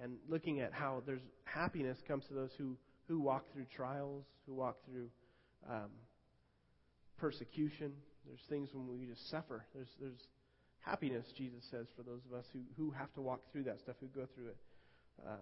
and 0.01 0.13
looking 0.29 0.61
at 0.61 0.73
how 0.73 1.03
there's 1.05 1.21
happiness 1.43 1.97
comes 2.07 2.25
to 2.27 2.33
those 2.33 2.51
who, 2.57 2.77
who 3.07 3.19
walk 3.19 3.45
through 3.53 3.65
trials, 3.75 4.23
who 4.45 4.53
walk 4.53 4.77
through 4.85 5.09
um, 5.69 5.89
persecution. 7.19 7.91
There's 8.25 8.39
things 8.49 8.69
when 8.73 8.87
we 8.87 9.05
just 9.05 9.29
suffer. 9.29 9.65
There's, 9.75 9.89
there's 9.99 10.27
happiness, 10.81 11.25
Jesus 11.37 11.63
says, 11.69 11.87
for 11.95 12.03
those 12.03 12.21
of 12.29 12.37
us 12.37 12.45
who, 12.53 12.59
who 12.77 12.91
have 12.91 13.13
to 13.13 13.21
walk 13.21 13.41
through 13.51 13.63
that 13.63 13.79
stuff, 13.79 13.95
who 13.99 14.07
go 14.07 14.27
through 14.35 14.47
it. 14.47 14.57
Um, 15.27 15.37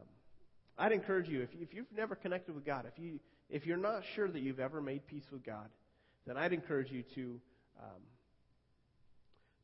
I'd 0.78 0.92
encourage 0.92 1.28
you, 1.28 1.42
if, 1.42 1.50
if 1.60 1.74
you've 1.74 1.92
never 1.96 2.16
connected 2.16 2.56
with 2.56 2.66
God, 2.66 2.86
if, 2.86 3.02
you, 3.02 3.20
if 3.50 3.66
you're 3.66 3.78
not 3.78 4.04
sure 4.16 4.30
that 4.30 4.42
you've 4.42 4.60
ever 4.60 4.82
made 4.82 5.06
peace 5.08 5.26
with 5.32 5.44
God, 5.46 5.68
then 6.26 6.38
I'd 6.38 6.54
encourage 6.54 6.92
you 6.92 7.04
to, 7.16 7.42
um, 7.82 8.02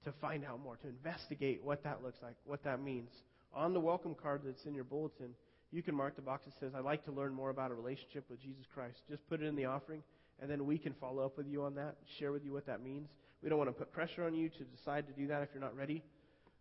to 0.04 0.12
find 0.20 0.44
out 0.46 0.62
more, 0.62 0.78
to 0.78 0.88
investigate 0.88 1.62
what 1.64 1.84
that 1.84 2.04
looks 2.04 2.20
like, 2.22 2.36
what 2.46 2.64
that 2.64 2.82
means. 2.82 3.12
On 3.54 3.74
the 3.74 3.80
welcome 3.80 4.16
card 4.16 4.42
that's 4.46 4.66
in 4.66 4.74
your 4.74 4.84
bulletin, 4.84 5.30
you 5.72 5.82
can 5.82 5.96
mark 5.96 6.16
the 6.16 6.22
box 6.22 6.46
that 6.46 6.54
says, 6.60 6.72
I'd 6.76 6.84
like 6.86 7.04
to 7.06 7.12
learn 7.12 7.34
more 7.34 7.50
about 7.50 7.72
a 7.72 7.74
relationship 7.74 8.26
with 8.30 8.42
Jesus 8.42 8.66
Christ. 8.74 8.98
Just 9.10 9.28
put 9.28 9.42
it 9.42 9.46
in 9.46 9.56
the 9.56 9.66
offering, 9.66 10.04
and 10.42 10.50
then 10.50 10.66
we 10.66 10.78
can 10.78 10.94
follow 11.00 11.26
up 11.26 11.38
with 11.38 11.48
you 11.48 11.64
on 11.64 11.76
that, 11.76 11.96
share 12.20 12.32
with 12.32 12.44
you 12.44 12.54
what 12.54 12.66
that 12.68 12.84
means. 12.84 13.10
We 13.46 13.50
don't 13.50 13.60
want 13.60 13.70
to 13.70 13.74
put 13.74 13.94
pressure 13.94 14.26
on 14.26 14.34
you 14.34 14.50
to 14.50 14.64
decide 14.64 15.06
to 15.06 15.14
do 15.14 15.28
that 15.28 15.44
if 15.44 15.50
you're 15.54 15.62
not 15.62 15.78
ready. 15.78 16.04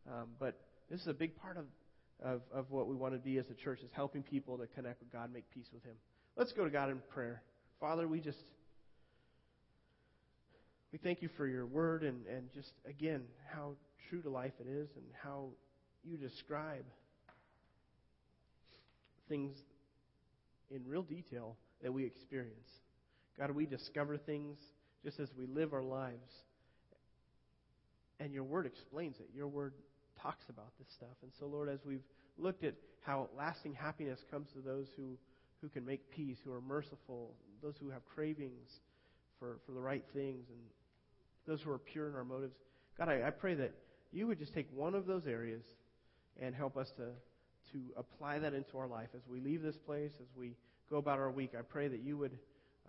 Um, 0.06 0.28
but 0.38 0.60
this 0.90 1.00
is 1.00 1.06
a 1.06 1.14
big 1.14 1.34
part 1.34 1.56
of 1.56 1.64
of, 2.22 2.42
of 2.52 2.70
what 2.70 2.86
we 2.86 2.94
want 2.94 3.14
to 3.14 3.18
be 3.18 3.38
as 3.38 3.46
a 3.50 3.54
church 3.54 3.80
is 3.82 3.90
helping 3.92 4.22
people 4.22 4.58
to 4.58 4.66
connect 4.66 5.00
with 5.00 5.10
God, 5.10 5.32
make 5.32 5.50
peace 5.50 5.66
with 5.72 5.82
Him. 5.82 5.94
Let's 6.36 6.52
go 6.52 6.62
to 6.62 6.70
God 6.70 6.90
in 6.90 7.00
prayer. 7.12 7.42
Father, 7.80 8.06
we 8.06 8.20
just 8.20 8.38
we 10.92 10.98
thank 10.98 11.22
you 11.22 11.30
for 11.38 11.46
your 11.46 11.64
word 11.64 12.02
and, 12.02 12.26
and 12.26 12.52
just 12.52 12.70
again 12.86 13.22
how 13.50 13.72
true 14.10 14.20
to 14.20 14.28
life 14.28 14.52
it 14.60 14.68
is 14.68 14.90
and 14.94 15.04
how 15.22 15.46
you 16.04 16.18
describe 16.18 16.84
things 19.26 19.56
in 20.70 20.82
real 20.86 21.02
detail 21.02 21.56
that 21.82 21.92
we 21.92 22.04
experience. 22.04 22.68
God, 23.38 23.52
we 23.52 23.64
discover 23.64 24.18
things 24.18 24.58
just 25.02 25.18
as 25.18 25.30
we 25.36 25.46
live 25.46 25.72
our 25.72 25.82
lives. 25.82 26.30
And 28.20 28.32
your 28.32 28.44
word 28.44 28.66
explains 28.66 29.16
it. 29.18 29.28
Your 29.34 29.48
word 29.48 29.72
talks 30.20 30.44
about 30.48 30.72
this 30.78 30.88
stuff. 30.94 31.16
And 31.22 31.32
so, 31.38 31.46
Lord, 31.46 31.68
as 31.68 31.80
we've 31.84 32.04
looked 32.38 32.64
at 32.64 32.74
how 33.02 33.28
lasting 33.36 33.74
happiness 33.74 34.20
comes 34.30 34.48
to 34.54 34.60
those 34.60 34.86
who, 34.96 35.16
who 35.60 35.68
can 35.68 35.84
make 35.84 36.10
peace, 36.10 36.38
who 36.44 36.52
are 36.52 36.60
merciful, 36.60 37.32
those 37.62 37.74
who 37.80 37.90
have 37.90 38.04
cravings 38.14 38.70
for, 39.38 39.58
for 39.66 39.72
the 39.72 39.80
right 39.80 40.04
things, 40.14 40.46
and 40.48 40.58
those 41.46 41.60
who 41.62 41.70
are 41.70 41.78
pure 41.78 42.08
in 42.08 42.14
our 42.14 42.24
motives, 42.24 42.54
God, 42.96 43.08
I, 43.08 43.26
I 43.26 43.30
pray 43.30 43.54
that 43.54 43.72
you 44.12 44.26
would 44.26 44.38
just 44.38 44.54
take 44.54 44.68
one 44.74 44.94
of 44.94 45.06
those 45.06 45.26
areas 45.26 45.62
and 46.40 46.54
help 46.54 46.76
us 46.76 46.88
to, 46.96 47.06
to 47.72 47.78
apply 47.96 48.38
that 48.38 48.54
into 48.54 48.78
our 48.78 48.86
life 48.86 49.08
as 49.14 49.22
we 49.28 49.40
leave 49.40 49.62
this 49.62 49.76
place, 49.76 50.12
as 50.20 50.28
we 50.36 50.56
go 50.88 50.96
about 50.96 51.18
our 51.18 51.30
week. 51.30 51.52
I 51.58 51.62
pray 51.62 51.88
that 51.88 52.00
you 52.00 52.16
would 52.16 52.38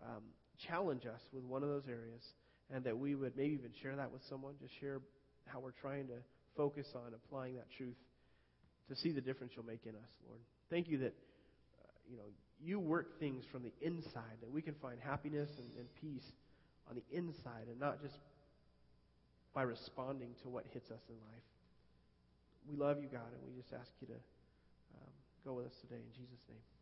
um, 0.03 0.21
challenge 0.67 1.05
us 1.05 1.21
with 1.34 1.43
one 1.43 1.63
of 1.63 1.69
those 1.69 1.88
areas 1.89 2.21
and 2.73 2.84
that 2.84 2.97
we 2.97 3.15
would 3.15 3.36
maybe 3.36 3.53
even 3.53 3.71
share 3.82 3.95
that 3.95 4.11
with 4.11 4.21
someone, 4.30 4.53
just 4.61 4.73
share 4.80 5.01
how 5.48 5.60
we're 5.60 5.72
trying 5.72 6.08
to 6.08 6.18
focus 6.56 6.88
on 6.96 7.14
applying 7.14 7.56
that 7.56 7.70
truth 7.78 7.98
to 8.89 8.96
see 8.96 9.12
the 9.12 9.22
difference 9.22 9.54
you'll 9.56 9.66
make 9.66 9.86
in 9.86 9.96
us, 9.96 10.12
Lord. 10.28 10.39
Thank 10.70 10.88
you 10.88 11.00
that 11.00 11.14
uh, 11.14 11.88
you 12.10 12.18
know 12.18 12.30
you 12.64 12.80
work 12.80 13.20
things 13.20 13.43
from 13.52 13.64
the 13.64 13.74
inside 13.82 14.39
that 14.41 14.52
we 14.52 14.62
can 14.62 14.76
find 14.76 15.00
happiness 15.00 15.50
and, 15.58 15.70
and 15.78 15.88
peace 16.02 16.32
on 16.89 16.96
the 16.96 17.18
inside 17.18 17.68
and 17.70 17.80
not 17.80 18.02
just 18.02 18.16
by 19.54 19.64
responding 19.64 20.30
to 20.43 20.50
what 20.50 20.66
hits 20.74 20.91
us 20.91 21.02
in 21.10 21.16
life. 21.16 21.48
We 22.70 22.76
love 22.76 22.98
you, 23.02 23.08
God, 23.08 23.30
and 23.32 23.41
we 23.48 23.62
just 23.62 23.74
ask 23.74 23.91
you 24.02 24.08
to 24.08 24.14
um, 24.14 25.12
go 25.46 25.54
with 25.54 25.68
us 25.68 25.76
today 25.82 26.02
in 26.02 26.12
Jesus' 26.14 26.43
name. 26.50 26.74